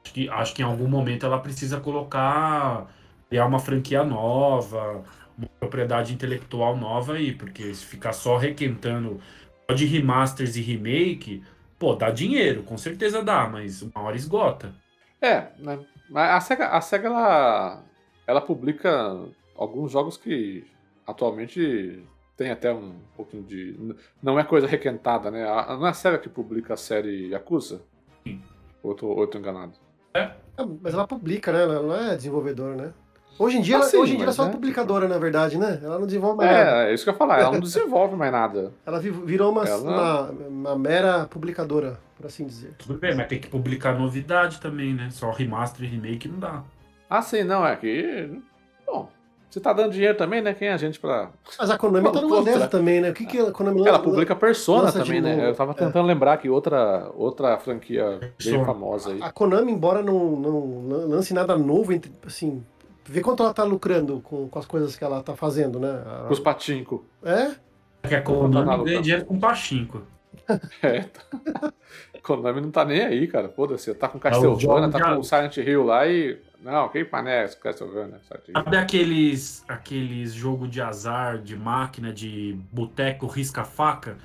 [0.04, 2.88] acho, que, acho que em algum momento ela precisa colocar,
[3.30, 5.04] criar uma franquia nova,
[5.38, 9.20] uma propriedade intelectual nova aí, porque se ficar só requentando
[9.74, 11.44] de remasters e remake,
[11.78, 14.74] pô, dá dinheiro, com certeza dá, mas uma hora esgota.
[15.22, 15.80] É, né?
[16.10, 17.84] Mas a SEGA, a SEGA ela,
[18.26, 19.18] ela publica
[19.56, 20.66] alguns jogos que
[21.06, 22.04] atualmente
[22.36, 23.96] tem até um pouquinho de.
[24.24, 25.44] Não é coisa requentada, né?
[25.44, 27.82] Não é a SEGA que publica a série Yakuza?
[28.26, 28.42] Sim.
[28.82, 29.74] Ou eu tô, ou eu tô enganado?
[30.14, 30.32] É,
[30.82, 31.64] mas ela publica, né?
[31.64, 32.94] Ela não é desenvolvedora, né?
[33.40, 34.52] Hoje em dia, Ah, ela, sim, hoje em dia ela é só né?
[34.52, 35.80] publicadora, na verdade, né?
[35.82, 36.70] Ela não desenvolve mais nada.
[36.88, 37.40] É, é isso que eu ia falar.
[37.40, 38.74] Ela não desenvolve mais nada.
[38.86, 42.74] Ela vi- virou uma, Ela- uma, uma mera publicadora, por assim dizer.
[42.78, 45.08] Tudo bem, mas tem que publicar novidade também, né?
[45.10, 46.64] Só remaster e remake não dá.
[47.10, 48.30] Ah, sim, não, é que.
[48.86, 49.08] Bom,
[49.50, 50.54] você tá dando dinheiro também, né?
[50.54, 51.30] Quem é a gente pra.
[51.58, 53.10] Mas a Konami tá numa dessa também, né?
[53.10, 55.50] O que, que a Konami Ela publica Persona também, né?
[55.50, 58.66] Eu tava tentando lembrar que outra, outra franquia bem Persona.
[58.66, 59.20] famosa aí.
[59.24, 62.62] A Konami, embora não, não lance nada novo, entre, assim,
[63.10, 66.04] vê quanto ela tá lucrando com, com as coisas que ela tá fazendo, né?
[66.06, 67.06] A- Os patinco.
[67.24, 67.52] É?
[68.02, 68.84] Porque a Tá na Konami luta.
[68.90, 70.02] ganha dinheiro com pachinko.
[70.82, 71.02] É.
[71.02, 71.74] tá.
[72.24, 73.50] Konami não tá nem aí, cara.
[73.50, 73.94] Foda-se.
[73.94, 76.40] Tá com o Castlevania, jogo tá já- com Silent Hill lá e.
[76.62, 78.20] Não, quem panece Castlevania?
[78.28, 84.18] Sabe aqueles, aqueles jogo de azar, de máquina, de boteco risca-faca?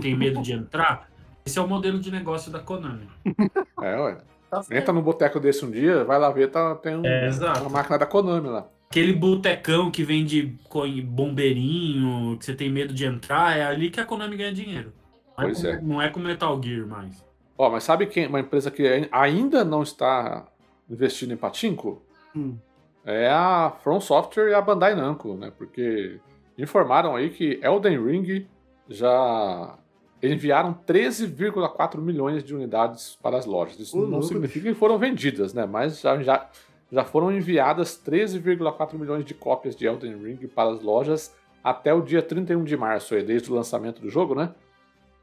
[0.00, 1.08] Tem medo de entrar?
[1.44, 3.08] Esse é o modelo de negócio da Konami.
[3.82, 4.18] É, ué.
[4.50, 4.62] Tá.
[4.70, 7.96] Entra num boteco desse um dia, vai lá ver, tá, tem um- É, uma máquina
[7.98, 8.66] da Konami lá.
[8.90, 10.58] Aquele botecão que vende
[11.02, 14.92] bombeirinho, que você tem medo de entrar, é ali que a Konami ganha dinheiro.
[15.38, 15.80] Não é, Pois com, é.
[15.80, 17.24] não é com Metal Gear mais.
[17.56, 18.26] Ó, mas sabe quem?
[18.26, 20.46] Uma empresa que ai- ainda não está
[20.90, 22.02] investindo em patinco?
[22.34, 22.56] Hum.
[23.04, 25.52] É a From Software e a Bandai Namco, né?
[25.56, 26.18] Porque
[26.58, 28.46] informaram aí que Elden Ring
[28.88, 29.78] já
[30.22, 33.78] enviaram 13,4 milhões de unidades para as lojas.
[33.78, 35.66] Isso Ô, não significa que foram vendidas, né?
[35.66, 36.48] Mas já, já,
[36.92, 42.00] já foram enviadas 13,4 milhões de cópias de Elden Ring para as lojas até o
[42.00, 44.54] dia 31 de março, desde o lançamento do jogo, né?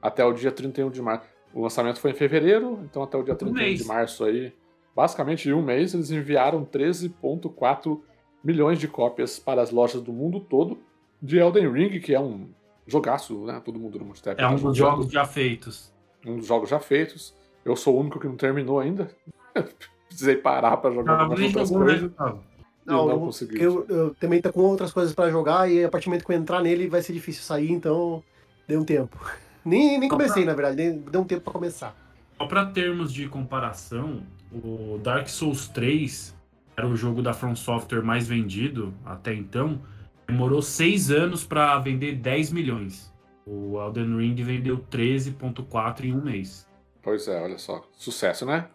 [0.02, 1.26] Até o dia 31 de março.
[1.54, 3.80] O lançamento foi em fevereiro, então até o dia 31 mês.
[3.80, 4.54] de março aí,
[4.96, 8.00] basicamente em um mês, eles enviaram 13,4
[8.44, 10.78] milhões de cópias para as lojas do mundo todo
[11.22, 12.50] de Elden Ring, que é um
[12.88, 13.62] jogaço, né?
[13.64, 14.76] Todo mundo no Multitap É um dos jogando.
[14.76, 15.92] jogos já feitos.
[16.26, 17.34] um dos jogos já feitos.
[17.64, 19.10] Eu sou o único que não terminou ainda.
[20.08, 22.12] Precisei parar pra jogar Ah, algumas outras né, coisas.
[22.12, 23.62] E não, eu- consegui.
[23.62, 26.32] Eu, eu também tô com outras coisas pra jogar e a partir do momento que
[26.32, 28.24] eu entrar nele vai ser difícil sair, então
[28.68, 29.18] deu um tempo.
[29.66, 31.94] Nem, nem comecei, na verdade, nem- deu um tempo pra começar.
[32.38, 34.24] Só para termos de comparação,
[34.54, 36.34] o Dark Souls 3
[36.78, 39.82] era o jogo da From Software mais vendido até então.
[40.28, 43.14] Demorou seis anos para vender 10 milhões.
[43.46, 46.68] O Elden Ring vendeu 13,4 em um mês.
[47.02, 47.82] Pois é, olha só.
[47.94, 48.68] Sucesso, né?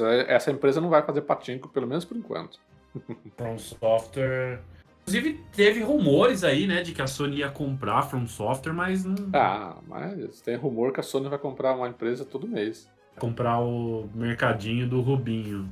[0.00, 2.58] É- Essa empresa não vai fazer patinco, pelo menos por enquanto.
[3.36, 4.60] From Software.
[5.02, 9.14] Inclusive, teve rumores aí, né, de que a Sony ia comprar From Software, mas não
[9.32, 12.90] Ah, mas tem rumor que a Sony vai comprar uma empresa todo mês.
[13.20, 15.70] comprar o mercadinho do Rubinho.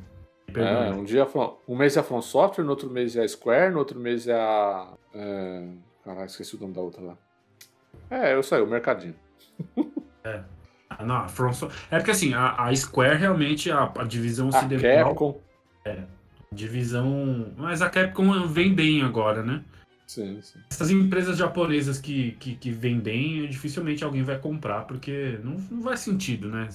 [0.55, 1.27] É, um dia
[1.66, 4.29] um mês é a From Software, no outro mês é a Square, no outro mês
[4.29, 4.93] é a.
[5.15, 5.69] É...
[6.05, 7.16] Caralho, esqueci o nome da outra lá.
[8.11, 9.15] É, eu sei, o mercadinho.
[10.97, 14.47] Ah, não, a From So- É porque assim, a, a Square realmente, a, a divisão
[14.47, 15.09] A ocidental.
[15.09, 15.41] Capcom.
[16.53, 17.53] Divisão.
[17.57, 19.62] Mas a Capcom vem bem agora, né?
[20.07, 20.61] Sim, sim.
[20.71, 25.83] Essas empresas japonesas que, que, que vêm bem, dificilmente alguém vai comprar, porque não, não
[25.83, 26.69] faz sentido, né?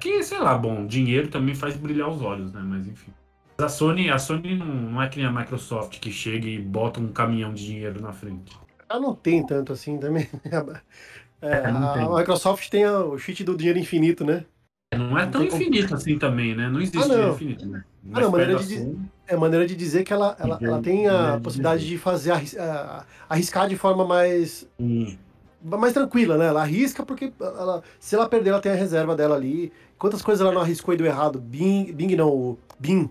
[0.00, 2.60] Que, sei lá, bom, dinheiro também faz brilhar os olhos, né?
[2.64, 3.12] Mas enfim.
[3.58, 6.58] Mas a Sony, a Sony não, não é que nem a Microsoft que chega e
[6.58, 8.56] bota um caminhão de dinheiro na frente.
[8.88, 10.28] Ela não tem tanto assim também.
[11.44, 12.18] É, não a.
[12.20, 14.44] Microsoft tem o cheat do dinheiro infinito, né?
[14.94, 16.68] Não é Não tão tem como- infinito assim também, né?
[16.68, 17.08] Não existe Ah, não.
[17.08, 17.84] dinheiro infinito, né?
[18.14, 18.96] Ah, não, maneira de dizer-
[19.26, 22.30] É maneira de dizer que ela, ela, ela tem a possibilidade de fazer
[23.28, 25.16] arriscar de forma mais Hum.
[25.64, 26.46] Mais tranquila, né?
[26.46, 29.72] Ela arrisca porque ela, se ela perder, ela tem a reserva dela ali.
[29.98, 31.40] Quantas coisas ela não arriscou e deu errado?
[31.40, 33.08] Bing, Bing não, o Bing,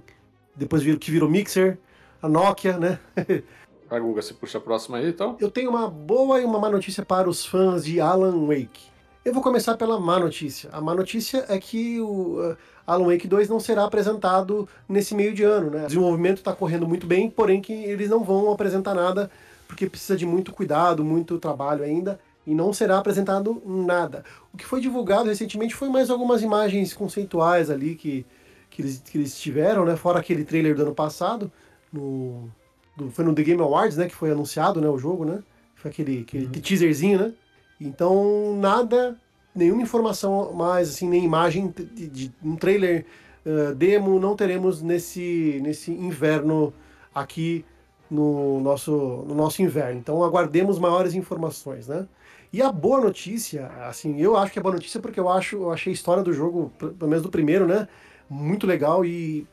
[0.56, 1.78] depois virou, que virou Mixer,
[2.22, 3.00] a Nokia, né?
[3.90, 5.36] Vai, Guga, você puxa a próxima aí, então?
[5.40, 8.90] Eu tenho uma boa e uma má notícia para os fãs de Alan Wake.
[9.24, 10.70] Eu vou começar pela má notícia.
[10.72, 12.58] A má notícia é que o uh,
[12.88, 15.84] Alan Wake 2 não será apresentado nesse meio de ano, né?
[15.84, 19.30] O desenvolvimento está correndo muito bem, porém que eles não vão apresentar nada
[19.68, 24.24] porque precisa de muito cuidado, muito trabalho ainda e não será apresentado nada.
[24.54, 28.26] O que foi divulgado recentemente foi mais algumas imagens conceituais ali que,
[28.70, 29.96] que, eles, que eles tiveram, né?
[29.96, 31.52] Fora aquele trailer do ano passado,
[31.94, 32.50] no,
[32.98, 34.08] do- foi no The Game Awards, né?
[34.08, 34.88] Que foi anunciado, né?
[34.90, 35.44] O jogo, né?
[35.76, 37.34] Foi aquele, aquele teaserzinho, né?
[37.80, 39.16] Então, nada,
[39.56, 43.06] nenhuma informação mais, assim, nem imagem de, de um trailer
[43.46, 46.74] uh, demo não teremos nesse, nesse inverno
[47.14, 47.66] aqui
[48.10, 48.92] no nosso,
[49.28, 50.00] no nosso inverno.
[50.00, 52.08] Então, aguardemos maiores informações, né?
[52.54, 55.72] E a boa notícia, assim, eu acho que é boa notícia porque eu acho, eu
[55.72, 57.88] achei a história do jogo, pelo menos do primeiro, né,
[58.30, 59.48] muito legal e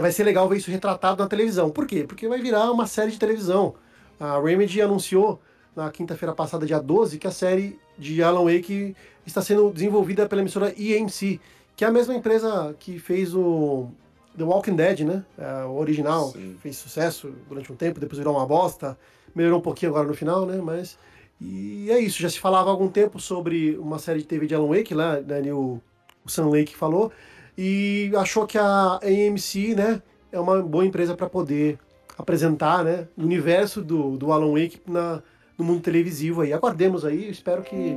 [0.00, 1.70] vai ser legal ver isso retratado na televisão.
[1.70, 2.04] Por quê?
[2.04, 3.74] Porque vai virar uma série de televisão.
[4.18, 5.40] A Remedy anunciou
[5.74, 8.96] na quinta-feira passada, dia 12, que a série de Alan Wake
[9.26, 11.40] está sendo desenvolvida pela emissora EMC,
[11.76, 13.88] que é a mesma empresa que fez o
[14.36, 15.24] The Walking Dead, né?
[15.38, 16.56] É, o original, Sim.
[16.60, 18.98] fez sucesso durante um tempo, depois virou uma bosta,
[19.34, 20.60] melhorou um pouquinho agora no final, né?
[20.62, 20.98] Mas
[21.44, 24.54] e é isso, já se falava há algum tempo sobre uma série de TV de
[24.54, 25.80] Alan Wake, lá, né, o,
[26.24, 27.10] o Sam Lake falou,
[27.58, 30.00] e achou que a AMC, né,
[30.30, 31.78] é uma boa empresa para poder
[32.16, 35.22] apresentar, né, o universo do, do Alan Wake na,
[35.58, 36.52] no mundo televisivo aí.
[36.52, 37.96] Aguardemos aí, espero que,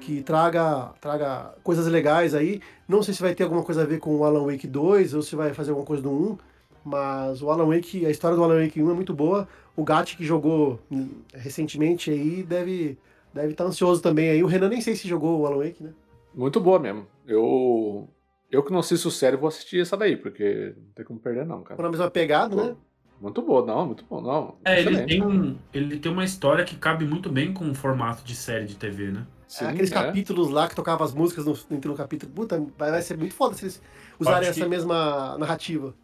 [0.00, 2.60] que traga, traga coisas legais aí.
[2.86, 5.22] Não sei se vai ter alguma coisa a ver com o Alan Wake 2 ou
[5.22, 6.38] se vai fazer alguma coisa do 1,
[6.84, 9.48] mas o Alan Wake, a história do Alan Wake 1 é muito boa.
[9.76, 10.78] O Gat que jogou
[11.32, 12.98] recentemente aí deve
[13.32, 14.42] deve estar ansioso também aí.
[14.42, 15.90] O Renan nem sei se jogou o Alan Wake, né?
[16.34, 17.06] Muito boa mesmo.
[17.26, 18.08] Eu.
[18.50, 21.62] Eu que não assisto série, vou assistir essa daí, porque não tem como perder, não,
[21.62, 21.82] cara.
[21.82, 22.76] na mesma pegada, né?
[23.20, 24.56] Muito boa, não, muito bom, não.
[24.64, 28.22] É, ele tem, um, ele tem uma história que cabe muito bem com o formato
[28.22, 29.26] de série de TV, né?
[29.48, 29.94] Sim, Aqueles é.
[29.94, 32.30] capítulos lá que tocavam as músicas no, dentro do capítulo.
[32.32, 33.82] Puta, vai, vai ser muito foda se eles
[34.20, 35.94] usarem Acho essa que- mesma narrativa.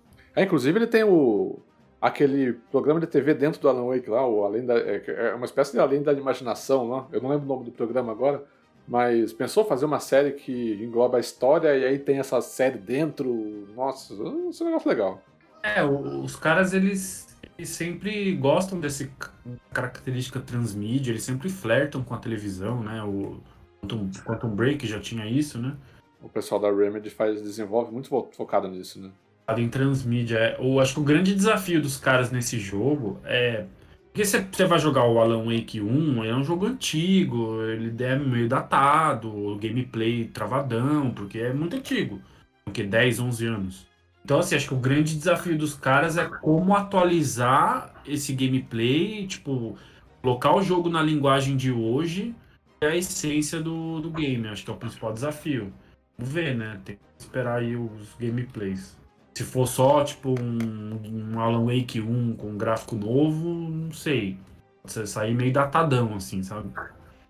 [0.41, 1.59] É, inclusive ele tem o
[2.01, 5.45] aquele programa de TV dentro do Alan Wake lá, o Além da, é, é uma
[5.45, 7.07] espécie de Além da Imaginação lá.
[7.13, 8.43] Eu não lembro o nome do programa agora,
[8.89, 13.69] mas pensou fazer uma série que engloba a história e aí tem essa série dentro.
[13.77, 14.15] Nossa,
[14.49, 15.23] esse negócio legal.
[15.63, 19.31] É, os caras, eles, eles sempre gostam dessa ca-
[19.71, 23.03] característica transmídia, eles sempre flertam com a televisão, né?
[23.03, 23.41] O
[23.83, 25.77] Quantum, Quantum Break já tinha isso, né?
[26.23, 29.11] O pessoal da Remedy faz, desenvolve muito fo- focado nisso, né?
[29.59, 30.39] Em transmídia.
[30.39, 33.65] É, eu acho que o grande desafio dos caras nesse jogo é.
[34.13, 38.49] Porque você vai jogar o Alan Wake 1, é um jogo antigo, ele é meio
[38.49, 42.21] datado, o gameplay travadão, porque é muito antigo.
[42.65, 43.87] Porque 10, 11 anos.
[44.25, 49.77] Então, assim, acho que o grande desafio dos caras é como atualizar esse gameplay, tipo,
[50.21, 52.35] colocar o jogo na linguagem de hoje
[52.81, 54.49] e a essência do, do game.
[54.49, 55.73] Acho que é o principal desafio.
[56.19, 56.81] Vamos ver, né?
[56.85, 59.00] Tem que esperar aí os gameplays.
[59.41, 64.37] Se for só, tipo, um, um Alan Wake 1 com um gráfico novo, não sei.
[64.85, 66.69] Você sair meio datadão, assim, sabe?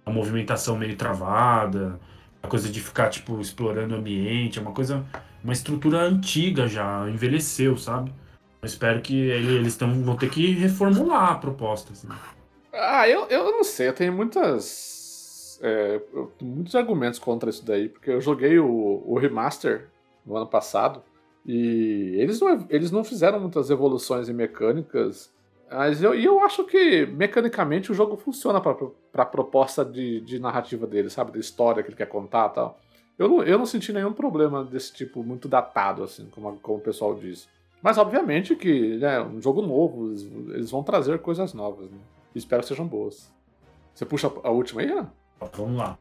[0.05, 2.01] A movimentação meio travada,
[2.43, 5.05] a coisa de ficar, tipo, explorando o ambiente, é uma coisa,
[5.45, 8.13] uma estrutura antiga já, envelheceu, sabe?
[8.61, 12.09] Eu espero que ele- eles tão, vão ter que reformular a proposta, assim.
[12.73, 15.61] Ah, eu, eu não sei, eu tenho muitas.
[15.63, 16.01] é,
[16.43, 19.87] muitos argumentos contra isso daí, porque eu joguei o, o remaster
[20.27, 21.05] no ano passado
[21.47, 25.33] e eles não, eles não fizeram muitas evoluções em mecânicas,
[25.71, 30.39] mas eu, e eu acho que mecanicamente o jogo funciona para a proposta de, de
[30.39, 31.33] narrativa dele, sabe?
[31.33, 32.81] Da história que ele quer contar e tal.
[33.17, 36.81] Eu não, eu não senti nenhum problema desse tipo muito datado, assim, como, como o
[36.81, 37.49] pessoal diz.
[37.83, 41.99] Mas obviamente que é né, um jogo novo, eles, eles vão trazer coisas novas, né?
[42.35, 43.33] Espero que sejam boas.
[43.95, 45.11] Você puxa a última aí, Renan?
[45.53, 45.99] Vamos lá.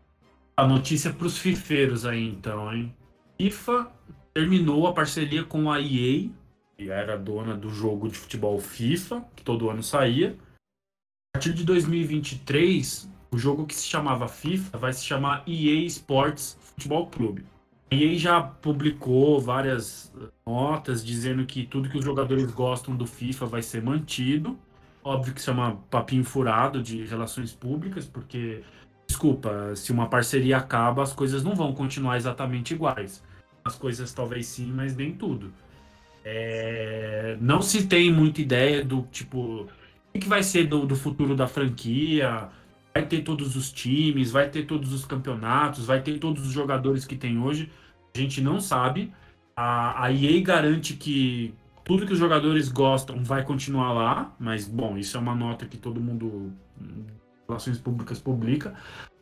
[0.58, 2.94] A notícia para os fifeiros aí, então, hein?
[3.38, 3.92] FIFA
[4.34, 6.30] terminou a parceria com a EA,
[6.78, 10.38] que era dona do jogo de futebol FIFA, que todo ano saía.
[11.34, 16.58] A partir de 2023, o jogo que se chamava FIFA vai se chamar EA Sports
[16.62, 17.46] Futebol Clube.
[17.92, 20.12] A EA já publicou várias
[20.46, 24.58] notas dizendo que tudo que os jogadores gostam do FIFA vai ser mantido.
[25.04, 28.64] Óbvio que isso é uma papinho furado de relações públicas, porque
[29.08, 33.24] desculpa, se uma parceria acaba, as coisas não vão continuar exatamente iguais.
[33.64, 35.54] As coisas talvez sim, mas nem tudo.
[36.24, 39.68] É, Não se tem muita ideia do tipo
[40.14, 42.50] o que vai ser do, do futuro da franquia.
[42.94, 47.06] Vai ter todos os times, vai ter todos os campeonatos, vai ter todos os jogadores
[47.06, 47.72] que tem hoje.
[48.14, 49.14] A gente não sabe.
[49.56, 51.54] A, a EA garante que
[51.84, 55.78] tudo que os jogadores gostam vai continuar lá, mas bom, isso é uma nota que
[55.78, 57.06] todo mundo, hum,
[57.48, 58.76] relações públicas, publica.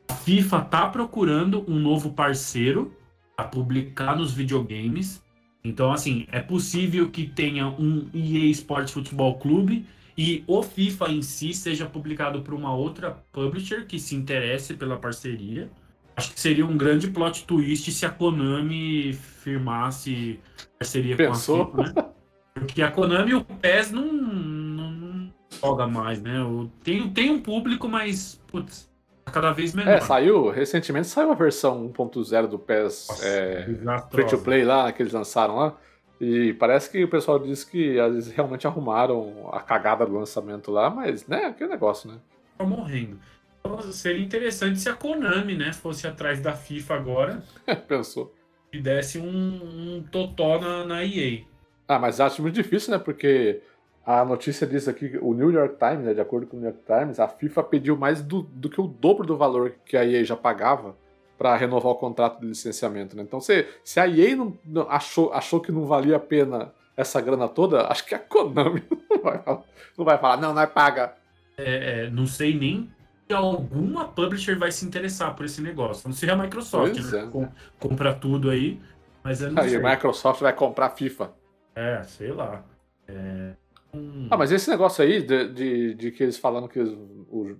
[0.09, 2.93] A FIFA tá procurando um novo parceiro
[3.37, 5.23] para publicar nos videogames.
[5.63, 9.85] Então, assim, é possível que tenha um EA Sports Futebol Clube
[10.17, 14.97] e o FIFA em si seja publicado por uma outra publisher que se interesse pela
[14.97, 15.69] parceria.
[16.15, 20.39] Acho que seria um grande plot twist se a Konami firmasse
[20.79, 21.67] parceria Pensou?
[21.67, 22.09] com a FIFA, né?
[22.55, 26.39] Porque a Konami e o PES não, não, não joga mais, né?
[26.83, 28.89] Tem, tem um público, mas, putz,
[29.31, 29.91] cada vez menor.
[29.91, 34.07] É, saiu, recentemente saiu a versão 1.0 do PES Nossa, é, desastrosa.
[34.09, 35.77] Free to Play lá, que eles lançaram lá.
[36.19, 40.89] E parece que o pessoal disse que eles realmente arrumaram a cagada do lançamento lá,
[40.89, 42.17] mas, né, aquele negócio, né?
[42.57, 43.19] tá morrendo.
[43.59, 47.43] Então, seria interessante se a Konami, né, fosse atrás da FIFA agora
[47.87, 48.33] Pensou.
[48.73, 51.43] e desse um, um totó na, na EA.
[51.87, 52.97] Ah, mas acho muito difícil, né?
[52.97, 53.61] Porque
[54.07, 56.69] a notícia diz aqui que o New York Times, né, de acordo com o New
[56.69, 60.05] York Times, a FIFA pediu mais do, do que o dobro do valor que a
[60.05, 60.95] EA já pagava
[61.37, 63.23] para renovar o contrato de licenciamento, né?
[63.23, 67.19] Então, se, se a EA não, não- achou, achou que não valia a pena essa
[67.19, 68.81] grana toda, acho que a Konami
[69.11, 69.63] não vai falar,
[69.97, 71.13] não, vai falar, não, nós paga.
[71.57, 72.89] É, é, não sei nem
[73.27, 76.07] se alguma publisher vai se interessar por esse negócio.
[76.07, 77.23] Não sei a Microsoft, Pois né?
[77.23, 77.27] é.
[77.27, 78.79] Com- compra tudo aí,
[79.21, 79.83] mas eu não Aí sei.
[79.83, 81.31] a Microsoft vai comprar a FIFA.
[81.75, 82.63] É, sei lá.
[83.07, 83.51] É,
[83.97, 87.57] hum, Ah, mas esse negócio aí de, de, de que eles falando que o,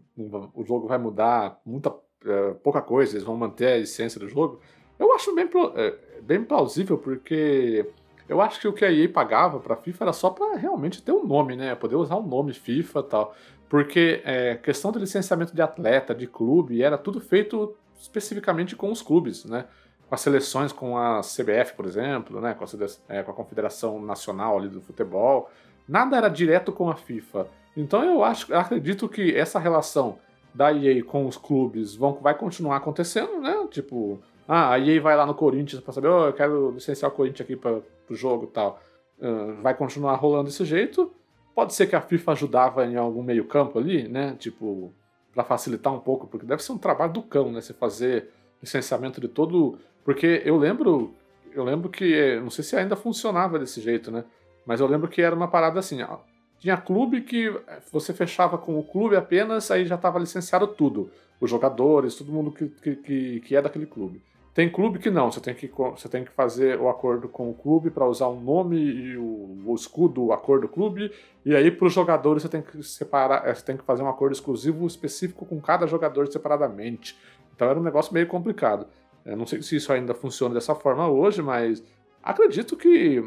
[0.54, 1.94] o jogo vai mudar muita,
[2.26, 4.60] é, pouca coisa, eles vão manter a essência do jogo,
[5.00, 7.86] eu acho bem, é, bem plausível, porque
[8.28, 11.12] eu acho que o que a EA pagava pra FIFA era só pra realmente ter
[11.12, 11.76] um nome, né?
[11.76, 13.36] Poder usar o nome FIFA e tal.
[13.70, 19.02] Porque é, questão de licenciamento de atleta, de clube, era tudo feito especificamente com os
[19.02, 19.66] clubes, né?
[20.10, 22.54] Com as seleções, com a CBF, por exemplo, né?
[22.54, 22.68] Com a,
[23.10, 25.50] é, com a Confederação Nacional ali do Futebol
[25.88, 27.48] nada era direto com a FIFA.
[27.76, 30.18] Então eu acho, acredito que essa relação
[30.54, 33.68] da EA com os clubes vão, vai continuar acontecendo, né?
[33.70, 37.14] Tipo, ah, a EA vai lá no Corinthians pra saber, oh, eu quero licenciar o
[37.14, 38.80] Corinthians aqui para pro jogo e tal.
[39.22, 41.12] Ah, vai continuar rolando desse jeito.
[41.54, 44.36] Pode ser que a FIFA ajudava em algum meio campo ali, né?
[44.40, 44.94] Tipo,
[45.34, 47.62] para facilitar um pouco, porque deve ser um trabalho do cão, né?
[47.62, 48.30] Você fazer
[48.62, 49.78] licenciamento de todo.
[50.04, 51.14] Porque eu lembro,
[51.54, 54.24] eu lembro que, não sei se ainda funcionava desse jeito, né?
[54.68, 56.18] Mas eu lembro que era uma parada assim, ó,
[56.60, 57.56] Tinha clube que
[57.92, 61.10] você fechava com o clube apenas, aí já estava licenciado tudo.
[61.40, 64.22] Os jogadores, todo mundo que, que, que, é daquele clube.
[64.54, 67.54] Tem clube que não, você tem que, você tem que fazer o acordo com o
[67.54, 71.12] clube para usar o nome e o, o escudo, o acordo do clube,
[71.46, 74.34] e aí para os jogadores você tem que separar, você tem que fazer um acordo
[74.34, 77.16] exclusivo específico com cada jogador separadamente.
[77.56, 78.88] Então era um negócio meio complicado.
[79.24, 81.84] Eu não sei se isso ainda funciona dessa forma hoje, mas
[82.24, 83.24] acredito que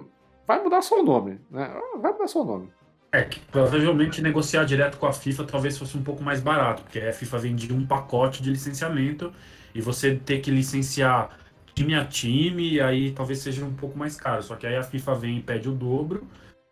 [0.50, 1.70] vai mudar só o nome, né?
[2.00, 2.68] Vai mudar só o nome.
[3.12, 6.98] É, que provavelmente negociar direto com a FIFA talvez fosse um pouco mais barato, porque
[6.98, 9.32] a FIFA vendia um pacote de licenciamento
[9.72, 11.38] e você ter que licenciar
[11.72, 14.42] time a time, e aí talvez seja um pouco mais caro.
[14.42, 16.26] Só que aí a FIFA vem e pede o dobro,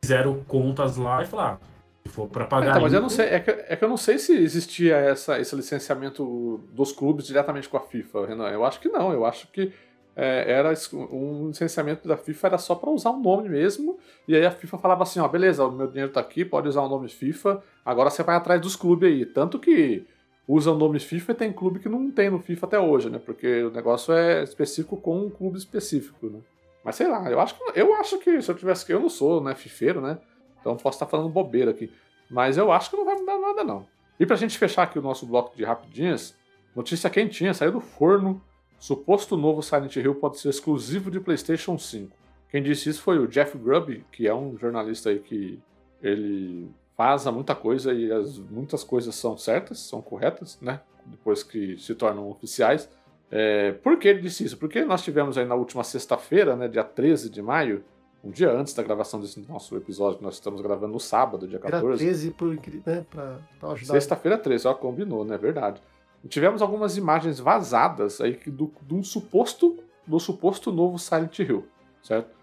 [0.04, 1.66] fizeram contas lá e falaram, ah,
[2.04, 2.66] se for para pagar.
[2.66, 4.96] É, então, mas eu não sei, é que, é que, eu não sei se existia
[4.96, 8.48] essa, esse licenciamento dos clubes diretamente com a FIFA, Renan.
[8.48, 9.72] Eu acho que não, eu acho que
[10.20, 14.44] é, era um licenciamento da FIFA era só para usar o nome mesmo, e aí
[14.44, 17.08] a FIFA falava assim, ó, beleza, o meu dinheiro tá aqui, pode usar o nome
[17.08, 19.24] FIFA, agora você vai atrás dos clubes aí.
[19.24, 20.04] Tanto que
[20.48, 23.20] usa o nome FIFA e tem clube que não tem no FIFA até hoje, né?
[23.24, 26.40] Porque o negócio é específico com um clube específico, né?
[26.84, 28.92] Mas sei lá, eu acho que, eu acho que se eu tivesse que.
[28.92, 30.18] Eu não sou, né, fifeiro, né?
[30.60, 31.92] Então posso estar falando bobeira aqui.
[32.28, 33.86] Mas eu acho que não vai mudar nada, não.
[34.18, 36.34] E pra gente fechar aqui o nosso bloco de rapidinhas,
[36.74, 38.42] notícia quentinha, saiu do forno.
[38.78, 42.16] Suposto novo Silent Hill pode ser exclusivo de PlayStation 5.
[42.48, 45.58] Quem disse isso foi o Jeff Grubb, que é um jornalista aí que
[46.02, 50.80] ele vaza muita coisa e as, muitas coisas são certas, são corretas, né?
[51.04, 52.88] Depois que se tornam oficiais.
[53.30, 54.56] É, por que ele disse isso?
[54.56, 57.84] Porque nós tivemos aí na última sexta-feira, né, dia 13 de maio,
[58.24, 61.58] um dia antes da gravação desse nosso episódio, que nós estamos gravando no sábado, dia
[61.58, 61.86] 14.
[61.86, 62.48] Era 13, por,
[62.86, 63.92] né, pra, pra ajudar.
[63.92, 65.36] Sexta-feira 13, ó, combinou, né?
[65.36, 65.80] Verdade.
[66.26, 71.66] Tivemos algumas imagens vazadas aí do, um suposto, do suposto novo Silent Hill,
[72.02, 72.36] certo?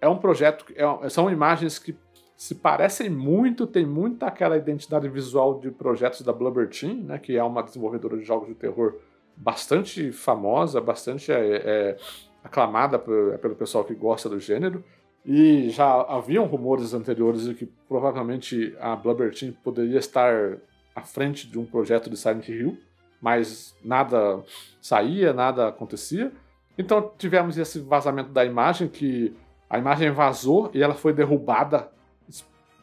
[0.00, 1.96] É um projeto, é, são imagens que
[2.36, 7.36] se parecem muito, tem muita aquela identidade visual de projetos da Blubber Team, né, que
[7.36, 8.96] é uma desenvolvedora de jogos de terror
[9.36, 11.96] bastante famosa, bastante é, é,
[12.42, 14.82] aclamada por, pelo pessoal que gosta do gênero.
[15.22, 20.56] E já haviam rumores anteriores de que provavelmente a Blubber Team poderia estar
[20.94, 22.78] à frente de um projeto de Silent Hill,
[23.20, 24.42] mas nada
[24.80, 26.32] saía, nada acontecia.
[26.78, 29.34] Então tivemos esse vazamento da imagem que
[29.68, 31.90] a imagem vazou e ela foi derrubada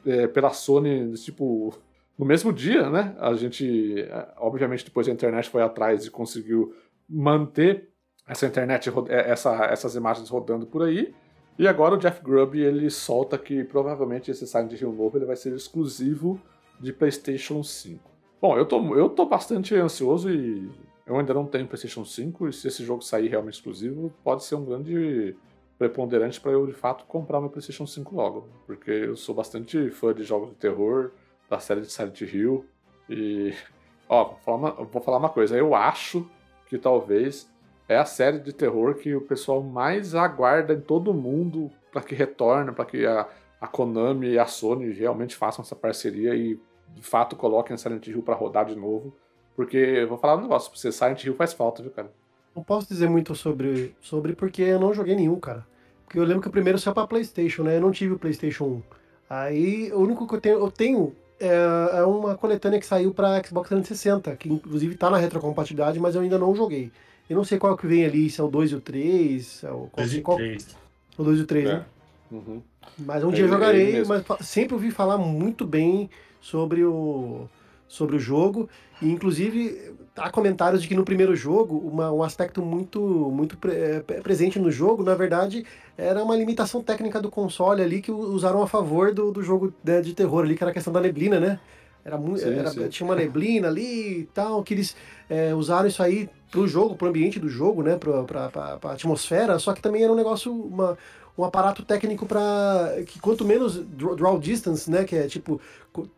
[0.06, 1.74] é, pela Sony, tipo,
[2.18, 3.16] no mesmo dia, né?
[3.20, 6.74] A gente, é, obviamente, depois a internet foi atrás e conseguiu
[7.10, 7.90] manter
[8.28, 11.14] essa internet, é, essa, essas imagens rodando por aí.
[11.60, 15.36] E agora o Jeff Grubb ele solta que provavelmente esse Silent Hill novo ele vai
[15.36, 16.40] ser exclusivo
[16.80, 18.17] de PlayStation 5.
[18.40, 20.70] Bom, eu tô, eu tô bastante ansioso e
[21.08, 24.54] eu ainda não tenho PlayStation 5 e se esse jogo sair realmente exclusivo, pode ser
[24.54, 25.36] um grande
[25.78, 30.14] preponderante para eu de fato comprar meu PlayStation 5 logo, porque eu sou bastante fã
[30.14, 31.12] de jogos de terror,
[31.50, 32.64] da série de Silent Hill
[33.10, 33.56] e
[34.08, 36.30] ó, vou falar uma, vou falar uma coisa, eu acho
[36.68, 37.52] que talvez
[37.90, 42.14] é a série de terror que o pessoal mais aguarda em todo mundo para que
[42.14, 43.28] retorne, para que a,
[43.60, 46.60] a Konami e a Sony realmente façam essa parceria e
[46.96, 49.14] de fato coloquem a Silent Hill para rodar de novo,
[49.56, 52.12] porque eu vou falar um negócio, pra você Silent Hill faz falta, viu, cara?
[52.56, 55.66] Não posso dizer muito sobre, sobre porque eu não joguei nenhum, cara.
[56.06, 57.78] Porque eu lembro que o primeiro saiu pra PlayStation, né?
[57.78, 58.82] Eu não tive o PlayStation 1.
[59.30, 63.44] Aí o único que eu tenho, eu tenho é, é uma coletânea que saiu pra
[63.44, 66.92] Xbox 360, que inclusive tá na retrocompatibilidade, mas eu ainda não joguei.
[67.30, 69.64] Eu não sei qual que vem ali, se é o 2 e o 3.
[69.66, 70.78] É o, qual, 2 e qual, 3.
[71.18, 71.74] O 2 e o 3, É.
[71.74, 71.86] né?
[72.32, 72.62] Uhum.
[73.00, 76.10] Mas um É dia eu jogarei, mas sempre ouvi falar muito bem
[76.42, 77.48] sobre o,
[77.88, 78.70] sobre o jogo.
[79.02, 84.02] E inclusive há comentários de que no primeiro jogo, uma- um aspecto muito, muito pre-
[84.06, 85.64] pre- presente no jogo, na verdade,
[85.98, 90.02] era uma limitação técnica do console ali que usaram a favor do, do jogo né,
[90.02, 91.60] de terror ali, que era a questão da neblina, né?
[92.04, 92.88] Era muito, Sim, era- sim.
[92.88, 94.96] tinha uma neblina ali e tal, que eles
[95.30, 97.98] eh, usaram isso aí pro jogo, pro ambiente do jogo, né?
[97.98, 100.98] Pra, pra, pra, pra atmosfera, só que também era um negócio, uma,
[101.38, 105.62] um aparato técnico para que quanto menos draw, distance, né, que é tipo,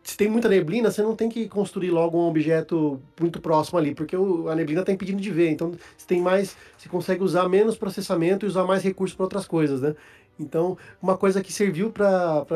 [0.02, 3.94] se tem muita neblina, você não tem que construir logo um objeto muito próximo ali,
[3.94, 5.50] porque o- a neblina está impedindo de ver.
[5.50, 9.46] Então, se tem mais, você consegue usar menos processamento e usar mais recursos para outras
[9.46, 9.94] coisas, né?
[10.38, 12.46] Então, uma coisa que serviu para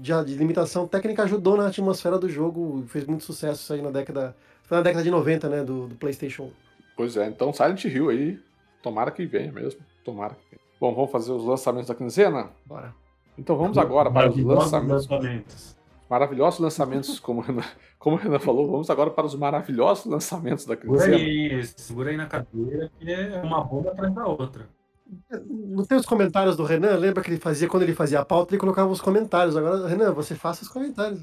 [0.00, 3.90] de, de limitação técnica ajudou na atmosfera do jogo, fez muito sucesso isso aí na
[3.90, 4.34] década,
[4.70, 6.50] na década de 90, né, do, do PlayStation.
[6.96, 8.38] Pois é, então Silent Hill aí,
[8.82, 10.63] tomara que venha mesmo, tomara que venha.
[10.80, 12.50] Bom, vamos fazer os lançamentos da quinzena?
[12.66, 12.94] Bora.
[13.38, 15.08] Então vamos agora para os lançamentos.
[15.08, 15.76] lançamentos.
[16.08, 17.62] Maravilhosos lançamentos, como, o Renan-
[17.98, 21.16] como o Renan falou, vamos agora para os maravilhosos lançamentos da Segura quinzena.
[21.16, 24.68] aí, segura aí na cadeira, que é uma bomba atrás da outra.
[25.48, 26.96] Não tem os comentários do Renan?
[26.96, 29.56] Lembra que ele fazia, quando ele fazia a pauta, ele colocava os comentários.
[29.56, 31.20] Agora, Renan, você faça os comentários.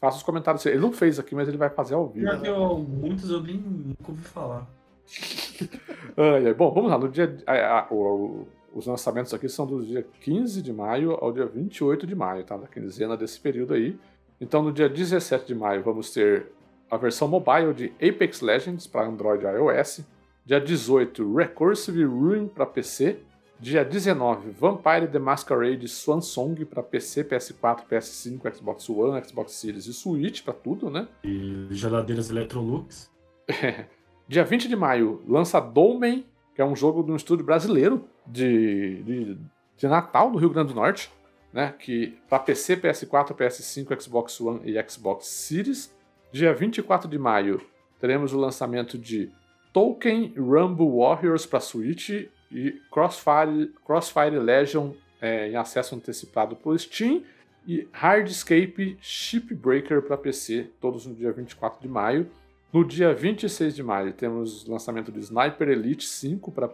[0.00, 0.64] Faça os comentários.
[0.66, 2.38] Ele não fez aqui, mas ele vai fazer ao vivo.
[2.40, 4.66] Que eu, muitos eu nem nunca ouvi falar.
[6.16, 6.52] Ai.
[6.54, 6.98] Bom, vamos lá.
[6.98, 11.32] No dia, a- a- o- os lançamentos aqui são do dia 15 de maio ao
[11.32, 12.56] dia 28 de maio, tá?
[12.56, 13.96] Da quinzena desse período aí.
[14.40, 16.46] Então, no dia 17 de maio, vamos ter
[16.90, 20.00] a versão mobile de Apex Legends para Android e iOS.
[20.44, 23.18] Dia 18, Recursive Ruin para PC.
[23.60, 29.86] Dia 19, Vampire the Masquerade Swan Song para PC, PS4, PS5, Xbox One, Xbox Series
[29.86, 31.06] e Switch, para tudo, né?
[31.22, 33.08] E geladeiras Electrolux.
[34.26, 39.02] Dia 20 de maio lança Dolmen, que é um jogo de um estúdio brasileiro de,
[39.02, 39.38] de,
[39.76, 41.10] de Natal, do Rio Grande do Norte,
[41.52, 41.74] né?
[41.78, 45.94] Que para PC, PS4, PS5, Xbox One e Xbox Series.
[46.32, 47.60] Dia 24 de maio
[48.00, 49.30] teremos o lançamento de
[49.72, 52.10] Tolkien Rumble Warriors para Switch
[52.50, 57.22] e Crossfire, Crossfire Legion é, em acesso antecipado por Steam
[57.66, 62.28] e Hardscape Shipbreaker para PC, todos no dia 24 de maio.
[62.72, 66.68] No dia 26 de maio, temos lançamento de Sniper Elite 5 para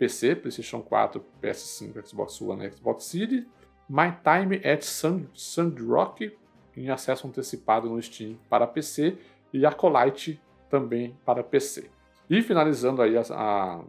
[0.00, 3.44] PC, PlayStation 4, PS5, Xbox One e Xbox Series.
[3.86, 6.34] My Time at Sand, Sandrock,
[6.74, 9.18] em acesso antecipado no Steam para PC.
[9.52, 10.40] E Acolyte
[10.70, 11.90] também para PC.
[12.30, 13.80] E finalizando aí a, a,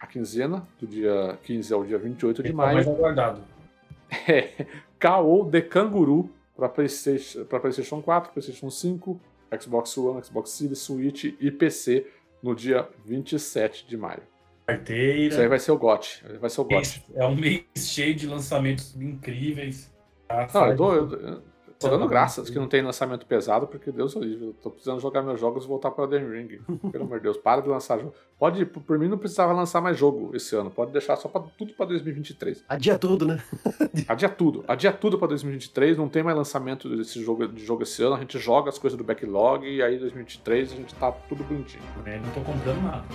[0.00, 3.42] a quinzena, do dia 15 ao dia 28 de maio, mais aguardado.
[4.26, 4.66] é
[4.98, 5.50] K.O.
[5.50, 9.20] The Kanguru para PlayStation, pra PlayStation 4, PlayStation 5,
[9.60, 12.06] Xbox One, Xbox Series, Switch e PC
[12.42, 14.22] no dia 27 de maio.
[14.68, 15.28] Carteira.
[15.28, 16.22] Isso aí vai ser o GOT.
[16.38, 17.02] Vai ser o GOT.
[17.14, 19.90] É um mês cheio de lançamentos incríveis.
[20.28, 20.46] Tá?
[20.52, 21.42] Não, eu eu, eu
[21.78, 24.48] tô dando graças que não tem lançamento pesado, porque Deus é livre.
[24.48, 26.60] Eu tô precisando jogar meus jogos e voltar para o Elden Ring.
[26.92, 28.12] Pelo amor de Deus, para de lançar jogo.
[28.38, 30.70] Pode, por mim, não precisava lançar mais jogo esse ano.
[30.70, 32.62] Pode deixar só pra, tudo para 2023.
[32.68, 33.42] Adia tudo, né?
[34.06, 34.66] Adia tudo.
[34.68, 35.96] Adia tudo para 2023.
[35.96, 38.16] Não tem mais lançamento desse jogo, de jogo esse ano.
[38.16, 41.82] A gente joga as coisas do backlog e aí 2023 a gente tá tudo bonitinho.
[42.04, 43.06] Eu não tô comprando nada.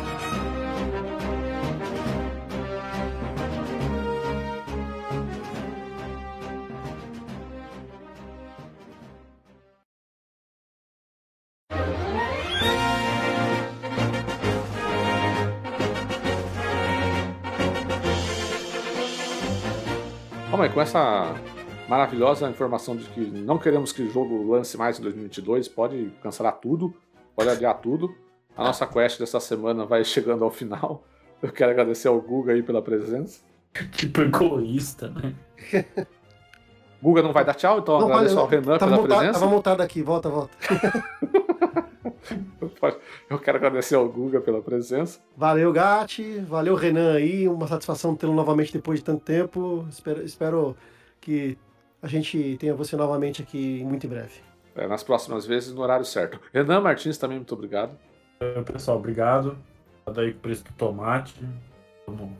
[20.60, 21.34] Mas com essa
[21.88, 26.52] maravilhosa informação de que não queremos que o jogo lance mais em 2022, pode cancelar
[26.60, 26.94] tudo,
[27.34, 28.14] pode adiar tudo.
[28.54, 31.02] A nossa quest dessa semana vai chegando ao final.
[31.42, 33.40] Eu quero agradecer ao Guga aí pela presença.
[33.92, 35.34] Tipo egoísta, né?
[37.02, 38.44] Guga não vai dar tchau, então Não, agradeço valeu.
[38.44, 39.40] ao Renan Tava pela montado, presença.
[39.40, 40.54] tava montado aqui, volta, volta.
[43.28, 45.20] Eu quero agradecer ao Guga pela presença.
[45.36, 46.38] Valeu, Gatti.
[46.40, 47.46] Valeu, Renan aí.
[47.48, 49.86] Uma satisfação tê-lo novamente depois de tanto tempo.
[49.90, 50.76] Espero, espero
[51.20, 51.58] que
[52.02, 54.40] a gente tenha você novamente aqui muito em breve.
[54.74, 56.40] É, nas próximas vezes, no horário certo.
[56.52, 57.92] Renan Martins também, muito obrigado.
[58.64, 59.58] Pessoal, obrigado.
[60.06, 61.34] Tá aí o preço do tomate.
[62.06, 62.30] Vamos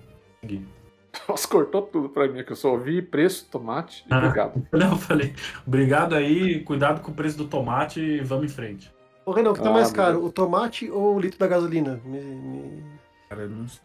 [0.40, 0.66] seguir.
[1.28, 4.18] Nossa, cortou tudo pra mim, que eu só ouvi preço, tomate e Ah.
[4.18, 4.66] obrigado.
[4.72, 5.34] Não, eu falei,
[5.66, 8.90] obrigado aí, cuidado com o preço do tomate e vamos em frente.
[9.24, 11.46] Ô, Renan, o que tá Ah, mais meu caro, o tomate ou o litro da
[11.46, 12.00] gasolina?
[12.04, 12.84] Me- me-
[13.28, 13.80] Cara, eu não sei.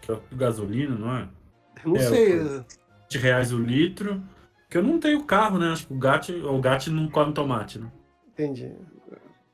[0.00, 1.28] Que é gasolina, não é?
[1.84, 2.38] Não É, sei.
[2.38, 4.22] 20 reais o litro.
[4.62, 5.72] Porque eu não tenho carro, né?
[5.72, 7.88] Acho que o gato, o gato não come tomate, né?
[8.32, 8.72] Entendi.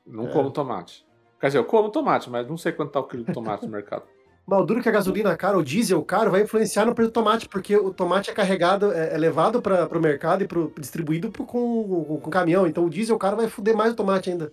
[0.07, 0.31] Não É.
[0.31, 1.05] como tomate.
[1.39, 3.71] Quer dizer, eu como tomate, mas não sei quanto tá o quilo de tomate no
[3.71, 4.03] mercado.
[4.49, 7.13] Mas o duro que a gasolina cara, o diesel caro, vai influenciar no preço do
[7.13, 11.29] tomate, porque o tomate é carregado, é, é levado para o mercado e pro, distribuído
[11.29, 12.65] pro- com, com, com caminhão.
[12.65, 14.51] Então o diesel caro vai fuder mais o tomate ainda.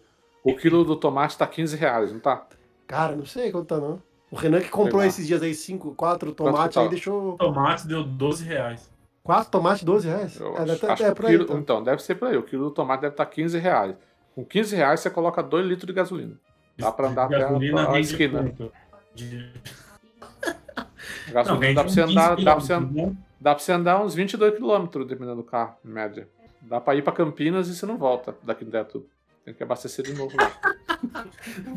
[0.52, 2.46] O quilo do tomate tá 15 reais, não tá?
[2.86, 4.00] Cara, não sei quanto tá, não.
[4.30, 6.82] O Renan que comprou esses dias aí, 5, 4 Quanto tomates, tá?
[6.82, 7.36] aí deixou.
[7.36, 8.90] Tomate deu 12 reais.
[9.22, 10.38] 4 tomates, 12 reais?
[10.38, 11.32] Eu é, acho, deve- acho é por aí.
[11.32, 11.58] quilo, então.
[11.58, 11.82] então.
[11.82, 12.36] deve ser por aí.
[12.36, 13.96] O quilo do tomate deve estar 15 reais.
[14.34, 16.38] Com 15 reais você coloca 2 litros de gasolina.
[16.78, 18.54] Dá pra andar até a- esquina.
[19.14, 19.52] De...
[21.32, 23.16] Gasolina dá, pra você andar, 15 dá, pra você, né?
[23.40, 26.28] dá pra você andar uns 22 quilômetros, dependendo do carro, em média.
[26.62, 29.06] Dá pra ir pra Campinas e você não volta daqui dentro.
[29.46, 30.52] Tem que abastecer de novo lá.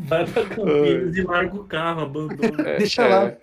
[0.08, 2.68] Vai pra Campinas e larga o carro, abandona.
[2.68, 3.08] É, Deixa é.
[3.08, 3.36] lá.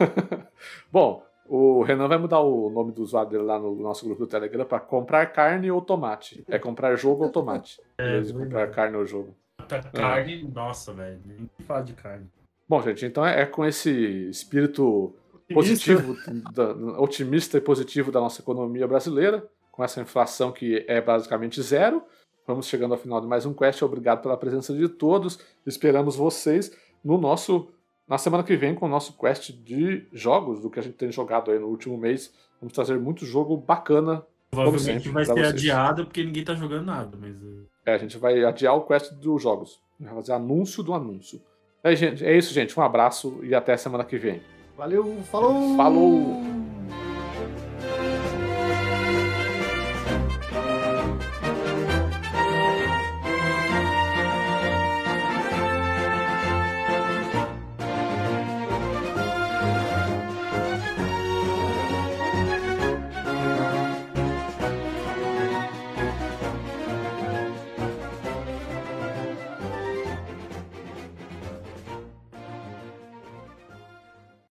[0.90, 4.26] Bom, o Renan vai mudar o nome do usuário dele lá no nosso grupo do
[4.26, 6.42] Telegram pra comprar carne ou tomate.
[6.48, 7.80] É comprar jogo ou tomate.
[8.00, 9.36] Em É, vez de comprar carne ou jogo.
[9.68, 11.20] Tá Carne, nossa, velho.
[11.26, 12.26] Nem fala de carne.
[12.66, 13.90] Bom, gente, então é é com esse
[14.30, 15.14] espírito
[15.52, 16.16] positivo,
[16.54, 22.02] da- otimista e positivo da nossa economia brasileira, com essa inflação que é basicamente zero.
[22.46, 23.82] Vamos chegando ao final de mais um Quest.
[23.82, 25.38] Obrigado pela presença de todos.
[25.66, 27.68] Esperamos vocês no nosso
[28.06, 31.10] na semana que vem com o nosso quest de jogos, do que a gente tem
[31.10, 32.32] jogado aí no último mês.
[32.60, 35.48] Vamos trazer muito jogo bacana Provavelmente sempre, vai ser vocês.
[35.48, 37.34] adiado porque ninguém tá jogando nada, mas.
[37.34, 39.80] eh, É, a gente vai adiar o quest dos jogos.
[39.98, 41.40] Vai fazer anúncio do anúncio.
[41.82, 42.78] É, gente, é isso, gente.
[42.78, 44.42] Um abraço e até semana que vem.
[44.76, 45.76] Valeu, falou!
[45.76, 46.63] Falou!